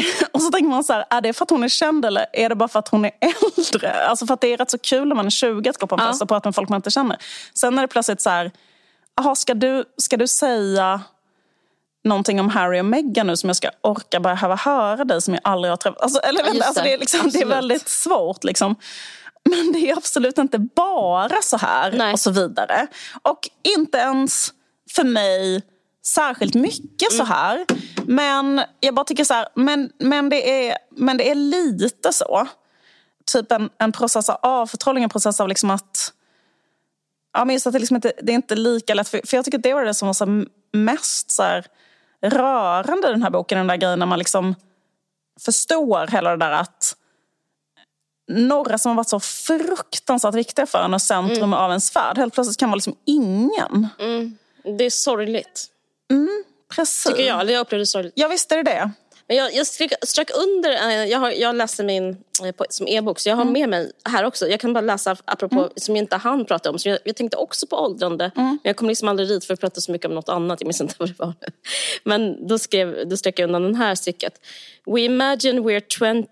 Och 0.31 0.41
så 0.41 0.51
tänker 0.51 0.69
man 0.69 0.83
så 0.83 0.93
här, 0.93 1.05
är 1.09 1.21
det 1.21 1.33
för 1.33 1.43
att 1.43 1.49
hon 1.49 1.63
är 1.63 1.67
känd 1.67 2.05
eller 2.05 2.25
är 2.33 2.49
det 2.49 2.55
bara 2.55 2.69
för 2.69 2.79
att 2.79 2.87
hon 2.87 3.05
är 3.05 3.11
äldre? 3.21 3.93
Alltså 3.93 4.25
för 4.25 4.33
att 4.33 4.41
det 4.41 4.53
är 4.53 4.57
rätt 4.57 4.71
så 4.71 4.77
kul 4.77 5.07
när 5.07 5.15
man 5.15 5.25
är 5.25 5.29
20 5.29 5.69
att 5.69 5.77
gå 5.77 5.87
på 5.87 5.95
en 5.95 6.01
fest 6.01 6.21
och 6.21 6.27
prata 6.27 6.49
med 6.49 6.55
folk 6.55 6.69
man 6.69 6.75
inte 6.75 6.91
känner. 6.91 7.17
Sen 7.53 7.77
är 7.77 7.81
det 7.81 7.87
plötsligt 7.87 8.21
så 8.21 8.29
här, 8.29 8.51
aha, 9.21 9.35
ska, 9.35 9.53
du, 9.53 9.85
ska 9.97 10.17
du 10.17 10.27
säga 10.27 11.01
någonting 12.03 12.39
om 12.39 12.49
Harry 12.49 12.79
och 12.79 12.85
Meghan 12.85 13.27
nu 13.27 13.37
som 13.37 13.49
jag 13.49 13.57
ska 13.57 13.69
orka 13.81 14.19
behöva 14.19 14.55
höra 14.55 15.05
dig 15.05 15.21
som 15.21 15.33
jag 15.33 15.41
aldrig 15.43 15.71
har 15.71 15.77
träffat? 15.77 16.01
Alltså, 16.01 16.19
eller, 16.19 16.41
ja, 16.53 16.65
alltså, 16.65 16.83
det, 16.83 16.93
är 16.93 16.97
liksom, 16.97 17.29
det 17.29 17.41
är 17.41 17.45
väldigt 17.45 17.89
svårt 17.89 18.43
liksom. 18.43 18.75
Men 19.49 19.71
det 19.71 19.89
är 19.89 19.97
absolut 19.97 20.37
inte 20.37 20.59
bara 20.59 21.41
så 21.41 21.57
här 21.57 21.91
Nej. 21.91 22.13
och 22.13 22.19
så 22.19 22.31
vidare. 22.31 22.87
Och 23.21 23.49
inte 23.77 23.97
ens 23.97 24.53
för 24.95 25.03
mig 25.03 25.61
särskilt 26.05 26.55
mycket 26.55 27.11
så 27.11 27.23
mm. 27.23 27.27
Men 28.07 28.61
jag 28.79 28.95
bara 28.95 29.05
tycker 29.05 29.23
så 29.23 29.33
här, 29.33 29.47
men, 29.53 29.91
men, 29.99 30.29
det, 30.29 30.69
är, 30.69 30.77
men 30.89 31.17
det 31.17 31.31
är 31.31 31.35
lite 31.35 32.13
så. 32.13 32.47
Typ 33.25 33.51
en, 33.51 33.69
en 33.77 33.91
process 33.91 34.29
av 34.29 34.37
avförtrollning, 34.41 35.03
en 35.03 35.09
process 35.09 35.39
av 35.39 35.47
liksom 35.47 35.69
att... 35.69 36.13
Ja, 37.33 37.45
men 37.45 37.53
just 37.53 37.67
att 37.67 37.73
det, 37.73 37.79
liksom 37.79 37.95
inte, 37.95 38.13
det 38.21 38.31
är 38.31 38.35
inte 38.35 38.55
lika 38.55 38.93
lätt. 38.93 39.09
För, 39.09 39.21
för 39.25 39.37
jag 39.37 39.45
tycker 39.45 39.57
det 39.57 39.73
var 39.73 39.85
det 39.85 39.93
som 39.93 40.05
var 40.05 40.13
så 40.13 40.45
mest 40.73 41.31
så 41.31 41.43
här, 41.43 41.65
rörande 42.21 43.07
i 43.07 43.11
den 43.11 43.23
här 43.23 43.29
boken. 43.29 43.57
Den 43.57 43.67
där 43.67 43.77
grejen 43.77 43.99
när 43.99 44.05
man 44.05 44.19
liksom 44.19 44.55
förstår 45.39 46.07
hela 46.07 46.29
det 46.29 46.37
där 46.37 46.51
att 46.51 46.95
några 48.27 48.77
som 48.77 48.89
har 48.89 48.95
varit 48.95 49.09
så 49.09 49.19
fruktansvärt 49.19 50.35
viktiga 50.35 50.65
för 50.65 50.79
en 50.79 50.93
och 50.93 51.01
centrum 51.01 51.37
mm. 51.37 51.53
av 51.53 51.69
ens 51.69 51.95
värld 51.95 52.17
helt 52.17 52.33
plötsligt 52.33 52.57
kan 52.57 52.69
vara 52.69 52.75
liksom 52.75 52.95
ingen. 53.05 53.87
Mm. 53.99 54.37
Det 54.77 54.85
är 54.85 54.89
sorgligt. 54.89 55.65
Mm, 56.11 56.43
precis. 56.69 57.03
Tycker 57.03 57.27
jag. 57.27 57.49
Jag 57.49 57.61
upplevde 57.61 57.85
sorgligt. 57.85 58.13
Ja, 58.15 58.27
visst 58.27 58.51
är 58.51 58.57
det 58.57 58.63
det. 58.63 58.91
Men 59.27 59.37
jag, 59.37 59.53
jag 59.53 59.67
strök, 59.67 59.93
strök 60.01 60.29
under, 60.35 60.71
eh, 60.71 61.05
jag, 61.05 61.19
har, 61.19 61.31
jag 61.31 61.55
läste 61.55 61.83
min 61.83 62.17
eh, 62.43 62.51
på, 62.51 62.65
som 62.69 62.87
e-bok 62.87 63.19
så 63.19 63.29
jag 63.29 63.35
har 63.35 63.41
mm. 63.41 63.53
med 63.53 63.69
mig 63.69 63.91
här 64.09 64.23
också. 64.23 64.47
Jag 64.47 64.59
kan 64.59 64.73
bara 64.73 64.81
läsa 64.81 65.15
apropå 65.25 65.59
mm. 65.59 65.69
som 65.75 65.95
inte 65.95 66.15
han 66.15 66.45
pratade 66.45 66.69
om. 66.69 66.79
Så 66.79 66.89
jag, 66.89 66.99
jag 67.03 67.15
tänkte 67.15 67.37
också 67.37 67.67
på 67.67 67.75
åldrande. 67.75 68.31
Mm. 68.35 68.47
Men 68.47 68.59
jag 68.63 68.75
kom 68.75 68.87
liksom 68.87 69.07
aldrig 69.07 69.29
dit 69.29 69.45
för 69.45 69.53
att 69.53 69.59
prata 69.59 69.81
så 69.81 69.91
mycket 69.91 70.07
om 70.07 70.15
något 70.15 70.29
annat. 70.29 70.61
Jag 70.61 70.67
minns 70.67 70.81
inte 70.81 70.95
vad 70.97 71.09
det 71.09 71.19
var. 71.19 71.33
Men 72.03 72.47
då, 72.47 72.59
skrev, 72.59 73.09
då 73.09 73.17
strök 73.17 73.39
jag 73.39 73.47
undan 73.47 73.63
den 73.63 73.75
här 73.75 73.95
stycket. 73.95 74.33
We 74.85 75.01
imagine 75.01 75.63
we're 75.63 75.83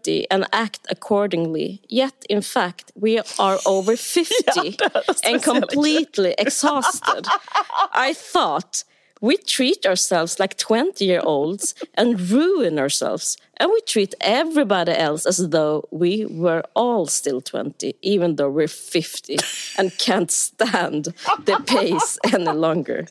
20 0.04 0.26
and 0.30 0.46
act 0.52 0.92
accordingly. 0.92 1.78
Yet 1.90 2.26
in 2.30 2.42
fact 2.42 2.92
we 2.96 3.24
are 3.38 3.58
over 3.66 3.96
50 3.96 4.24
ja, 4.80 5.30
and 5.30 5.44
completely 5.44 6.34
exhausted. 6.38 7.26
I 8.10 8.14
thought 8.14 8.86
we 9.24 9.38
treat 9.38 9.86
ourselves 9.86 10.38
like 10.38 10.58
20 10.58 11.06
year 11.06 11.22
olds 11.24 11.74
and 11.96 12.20
ruin 12.30 12.78
ourselves. 12.78 13.38
And 13.56 13.72
we 13.72 13.80
treat 13.82 14.14
everybody 14.20 14.92
else 14.92 15.26
as 15.26 15.38
though 15.50 15.88
we 15.92 16.26
were 16.26 16.64
all 16.76 17.06
still 17.06 17.40
20, 17.40 17.96
even 18.02 18.36
though 18.36 18.50
we're 18.50 18.68
50 18.68 19.38
and 19.78 19.98
can't 19.98 20.30
stand 20.30 21.14
the 21.46 21.64
pace 21.66 22.20
any 22.34 22.52
longer. 22.52 23.06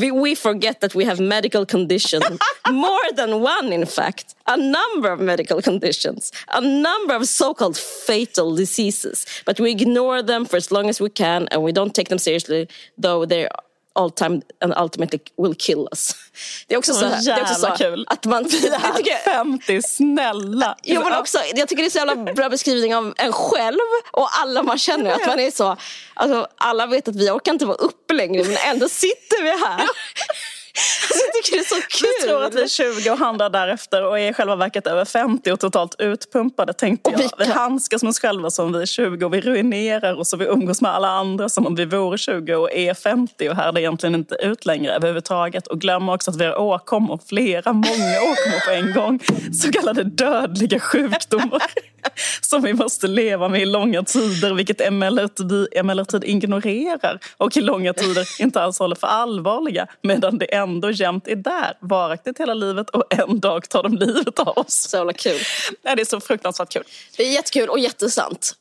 We, 0.00 0.10
we 0.10 0.34
forget 0.34 0.80
that 0.80 0.96
we 0.96 1.04
have 1.04 1.20
medical 1.20 1.64
conditions, 1.64 2.24
more 2.68 3.12
than 3.14 3.40
one, 3.40 3.72
in 3.72 3.86
fact, 3.86 4.34
a 4.48 4.56
number 4.56 5.12
of 5.12 5.20
medical 5.20 5.62
conditions, 5.62 6.32
a 6.52 6.60
number 6.60 7.14
of 7.14 7.28
so 7.28 7.54
called 7.54 7.78
fatal 7.78 8.56
diseases. 8.56 9.24
But 9.44 9.60
we 9.60 9.70
ignore 9.70 10.20
them 10.20 10.46
for 10.46 10.56
as 10.56 10.72
long 10.72 10.88
as 10.88 11.00
we 11.00 11.10
can 11.10 11.46
and 11.52 11.62
we 11.62 11.70
don't 11.70 11.94
take 11.94 12.08
them 12.08 12.18
seriously, 12.18 12.68
though 12.98 13.24
they 13.24 13.46
all 13.94 14.10
time 14.10 14.42
and 14.60 14.74
ultimately 14.76 15.18
will 15.36 15.54
kill 15.54 15.88
us. 15.90 16.14
Det 16.66 16.74
är 16.74 16.78
också 16.78 16.94
så, 16.94 17.04
här, 17.06 17.24
det 17.24 17.30
är 17.30 17.40
också 17.42 17.54
så 17.54 17.66
kul. 17.66 18.04
Att 18.08 18.24
man, 18.24 18.44
är 18.44 18.48
tycker, 18.96 19.24
50, 19.24 19.82
snälla. 19.82 20.76
Jo, 20.82 21.02
men 21.04 21.18
också, 21.18 21.38
jag 21.54 21.68
tycker 21.68 21.82
det 21.82 21.88
är 21.88 21.90
så 21.90 21.98
jävla 21.98 22.32
bra 22.32 22.48
beskrivning 22.48 22.94
av 22.94 23.14
en 23.16 23.32
själv 23.32 23.78
och 24.10 24.28
alla 24.32 24.62
man 24.62 24.78
känner. 24.78 25.10
Att 25.10 25.26
man 25.26 25.40
är 25.40 25.50
så, 25.50 25.76
alltså, 26.14 26.46
alla 26.56 26.86
vet 26.86 27.08
att 27.08 27.16
vi 27.16 27.30
orkar 27.30 27.52
inte 27.52 27.66
vara 27.66 27.76
uppe 27.76 28.14
längre 28.14 28.44
men 28.44 28.56
ändå 28.56 28.88
sitter 28.88 29.42
vi 29.42 29.50
här. 29.50 29.82
jag 31.10 31.44
tycker 31.44 31.56
det 31.56 31.62
är 31.62 31.64
så 31.64 31.74
kul. 31.88 32.08
Vi 32.20 32.26
tror 32.26 32.42
att 32.42 32.54
vi 32.54 32.62
är 32.62 33.00
20 33.00 33.10
och 33.10 33.18
handlar 33.18 33.50
därefter 33.50 34.04
och 34.04 34.18
är 34.18 34.30
i 34.30 34.34
själva 34.34 34.56
verket 34.56 34.86
över 34.86 35.04
50 35.04 35.52
och 35.52 35.60
totalt 35.60 35.94
utpumpade 35.98 36.72
tänkte 36.72 37.10
jag. 37.10 37.46
Vi, 37.46 37.52
handskas 37.52 38.02
med 38.02 38.10
oss 38.10 38.20
själva 38.20 38.50
som 38.50 38.72
vi 38.72 38.82
är 38.82 38.86
20 38.86 39.26
och 39.26 39.34
vi 39.34 39.40
ruinerar 39.40 40.20
oss 40.20 40.32
och 40.32 40.40
vi 40.40 40.44
umgås 40.44 40.80
med 40.80 40.90
alla 40.90 41.08
andra 41.08 41.48
som 41.48 41.66
om 41.66 41.74
vi 41.74 41.84
vore 41.84 42.18
20 42.18 42.54
och 42.54 42.72
är 42.72 42.94
50 42.94 43.48
och 43.48 43.56
härdar 43.56 43.80
egentligen 43.80 44.14
inte 44.14 44.34
ut 44.34 44.66
längre 44.66 44.92
överhuvudtaget. 44.92 45.66
Och 45.66 45.80
glömmer 45.80 46.14
också 46.14 46.30
att 46.30 46.36
vi 46.36 46.44
har 46.44 46.60
åkommor, 46.60 47.20
flera, 47.28 47.72
många 47.72 48.20
åkommor 48.22 48.66
på 48.66 48.70
en 48.70 48.92
gång. 48.92 49.20
Så 49.52 49.72
kallade 49.72 50.04
dödliga 50.04 50.80
sjukdomar 50.80 51.62
som 52.40 52.62
vi 52.62 52.72
måste 52.72 53.06
leva 53.06 53.48
med 53.48 53.62
i 53.62 53.66
långa 53.66 54.02
tider 54.02 54.54
vilket 54.54 54.80
emellertid, 54.80 55.68
emellertid 55.72 56.24
ignorerar 56.24 57.18
och 57.36 57.56
i 57.56 57.60
långa 57.60 57.92
tider 57.92 58.28
inte 58.40 58.62
alls 58.62 58.78
håller 58.78 58.96
för 58.96 59.06
allvarliga 59.06 59.86
medan 60.02 60.38
det 60.38 60.54
ändå 60.54 60.90
jämt 60.90 61.28
är 61.28 61.36
där, 61.36 61.76
varaktigt 61.80 62.40
hela 62.40 62.54
livet 62.54 62.90
och 62.90 63.14
en 63.14 63.40
dag 63.40 63.68
tar 63.68 63.82
de 63.82 63.96
livet 63.96 64.38
av 64.38 64.58
oss. 64.58 64.74
Så 64.74 64.96
jävla 64.96 65.12
kul. 65.12 65.40
Nej, 65.82 65.96
det 65.96 66.02
är 66.02 66.06
så 66.06 66.20
fruktansvärt 66.20 66.72
kul. 66.72 66.84
Det 67.16 67.22
är 67.22 67.32
jättekul 67.32 67.68
och 67.68 67.78
jättesant. 67.78 68.52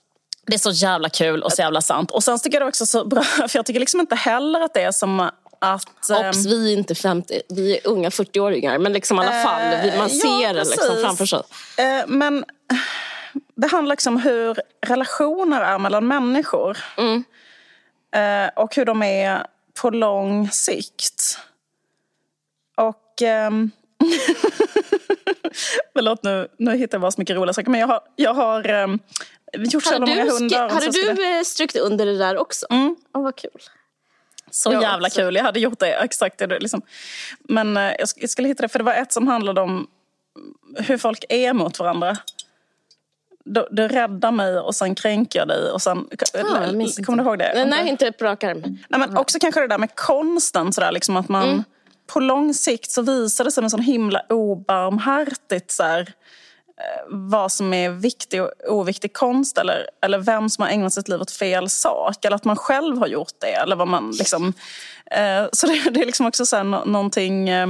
Det 0.47 0.53
är 0.53 0.59
så 0.59 0.71
jävla 0.71 1.09
kul 1.09 1.43
och 1.43 1.51
så 1.51 1.61
jävla 1.61 1.81
sant. 1.81 2.11
Och 2.11 2.23
sen 2.23 2.39
tycker 2.39 2.57
jag 2.57 2.61
det 2.61 2.69
också 2.69 2.85
så 2.85 3.05
bra, 3.05 3.21
för 3.47 3.59
jag 3.59 3.65
tycker 3.65 3.79
liksom 3.79 3.99
inte 3.99 4.15
heller 4.15 4.61
att 4.61 4.73
det 4.73 4.81
är 4.81 4.91
som 4.91 5.19
att... 5.19 6.09
Ops, 6.09 6.45
vi 6.45 6.73
är 6.73 6.77
inte 6.77 6.95
50, 6.95 7.41
vi 7.49 7.77
är 7.77 7.87
unga 7.87 8.09
40-åringar. 8.09 8.77
Men 8.77 8.93
liksom 8.93 9.17
i 9.17 9.19
alla 9.19 9.43
fall, 9.43 9.97
man 9.97 10.09
ser 10.09 10.43
ja, 10.43 10.53
det 10.53 10.63
liksom 10.63 10.97
framför 11.01 11.25
sig. 11.25 11.41
Eh, 11.77 12.07
men 12.07 12.45
det 13.55 13.67
handlar 13.67 13.93
liksom 13.93 14.15
om 14.15 14.21
hur 14.21 14.57
relationer 14.81 15.61
är 15.61 15.79
mellan 15.79 16.07
människor. 16.07 16.77
Mm. 16.97 17.23
Eh, 18.15 18.51
och 18.55 18.75
hur 18.75 18.85
de 18.85 19.03
är 19.03 19.47
på 19.81 19.89
lång 19.89 20.49
sikt. 20.51 21.37
Och... 22.75 23.21
Ehm, 23.21 23.71
förlåt, 25.93 26.23
nu, 26.23 26.47
nu 26.57 26.77
hittar 26.77 26.95
jag 26.95 27.01
bara 27.01 27.11
så 27.11 27.21
mycket 27.21 27.35
roliga 27.35 27.53
saker. 27.53 27.69
Men 27.69 27.79
jag 27.79 27.87
har, 27.87 28.01
jag 28.15 28.33
har 28.33 28.69
um, 28.71 28.99
gjort 29.53 29.83
så 29.83 29.99
många 29.99 30.31
hundar. 30.31 30.69
Hade 30.69 30.85
du 30.85 30.91
skulle... 30.91 31.37
Eh, 31.37 31.43
strukit 31.43 31.81
under 31.81 32.05
det 32.05 32.17
där 32.17 32.37
också? 32.37 32.65
Mm. 32.69 32.95
Oh, 33.13 33.23
vad 33.23 33.35
kul. 33.35 33.61
Så 34.51 34.73
jag 34.73 34.81
jävla 34.81 35.07
också. 35.07 35.19
kul. 35.19 35.35
Jag 35.35 35.43
hade 35.43 35.59
gjort 35.59 35.79
det 35.79 35.93
exakt. 35.93 36.41
Liksom. 36.59 36.81
Men 37.39 37.77
uh, 37.77 37.91
jag 37.99 38.29
skulle 38.29 38.47
hitta 38.47 38.61
det, 38.61 38.69
för 38.69 38.79
det 38.79 38.85
var 38.85 38.93
ett 38.93 39.11
som 39.13 39.27
handlade 39.27 39.61
om 39.61 39.87
hur 40.77 40.97
folk 40.97 41.25
är 41.29 41.53
mot 41.53 41.79
varandra 41.79 42.17
du, 43.45 43.67
du 43.71 43.87
räddar 43.87 44.31
mig 44.31 44.59
och 44.59 44.75
sen 44.75 44.95
kränker 44.95 45.39
jag 45.39 45.47
dig. 45.47 45.71
Och 45.71 45.81
sen, 45.81 45.97
ah, 45.97 47.03
kommer 47.05 47.23
du 47.23 47.29
ihåg 47.29 47.39
det? 47.39 47.51
Nej, 47.55 47.65
nej 47.65 47.89
inte 47.89 48.11
på 48.11 48.25
rak 48.25 48.43
arm. 48.43 48.61
Nej, 48.61 48.99
men 48.99 49.17
också 49.17 49.39
kanske 49.39 49.61
det 49.61 49.67
där 49.67 49.77
med 49.77 49.95
konsten. 49.95 50.73
Sådär, 50.73 50.91
liksom 50.91 51.17
att 51.17 51.29
man, 51.29 51.49
mm. 51.49 51.63
På 52.07 52.19
lång 52.19 52.53
sikt 52.53 52.91
så 52.91 53.01
visar 53.01 53.43
det 53.43 53.51
sig 53.51 53.61
med 53.61 53.71
sån 53.71 53.81
himla 53.81 54.21
obarmhärtigt 54.29 55.71
så 55.71 55.83
här, 55.83 56.13
vad 57.07 57.51
som 57.51 57.73
är 57.73 57.89
viktig 57.89 58.43
och 58.43 58.51
oviktig 58.67 59.13
konst 59.13 59.57
eller, 59.57 59.87
eller 60.01 60.17
vem 60.17 60.49
som 60.49 60.61
har 60.61 60.69
ägnat 60.69 60.93
sitt 60.93 61.07
liv 61.07 61.21
åt 61.21 61.31
fel 61.31 61.69
sak. 61.69 62.25
Eller 62.25 62.35
att 62.35 62.45
man 62.45 62.55
själv 62.55 62.97
har 62.97 63.07
gjort 63.07 63.33
det. 63.39 63.53
Eller 63.53 63.75
vad 63.75 63.87
man 63.87 64.11
liksom, 64.11 64.53
eh, 65.11 65.45
så 65.51 65.67
det, 65.67 65.89
det, 65.91 66.01
är 66.01 66.05
liksom 66.05 66.25
också 66.25 66.45
så 66.45 66.55
här, 66.55 66.63
någonting... 66.85 67.49
Eh, 67.49 67.67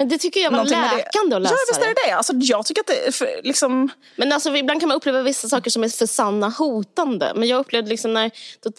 men 0.00 0.08
det 0.08 0.18
tycker 0.18 0.40
jag 0.40 0.50
var 0.50 0.64
läkande 0.64 1.36
att 1.36 1.42
läsa 1.42 1.54
Ja, 1.54 1.58
visst 1.68 1.82
är 1.82 1.86
det 1.86 1.94
det. 2.06 2.12
Alltså, 2.12 2.32
jag 2.36 2.66
tycker 2.66 2.80
att 2.80 2.86
det 2.86 3.12
för, 3.12 3.40
liksom... 3.42 3.88
Men 4.16 4.32
alltså, 4.32 4.56
ibland 4.56 4.80
kan 4.80 4.88
man 4.88 4.96
uppleva 4.96 5.22
vissa 5.22 5.48
saker 5.48 5.70
som 5.70 5.84
är 5.84 5.88
för 5.88 6.06
sanna 6.06 6.48
hotande. 6.48 7.32
Men 7.36 7.48
jag 7.48 7.60
upplevde 7.60 7.90
liksom 7.90 8.12
när... 8.12 8.30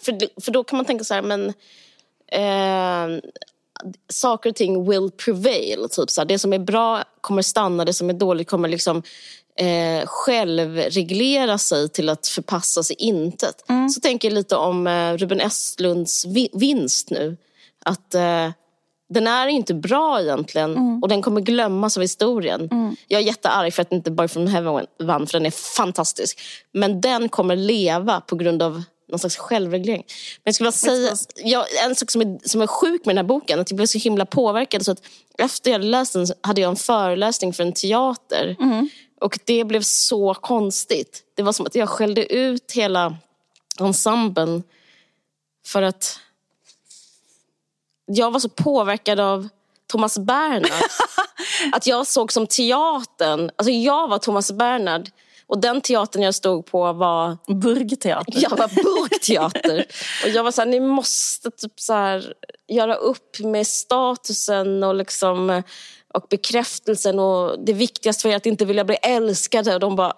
För, 0.03 0.41
för 0.41 0.51
då 0.51 0.63
kan 0.63 0.78
man 0.78 0.86
tänka 0.86 1.03
så 1.03 1.13
här, 1.13 1.22
men... 1.22 1.53
Eh, 2.32 3.22
saker 4.09 4.49
och 4.49 4.55
ting 4.55 4.89
will 4.89 5.11
prevail. 5.11 5.88
Typ 5.91 6.09
så 6.09 6.22
här, 6.22 6.26
det 6.26 6.39
som 6.39 6.53
är 6.53 6.59
bra 6.59 7.03
kommer 7.22 7.41
stanna, 7.41 7.86
det 7.86 7.93
som 7.93 8.09
är 8.09 8.13
dåligt 8.13 8.49
kommer 8.49 8.69
liksom 8.69 9.03
eh, 9.55 10.05
självreglera 10.05 11.57
sig 11.57 11.89
till 11.89 12.09
att 12.09 12.28
förpassas 12.28 12.91
i 12.91 12.93
intet. 12.93 13.69
Mm. 13.69 13.89
Så 13.89 13.99
tänker 13.99 14.28
jag 14.28 14.36
lite 14.36 14.55
om 14.55 14.88
eh, 14.88 15.13
Ruben 15.13 15.41
Östlunds 15.41 16.26
vi 16.26 16.49
vinst 16.53 17.09
nu. 17.09 17.38
Att 17.86 18.15
eh, 18.15 18.49
den 19.14 19.28
är 19.28 19.47
inte 19.47 19.74
bra 19.74 20.22
egentligen 20.22 20.72
mm. 20.72 21.03
och 21.03 21.09
den 21.09 21.22
kommer 21.22 21.41
glömmas 21.41 21.97
av 21.97 22.01
historien. 22.01 22.68
Mm. 22.72 22.95
Jag 23.07 23.22
är 23.22 23.26
jättearg 23.26 23.74
för 23.74 23.82
att 23.82 23.91
inte 23.91 24.12
Boy 24.12 24.28
from 24.28 24.47
Heaven 24.47 24.86
vann 25.03 25.28
för 25.28 25.34
den 25.39 25.45
är 25.45 25.51
fantastisk. 25.51 26.39
Men 26.74 27.01
den 27.01 27.30
kommer 27.30 27.55
leva 27.55 28.22
på 28.22 28.36
grund 28.36 28.64
av 28.64 28.84
någon 29.09 29.20
slags 29.20 29.38
självreglering. 29.38 30.03
Men 30.43 30.53
jag 30.53 30.55
skulle 30.55 30.72
säga, 30.72 31.16
jag, 31.36 31.66
en 31.86 31.95
sak 31.95 32.12
som 32.12 32.22
är, 32.22 32.47
som 32.47 32.62
är 32.62 32.68
sjuk 32.68 33.05
med 33.05 33.16
den 33.16 33.26
här 33.26 33.28
boken, 33.28 33.59
att 33.59 33.72
jag 33.72 33.76
blev 33.76 33.86
så 33.86 33.97
himla 33.97 34.26
påverkad. 34.26 34.86
Så 34.86 34.91
att 34.91 35.01
efter 35.38 35.72
jag 35.72 35.80
hade 35.80 35.89
läst 35.89 36.14
den 36.14 36.28
hade 36.41 36.62
jag 36.62 36.70
en 36.70 36.76
föreläsning 36.76 37.53
för 37.53 37.64
en 37.64 37.74
teater. 37.74 38.55
Mm. 38.59 38.89
Och 39.22 39.39
det 39.45 39.64
blev 39.64 39.82
så 39.82 40.34
konstigt. 40.34 41.24
Det 41.36 41.43
var 41.43 41.53
som 41.53 41.66
att 41.66 41.76
jag 41.76 41.89
skällde 41.89 42.34
ut 42.34 42.72
hela 42.72 43.18
ensemblen 43.80 44.64
för 45.66 45.82
att 45.82 46.20
jag 48.16 48.32
var 48.32 48.39
så 48.39 48.49
påverkad 48.49 49.20
av 49.20 49.49
Thomas 49.91 50.18
Bernhard. 50.18 50.89
att 51.72 51.88
jag 51.88 52.07
såg 52.07 52.32
som 52.32 52.47
teatern, 52.47 53.51
alltså 53.55 53.72
jag 53.72 54.07
var 54.07 54.18
Thomas 54.18 54.51
Bernhard 54.51 55.09
och 55.47 55.59
den 55.59 55.82
teatern 55.82 56.22
jag 56.22 56.36
stod 56.36 56.66
på 56.66 56.93
var... 56.93 57.38
Burgteater. 57.53 58.34
Jag 58.41 58.49
var 58.49 58.68
burgteater. 58.84 59.86
och 60.24 60.30
jag 60.30 60.43
var 60.43 60.51
så 60.51 60.62
här, 60.62 60.70
ni 60.70 60.80
måste 60.80 61.51
typ 61.51 61.80
så 61.80 61.93
här, 61.93 62.34
göra 62.68 62.95
upp 62.95 63.39
med 63.39 63.68
statusen 63.68 64.84
och 64.84 64.95
liksom 64.95 65.64
och 66.14 66.26
bekräftelsen 66.30 67.20
och 67.20 67.59
det 67.66 67.74
viktigaste 67.74 68.22
för 68.22 68.30
er 68.30 68.36
att 68.36 68.45
inte 68.45 68.66
vilja 68.66 68.84
bli 68.84 68.95
älskade. 68.95 69.74
Och 69.74 69.80
de 69.80 69.95
bara, 69.95 70.14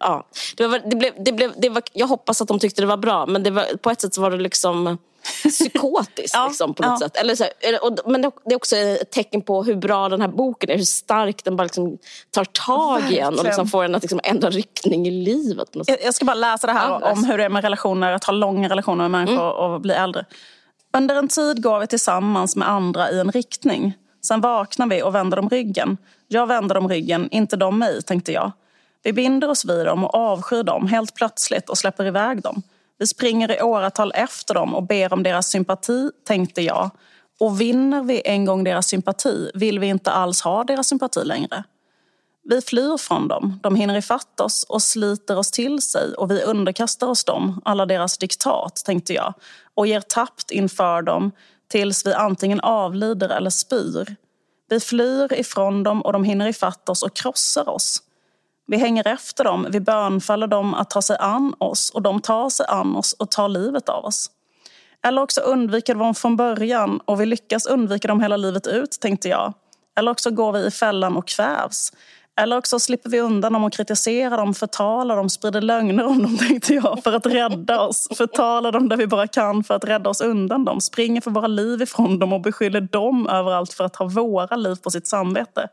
ja. 0.00 0.26
det, 0.56 0.66
var, 0.66 0.78
det, 0.78 0.96
blev, 0.96 1.12
det, 1.24 1.32
blev, 1.32 1.52
det 1.56 1.68
var, 1.68 1.82
jag 1.92 2.06
hoppas 2.06 2.42
att 2.42 2.48
de 2.48 2.58
tyckte 2.58 2.82
det 2.82 2.86
var 2.86 2.96
bra 2.96 3.26
men 3.26 3.42
det 3.42 3.50
var, 3.50 3.76
på 3.76 3.90
ett 3.90 4.00
sätt 4.00 4.16
var 4.16 4.30
det 4.30 4.36
liksom 4.36 4.98
psykotiskt 5.48 6.34
ja, 6.34 6.46
liksom, 6.48 6.74
på 6.74 6.82
något 6.82 7.00
ja. 7.00 7.06
sätt. 7.06 7.16
Eller 7.16 7.34
så, 7.34 7.44
och, 7.82 8.10
men 8.10 8.22
det 8.22 8.52
är 8.52 8.56
också 8.56 8.76
ett 8.76 9.10
tecken 9.10 9.42
på 9.42 9.62
hur 9.62 9.74
bra 9.74 10.08
den 10.08 10.20
här 10.20 10.28
boken 10.28 10.70
är, 10.70 10.76
hur 10.76 10.84
stark 10.84 11.44
den 11.44 11.56
bara 11.56 11.62
liksom 11.62 11.98
tar 12.30 12.44
tag 12.44 13.12
i 13.12 13.18
en 13.18 13.38
och 13.38 13.44
liksom 13.44 13.68
får 13.68 13.84
en 13.84 13.94
att 13.94 14.02
liksom 14.02 14.20
ändra 14.24 14.50
riktning 14.50 15.06
i 15.06 15.10
livet. 15.10 15.68
Jag, 15.72 15.98
jag 16.04 16.14
ska 16.14 16.24
bara 16.24 16.34
läsa 16.34 16.66
det 16.66 16.72
här 16.72 16.88
ja, 16.88 17.12
om 17.12 17.24
hur 17.24 17.38
det 17.38 17.44
är 17.44 17.48
med 17.48 17.62
relationer, 17.62 18.12
att 18.12 18.24
ha 18.24 18.32
långa 18.32 18.68
relationer 18.68 19.08
med 19.08 19.10
människor 19.10 19.60
mm. 19.60 19.72
och 19.72 19.80
bli 19.80 19.94
äldre. 19.94 20.24
Under 20.92 21.14
en 21.14 21.28
tid 21.28 21.62
går 21.62 21.80
vi 21.80 21.86
tillsammans 21.86 22.56
med 22.56 22.70
andra 22.70 23.10
i 23.10 23.20
en 23.20 23.32
riktning. 23.32 23.94
Sen 24.22 24.40
vaknar 24.40 24.86
vi 24.86 25.02
och 25.02 25.14
vänder 25.14 25.36
dem 25.36 25.48
ryggen. 25.48 25.96
Jag 26.28 26.46
vänder 26.46 26.74
dem 26.74 26.88
ryggen, 26.88 27.28
inte 27.30 27.56
de 27.56 27.78
mig, 27.78 28.02
tänkte 28.02 28.32
jag. 28.32 28.52
Vi 29.02 29.12
binder 29.12 29.50
oss 29.50 29.64
vid 29.64 29.86
dem 29.86 30.04
och 30.04 30.14
avskyr 30.14 30.62
dem 30.62 30.86
helt 30.86 31.14
plötsligt 31.14 31.70
och 31.70 31.78
släpper 31.78 32.04
iväg 32.04 32.42
dem. 32.42 32.62
Vi 32.98 33.06
springer 33.06 33.58
i 33.58 33.62
åratal 33.62 34.12
efter 34.14 34.54
dem 34.54 34.74
och 34.74 34.82
ber 34.82 35.12
om 35.12 35.22
deras 35.22 35.50
sympati, 35.50 36.10
tänkte 36.26 36.62
jag. 36.62 36.90
Och 37.40 37.60
vinner 37.60 38.02
vi 38.02 38.22
en 38.24 38.44
gång 38.44 38.64
deras 38.64 38.86
sympati 38.86 39.50
vill 39.54 39.78
vi 39.78 39.86
inte 39.86 40.10
alls 40.10 40.40
ha 40.40 40.64
deras 40.64 40.88
sympati 40.88 41.24
längre. 41.24 41.64
Vi 42.42 42.60
flyr 42.60 42.96
från 42.96 43.28
dem, 43.28 43.60
de 43.62 43.76
hinner 43.76 43.96
ifatt 43.96 44.40
oss 44.40 44.66
och 44.68 44.82
sliter 44.82 45.38
oss 45.38 45.50
till 45.50 45.82
sig 45.82 46.14
och 46.14 46.30
vi 46.30 46.42
underkastar 46.42 47.06
oss 47.06 47.24
dem, 47.24 47.60
alla 47.64 47.86
deras 47.86 48.18
diktat, 48.18 48.82
tänkte 48.86 49.14
jag, 49.14 49.34
och 49.74 49.86
ger 49.86 50.00
tappt 50.00 50.50
inför 50.50 51.02
dem 51.02 51.32
tills 51.68 52.06
vi 52.06 52.14
antingen 52.14 52.60
avlider 52.60 53.28
eller 53.28 53.50
spyr. 53.50 54.16
Vi 54.68 54.80
flyr 54.80 55.32
ifrån 55.32 55.82
dem 55.82 56.02
och 56.02 56.12
de 56.12 56.24
hinner 56.24 56.46
ifatt 56.46 56.88
oss 56.88 57.02
och 57.02 57.16
krossar 57.16 57.68
oss. 57.68 58.02
Vi 58.70 58.76
hänger 58.76 59.08
efter 59.08 59.44
dem, 59.44 59.66
vi 59.70 59.80
bönfaller 59.80 60.46
dem 60.46 60.74
att 60.74 60.90
ta 60.90 61.02
sig 61.02 61.16
an 61.20 61.54
oss 61.58 61.90
och 61.90 62.02
de 62.02 62.20
tar 62.20 62.50
sig 62.50 62.66
an 62.68 62.96
oss 62.96 63.12
och 63.12 63.30
tar 63.30 63.48
livet 63.48 63.88
av 63.88 64.04
oss. 64.04 64.30
Eller 65.06 65.22
också 65.22 65.40
undviker 65.40 65.94
de 65.94 66.14
från 66.14 66.36
början 66.36 67.00
och 67.04 67.20
vi 67.20 67.26
lyckas 67.26 67.66
undvika 67.66 68.08
dem 68.08 68.20
hela 68.20 68.36
livet 68.36 68.66
ut, 68.66 68.90
tänkte 69.00 69.28
jag. 69.28 69.52
Eller 69.98 70.10
också 70.10 70.30
går 70.30 70.52
vi 70.52 70.66
i 70.66 70.70
fällan 70.70 71.16
och 71.16 71.28
kvävs. 71.28 71.92
Eller 72.40 72.56
också 72.58 72.78
slipper 72.78 73.10
vi 73.10 73.20
undan 73.20 73.52
dem 73.52 73.64
och 73.64 73.72
kritiserar 73.72 74.36
dem, 74.36 74.54
förtalar 74.54 75.16
dem, 75.16 75.30
sprider 75.30 75.60
lögner 75.60 76.04
om 76.04 76.22
dem, 76.22 76.38
tänkte 76.48 76.74
jag, 76.74 77.00
för 77.04 77.12
att 77.12 77.26
rädda 77.26 77.80
oss. 77.80 78.08
Förtalar 78.16 78.72
dem 78.72 78.88
där 78.88 78.96
vi 78.96 79.06
bara 79.06 79.26
kan 79.26 79.64
för 79.64 79.74
att 79.74 79.84
rädda 79.84 80.10
oss 80.10 80.20
undan 80.20 80.64
dem. 80.64 80.80
Springer 80.80 81.20
för 81.20 81.30
våra 81.30 81.46
liv 81.46 81.82
ifrån 81.82 82.18
dem 82.18 82.32
och 82.32 82.40
beskyller 82.40 82.80
dem 82.80 83.28
överallt 83.28 83.72
för 83.72 83.84
att 83.84 83.96
ha 83.96 84.06
våra 84.06 84.56
liv 84.56 84.76
på 84.76 84.90
sitt 84.90 85.06
samvete. 85.06 85.68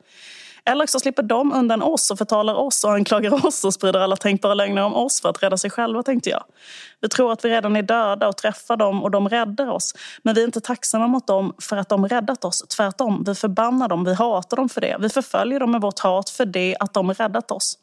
Eller 0.68 0.86
så 0.86 1.00
slipper 1.00 1.24
de 1.24 1.54
undan 1.54 1.82
oss 1.82 2.12
och 2.12 2.18
förtalar 2.18 2.54
oss 2.54 2.84
och 2.84 2.94
anklagar 2.94 3.46
oss 3.46 3.64
och 3.64 3.74
sprider 3.74 4.00
alla 4.00 4.16
tänkbara 4.16 4.54
lögner 4.54 4.84
om 4.84 4.96
oss 4.96 5.22
för 5.22 5.30
att 5.30 5.44
rädda 5.44 5.58
sig 5.58 5.70
själva, 5.70 6.04
tänkte 6.04 6.30
jag. 6.30 6.44
Vi 7.02 7.10
tror 7.10 7.32
att 7.32 7.46
vi 7.46 7.50
redan 7.50 7.76
är 7.76 7.82
döda 7.82 8.28
och 8.28 8.38
träffar 8.38 8.78
dem 8.78 9.04
och 9.04 9.12
de 9.12 9.30
räddar 9.30 9.68
oss. 9.68 9.94
Men 10.24 10.36
vi 10.36 10.42
är 10.42 10.46
inte 10.46 10.62
tacksamma 10.62 11.08
mot 11.08 11.28
dem 11.28 11.54
för 11.62 11.78
att 11.78 11.90
de 11.90 12.08
räddat 12.08 12.46
oss. 12.46 12.62
Tvärtom, 12.62 13.24
vi 13.28 13.36
förbannar 13.36 13.88
dem, 13.88 14.04
vi 14.04 14.14
hatar 14.14 14.58
dem 14.58 14.70
för 14.70 14.82
det. 14.82 14.98
Vi 15.00 15.10
förföljer 15.10 15.60
dem 15.60 15.72
med 15.72 15.82
vårt 15.82 16.00
hat 16.00 16.30
för 16.30 16.46
det 16.46 16.76
att 16.80 16.94
de 16.94 17.14
räddat 17.14 17.52
oss. 17.52 17.78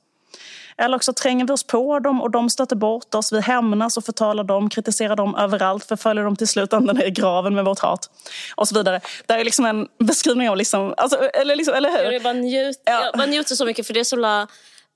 Eller 0.76 0.96
också 0.96 1.12
tränger 1.12 1.46
vi 1.46 1.52
oss 1.52 1.64
på 1.64 1.98
dem 1.98 2.22
och 2.22 2.30
de 2.30 2.50
stöter 2.50 2.76
bort 2.76 3.14
oss. 3.14 3.32
Vi 3.32 3.40
hämnas 3.40 3.96
och 3.96 4.04
förtalar 4.04 4.44
dem, 4.44 4.70
kritiserar 4.70 5.16
dem 5.16 5.34
överallt, 5.34 5.84
förföljer 5.84 6.24
dem 6.24 6.36
till 6.36 6.48
slut 6.48 6.72
ända 6.72 6.92
ner 6.92 7.06
i 7.06 7.10
graven 7.10 7.54
med 7.54 7.64
vårt 7.64 7.78
hat. 7.78 8.10
Och 8.54 8.68
så 8.68 8.74
vidare. 8.74 9.00
Det 9.26 9.32
är 9.32 9.44
liksom 9.44 9.64
en 9.64 9.88
beskrivning 9.98 10.50
av, 10.50 10.56
liksom, 10.56 10.94
alltså, 10.96 11.16
eller, 11.16 11.56
liksom, 11.56 11.74
eller 11.74 11.90
hur? 11.90 12.12
Jag 12.12 12.22
bara, 12.22 12.32
njut, 12.32 12.82
ja. 12.84 13.10
jag 13.14 13.28
njuter 13.28 13.54
så 13.54 13.64
mycket 13.64 13.86
för 13.86 13.94
det 13.94 14.00
är 14.00 14.04
så 14.04 14.46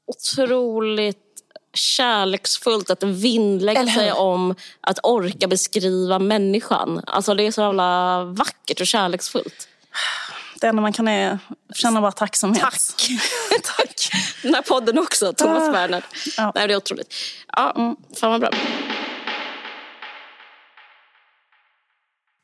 otroligt 0.06 1.24
kärleksfullt 1.74 2.90
att 2.90 3.02
vinnlägga 3.02 3.86
sig 3.86 4.12
om 4.12 4.54
att 4.80 4.98
orka 5.02 5.46
beskriva 5.46 6.18
människan. 6.18 7.02
Alltså 7.06 7.34
det 7.34 7.46
är 7.46 7.50
så 7.50 7.60
jävla 7.60 8.24
vackert 8.24 8.80
och 8.80 8.86
kärleksfullt. 8.86 9.68
Det 10.60 10.66
enda 10.66 10.82
man 10.82 10.92
kan 10.92 11.08
är 11.08 11.38
känna 11.74 12.00
bara 12.00 12.12
tacksamhet. 12.12 12.62
Tack! 12.62 13.08
Tack! 13.76 14.10
Den 14.42 14.54
här 14.54 14.62
podden 14.62 14.98
också, 14.98 15.32
Thomas 15.32 15.68
ah. 15.68 15.72
Bernhard. 15.72 16.02
Ja. 16.36 16.52
Nej, 16.54 16.68
det 16.68 16.74
är 16.74 16.76
otroligt. 16.76 17.14
Ja, 17.56 17.72
mm. 17.76 17.96
Fan 18.20 18.30
vad 18.30 18.40
bra. 18.40 18.50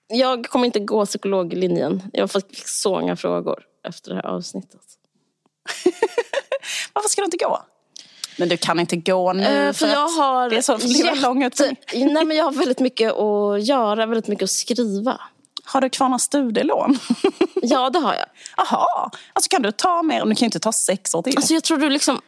Jag 0.09 0.47
kommer 0.47 0.67
inte 0.67 0.81
gå 0.81 1.07
psykologlinjen. 1.07 2.03
Jag 2.13 2.31
fick 2.31 2.69
så 2.69 3.01
många 3.01 3.17
frågor 3.17 3.63
efter 3.89 4.11
det 4.11 4.17
här 4.17 4.27
avsnittet. 4.27 4.81
Varför 6.93 7.09
ska 7.09 7.21
du 7.21 7.25
inte 7.25 7.37
gå? 7.37 7.65
Men 8.39 8.49
du 8.49 8.57
kan 8.57 8.81
inte 8.81 8.97
gå 8.97 9.33
nu 9.33 9.43
uh, 9.43 9.49
för, 9.49 9.73
för 9.73 9.87
jag 9.87 10.09
har 10.09 10.51
det 10.51 10.57
är 10.57 10.63
så 10.63 10.77
jätte... 10.81 11.21
lång 11.21 11.51
Nej, 11.95 12.25
men 12.25 12.37
Jag 12.37 12.45
har 12.45 12.53
väldigt 12.53 12.81
mycket 12.81 13.13
att 13.13 13.65
göra, 13.65 14.07
väldigt 14.07 14.29
mycket 14.29 14.45
att 14.45 14.51
skriva. 14.51 15.21
Har 15.65 15.81
du 15.81 15.89
kvar 15.89 16.09
några 16.09 16.19
studielån? 16.19 16.99
ja, 17.63 17.91
det 17.91 17.99
har 17.99 18.15
jag. 18.15 18.27
Jaha, 18.57 19.11
alltså 19.33 19.49
kan 19.49 19.63
du 19.63 19.73
ta 19.73 20.03
mer? 20.03 20.19
Du 20.19 20.27
kan 20.27 20.35
ju 20.35 20.45
inte 20.45 20.61
ta 20.61 20.73
sex 20.73 21.15
år 21.15 21.23
till. 21.23 21.37
Alltså 21.37 21.55
jag 21.55 21.65
tror 21.65 21.79
du 21.79 21.91
liksom... 21.91 22.21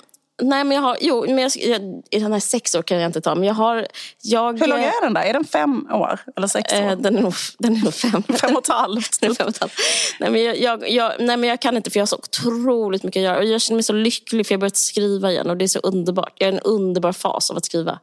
Nej, 0.43 0.65
men 0.65 0.75
jag 0.77 0.83
har... 0.83 0.97
Jo, 1.01 1.25
men 1.29 1.39
jag, 1.39 1.53
jag, 1.57 2.03
den 2.11 2.33
här 2.33 2.41
sex 2.41 2.75
år 2.75 2.83
kan 2.83 3.01
jag 3.01 3.09
inte 3.09 3.21
ta. 3.21 3.35
Men 3.35 3.45
jag 3.45 3.55
har... 3.55 3.87
Jag, 4.23 4.61
Hur 4.61 4.67
lång 4.67 4.81
är 4.81 5.03
den 5.03 5.15
där? 5.15 5.23
Är 5.23 5.33
den 5.33 5.45
fem 5.45 5.89
år? 5.93 6.21
Eller 6.37 6.47
sex 6.47 6.73
år? 6.73 6.77
Eh, 6.77 6.97
den, 6.97 7.17
är 7.17 7.23
nog, 7.23 7.35
den 7.59 7.77
är 7.77 7.85
nog 7.85 7.95
fem. 7.95 8.23
fem 8.23 8.57
och 8.57 8.63
ett 8.63 8.69
halvt. 8.69 9.17
fem 9.21 9.31
och 9.31 9.49
ett 9.49 9.59
halvt. 9.59 9.75
Nej, 10.21 10.31
men 10.31 10.43
jag, 10.43 10.59
jag, 10.61 10.91
jag, 10.91 11.13
nej, 11.19 11.37
men 11.37 11.49
jag 11.49 11.61
kan 11.61 11.77
inte 11.77 11.91
för 11.91 11.99
jag 11.99 12.03
har 12.03 12.07
så 12.07 12.17
otroligt 12.17 13.03
mycket 13.03 13.21
att 13.21 13.25
göra. 13.25 13.39
Och 13.39 13.45
jag 13.45 13.61
känner 13.61 13.77
mig 13.77 13.83
så 13.83 13.93
lycklig 13.93 14.47
för 14.47 14.55
jag 14.55 14.59
har 14.59 14.61
börjat 14.61 14.77
skriva 14.77 15.31
igen. 15.31 15.51
Och 15.51 15.57
det 15.57 15.65
är 15.65 15.69
så 15.69 15.79
underbart. 15.79 16.33
Jag 16.39 16.49
är 16.49 16.53
i 16.53 16.57
en 16.57 16.63
underbar 16.63 17.13
fas 17.13 17.51
av 17.51 17.57
att 17.57 17.65
skriva 17.65 17.99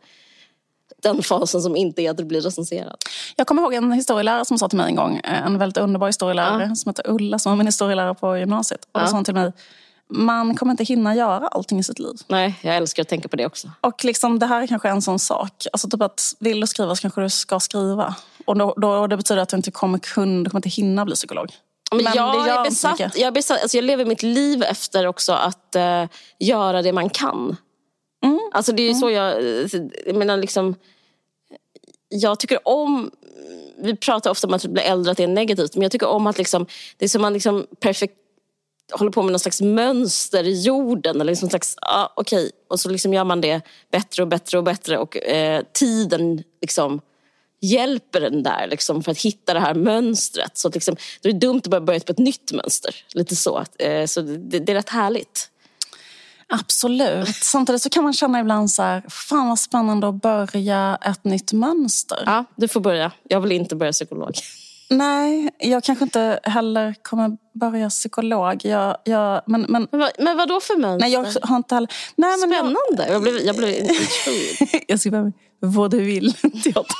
den 1.04 1.24
fasen 1.24 1.62
som 1.62 1.76
inte 1.76 2.02
är 2.02 2.12
att 2.12 2.18
du 2.18 2.26
blir 2.26 2.42
recenserad. 2.42 2.96
Jag 3.36 3.48
kommer 3.48 3.62
ihåg 3.62 3.74
en 3.74 3.92
historielärare 3.92 4.46
som 4.46 4.58
sa 4.58 4.70
till 4.70 4.78
mig 4.78 4.88
en 4.88 4.96
gång, 4.96 5.18
eh, 5.24 5.46
en 5.46 5.58
väldigt 5.58 5.78
underbar 5.78 6.08
historielärare 6.08 6.66
ja. 6.70 6.76
som 6.76 6.90
heter 6.90 7.10
Ulla 7.10 7.40
som 7.40 7.52
var 7.52 7.58
min 7.58 7.68
historielärare 7.68 8.16
på 8.16 8.38
gymnasiet. 8.38 8.84
Och 8.92 9.00
då 9.00 9.06
ja. 9.06 9.08
sa 9.08 9.16
hon 9.16 9.26
till 9.26 9.34
mig, 9.34 9.52
man 10.10 10.56
kommer 10.56 10.72
inte 10.72 10.84
hinna 10.84 11.16
göra 11.16 11.48
allting 11.48 11.80
i 11.80 11.84
sitt 11.84 12.00
liv. 12.00 12.14
Nej, 12.28 12.60
jag 12.62 12.76
älskar 12.76 13.02
att 13.02 13.10
tänka 13.10 13.28
på 13.28 13.36
det 13.36 13.46
också. 13.46 13.72
Och 13.82 14.06
liksom, 14.06 14.40
det 14.40 14.46
här 14.46 14.62
är 14.62 14.68
kanske 14.68 14.90
en 14.90 15.02
sån 15.02 15.20
sak. 15.20 15.66
Alltså 15.74 15.90
typ 15.90 16.02
att 16.02 16.36
vill 16.40 16.60
du 16.60 16.68
skriva 16.68 16.96
så 16.96 17.02
kanske 17.02 17.22
du 17.22 17.30
ska 17.30 17.60
skriva. 17.60 18.16
Och 18.46 18.58
då, 18.58 18.74
då, 18.78 19.08
det 19.08 19.18
betyder 19.18 19.42
att 19.42 19.50
du 19.50 19.58
inte 19.58 19.72
kommer 19.72 20.00
kunna, 20.00 20.44
du 20.44 20.50
kommer 20.50 20.60
inte 20.60 20.70
hinna 20.70 21.06
bli 21.06 21.16
psykolog. 21.16 21.54
Men, 21.92 22.04
Men 22.04 22.14
jag, 22.16 22.46
det 22.46 22.52
är 22.52 22.64
besatt, 22.64 23.00
jag, 23.00 23.18
är 23.18 23.32
besatt, 23.32 23.62
alltså 23.62 23.78
jag 23.78 23.84
lever 23.84 24.06
mitt 24.06 24.24
liv 24.24 24.64
efter 24.64 25.08
också 25.08 25.34
att 25.34 25.76
eh, 25.76 26.06
göra 26.40 26.82
det 26.82 26.94
man 26.94 27.10
kan. 27.10 27.56
Mm. 28.24 28.40
Alltså 28.54 28.72
det 28.72 28.84
är 28.84 28.88
ju 28.88 28.94
så 28.94 29.10
jag, 29.10 29.32
eh, 29.32 29.82
jag 30.06 30.16
menar 30.16 30.38
liksom, 30.38 30.76
jag 32.14 32.40
tycker 32.40 32.68
om, 32.68 33.12
vi 33.78 33.96
pratar 33.96 34.32
ofta 34.32 34.48
om 34.48 34.54
att 34.54 34.66
bli 34.66 34.82
äldre, 34.82 35.12
att 35.12 35.18
det 35.18 35.24
är 35.24 35.28
negativt, 35.28 35.76
men 35.76 35.82
jag 35.82 35.92
tycker 35.92 36.08
om 36.08 36.28
att 36.28 36.38
liksom, 36.38 36.66
det 36.98 37.06
är 37.06 37.10
som 37.10 37.22
man 37.22 37.34
liksom 37.34 37.66
perfekt 37.80 38.14
håller 38.92 39.12
på 39.12 39.24
med 39.24 39.32
någon 39.32 39.40
slags 39.40 39.62
mönster 39.62 40.44
i 40.44 40.62
jorden. 40.62 41.22
Eller 41.22 41.32
liksom 41.32 41.50
slags, 41.50 41.76
ah, 41.82 42.08
okej. 42.16 42.52
Och 42.70 42.80
så 42.80 42.90
liksom 42.90 43.14
gör 43.14 43.24
man 43.24 43.42
det 43.42 43.62
bättre 43.92 44.24
och 44.24 44.28
bättre 44.28 44.58
och 44.58 44.64
bättre 44.64 44.98
och 44.98 45.18
eh, 45.18 45.64
tiden 45.74 46.44
liksom 46.62 47.02
hjälper 47.62 48.22
den 48.22 48.44
där 48.44 48.68
liksom, 48.68 49.04
för 49.04 49.12
att 49.12 49.22
hitta 49.22 49.54
det 49.54 49.60
här 49.60 49.74
mönstret. 49.74 50.58
Så 50.58 50.70
liksom, 50.70 50.96
då 51.22 51.30
är 51.30 51.34
det 51.34 51.40
dumt 51.40 51.58
att 51.58 51.68
börja 51.68 51.82
börja 51.82 52.00
på 52.00 52.12
ett 52.12 52.18
nytt 52.18 52.52
mönster. 52.52 52.96
Lite 53.14 53.36
så. 53.36 53.64
Eh, 53.80 54.06
så 54.06 54.22
det, 54.22 54.60
det 54.60 54.72
är 54.72 54.76
rätt 54.76 54.90
härligt. 54.90 55.50
Absolut. 56.54 57.36
Samtidigt 57.36 57.82
så 57.82 57.90
kan 57.90 58.04
man 58.04 58.14
känna 58.14 58.40
ibland 58.40 58.72
så 58.72 58.84
här, 58.84 59.04
fan 59.10 59.50
vad 59.50 59.60
spännande 59.60 60.08
att 60.08 60.22
börja 60.22 60.98
ett 61.02 61.24
nytt 61.24 61.54
mönster. 61.54 62.24
Ja, 62.26 62.46
du 62.56 62.68
får 62.68 62.80
börja. 62.80 63.12
Jag 63.24 63.42
vill 63.42 63.52
inte 63.52 63.76
börja 63.76 63.92
psykolog. 63.92 64.32
Nej, 64.90 65.50
jag 65.60 65.84
kanske 65.84 66.04
inte 66.04 66.40
heller 66.44 66.96
kommer 67.02 67.38
börja 67.54 67.90
psykolog. 67.90 68.66
Jag, 68.66 68.98
jag, 69.04 69.42
men, 69.46 69.62
men, 69.62 69.88
Men, 69.92 70.00
vad, 70.00 70.12
men 70.20 70.38
vad 70.38 70.48
då 70.48 70.60
för 70.62 70.78
mönster? 70.78 71.00
nej, 71.00 71.14
jag 71.14 71.48
har 71.48 71.56
inte 71.56 71.76
heller... 71.76 71.90
Nej, 72.16 72.38
men 72.40 72.52
jag, 72.52 72.60
Spännande. 72.60 73.14
Jag 73.14 73.22
blev, 73.22 73.36
jag 73.36 73.56
blev 73.56 73.70
jag 74.88 75.00
ska 75.00 75.10
börja 75.12 75.24
med 75.24 75.34
vad 75.60 75.92
du 75.92 76.00
vill. 76.00 76.34
teater. 76.34 76.96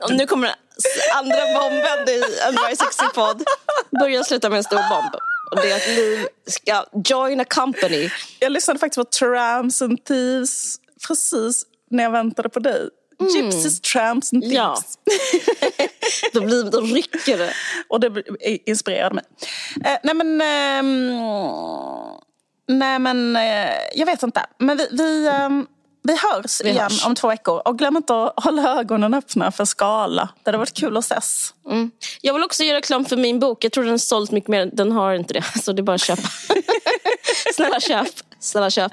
Och 0.04 0.12
nu 0.12 0.26
kommer 0.26 0.54
andra 1.14 1.36
bomben 1.60 2.08
i 2.08 2.22
en 2.48 2.54
Very 2.54 2.76
Sexy 2.76 3.04
podd. 3.14 3.42
Börja 4.00 4.24
sluta 4.24 4.48
med 4.48 4.56
en 4.56 4.64
stor 4.64 4.76
bomb. 4.90 5.14
Och 5.52 5.60
det 5.62 5.70
är 5.70 5.76
att 5.76 5.88
Liv 5.88 6.26
ska 6.46 6.84
join 7.04 7.40
a 7.40 7.44
company. 7.44 8.10
Jag 8.38 8.52
lyssnade 8.52 8.80
faktiskt 8.80 8.96
på 8.96 9.04
Tramps 9.04 9.82
and 9.82 10.04
Thieves 10.04 10.76
precis 11.08 11.66
när 11.90 12.02
jag 12.02 12.10
väntade 12.10 12.48
på 12.48 12.60
dig. 12.60 12.88
Gypsies, 13.34 13.80
Tramps 13.80 14.32
and 14.32 14.42
Thieves. 14.42 14.54
Ja. 14.54 14.76
Då, 16.32 16.40
blir, 16.40 16.64
då 16.64 16.80
rycker 16.80 17.38
det. 17.38 17.52
Och 17.88 18.00
det 18.00 18.24
inspirerade 18.66 19.14
mig. 19.14 19.24
Eh, 19.84 19.98
nej 20.02 20.14
men... 20.14 20.40
ehm, 20.40 21.10
nej 22.68 22.98
men, 22.98 23.36
eh, 23.36 23.74
jag 23.94 24.06
vet 24.06 24.22
inte. 24.22 24.46
Men 24.58 24.76
vi, 24.76 24.88
vi, 24.90 25.28
ehm, 25.28 25.66
vi 26.02 26.12
hörs 26.16 26.60
Vi 26.64 26.68
igen 26.70 26.82
hörs. 26.82 27.06
om 27.06 27.14
två 27.14 27.28
veckor. 27.28 27.62
Och 27.68 27.78
glöm 27.78 27.96
inte 27.96 28.22
att 28.24 28.44
hålla 28.44 28.78
ögonen 28.80 29.14
öppna 29.14 29.52
för 29.52 29.64
Skala. 29.64 30.28
Det 30.42 30.48
hade 30.48 30.58
varit 30.58 30.74
kul 30.74 30.96
att 30.96 31.04
ses. 31.04 31.54
Mm. 31.66 31.90
Jag 32.20 32.34
vill 32.34 32.42
också 32.44 32.62
göra 32.64 32.76
reklam 32.76 33.04
för 33.04 33.16
min 33.16 33.38
bok. 33.38 33.64
Jag 33.64 33.72
tror 33.72 33.84
den 33.84 33.98
sålt 33.98 34.30
mycket 34.30 34.48
mer. 34.48 34.70
Den 34.72 34.92
har 34.92 35.14
inte 35.14 35.34
det. 35.34 35.42
Så 35.62 35.72
det 35.72 35.80
är 35.80 35.82
bara 35.84 35.94
att 35.94 36.00
köpa. 36.04 36.28
Snälla 37.54 37.80
köp. 37.80 38.08
Snälla 38.40 38.70
köp. 38.70 38.92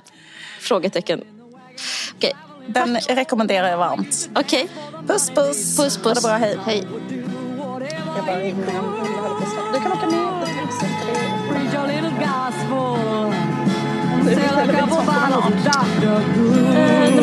Frågetecken. 0.61 1.23
Okej. 2.15 2.33
Den 2.67 2.97
rekommenderar 2.99 3.69
jag 3.69 3.77
varmt. 3.77 4.29
Okej. 4.35 4.69
Puss 5.07 5.29
puss. 5.29 5.77
Puss 5.77 5.97
Ha 5.97 6.09
det 6.09 6.15
puss. 6.15 6.23
bra, 6.23 6.31
hej. 6.33 6.57
Hej. 6.65 6.87
Jag 8.15 8.25
bara 8.25 8.37
Du 9.73 9.79
kan 9.79 9.91
åka 9.91 10.05
med. 10.07 10.29
Nej, 14.25 14.35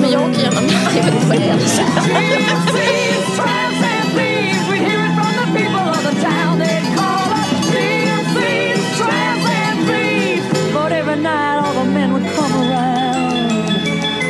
men 0.01 0.11
jag 0.11 0.22
åker 0.22 0.40
gärna 0.40 0.61
med. 0.61 0.70
Jag 0.97 1.03
vet 1.05 1.14
inte 1.14 1.26
vad 1.26 1.36
jag 1.36 1.47
gör. 1.47 1.57
DMC's 1.57 3.36
tramps 3.36 3.82
and 3.92 4.09
thieves. 4.16 4.68
We 4.70 4.76
hear 4.78 5.01
it 5.07 5.12
from 5.18 5.32
the 5.40 5.47
people 5.59 5.88
of 5.88 6.03
the 6.09 6.14
town. 6.22 6.59
They 6.59 6.80
call 6.97 7.26
us 7.32 7.49
DMC's 7.74 8.80
tramps 8.99 9.47
and 9.64 9.78
thieves. 9.88 10.47
But 10.74 10.90
every 10.92 11.16
night 11.16 11.59
all 11.64 11.74
the 11.74 11.84
men 11.90 12.12
would 12.12 12.26
come 12.36 12.53
around 12.62 13.53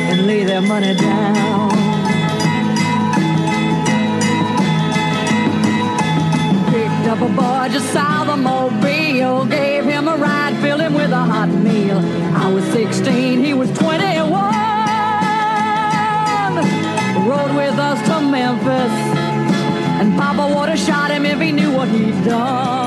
and 0.09 0.17
lay 0.27 0.43
their 0.45 0.61
money 0.61 0.93
down. 0.95 1.69
Picked 6.71 7.07
up 7.11 7.21
a 7.21 7.29
boy 7.29 7.67
just 7.73 7.89
south 7.93 8.29
of 8.29 8.39
Mobile. 8.39 9.45
Gave 9.45 9.85
him 9.85 10.07
a 10.07 10.15
ride, 10.17 10.55
filled 10.61 10.81
him 10.81 10.93
with 10.93 11.11
a 11.11 11.23
hot 11.33 11.49
meal. 11.49 12.01
Memphis. 18.47 18.93
And 19.99 20.17
Papa 20.17 20.55
would 20.55 20.69
have 20.69 20.79
shot 20.79 21.11
him 21.11 21.25
if 21.25 21.39
he 21.39 21.51
knew 21.51 21.71
what 21.77 21.87
he'd 21.89 22.25
done. 22.25 22.77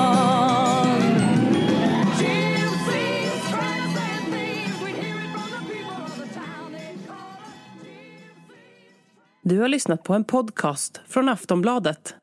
Du 9.42 9.60
har 9.60 9.68
lyssnat 9.68 10.02
på 10.02 10.14
en 10.14 10.24
podcast 10.24 11.00
från 11.08 11.28
Aftonbladet. 11.28 12.14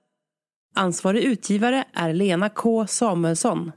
Ansvarig 0.75 1.23
utgivare 1.23 1.83
är 1.93 2.13
Lena 2.13 2.49
K 2.49 2.87
Samuelsson. 2.87 3.71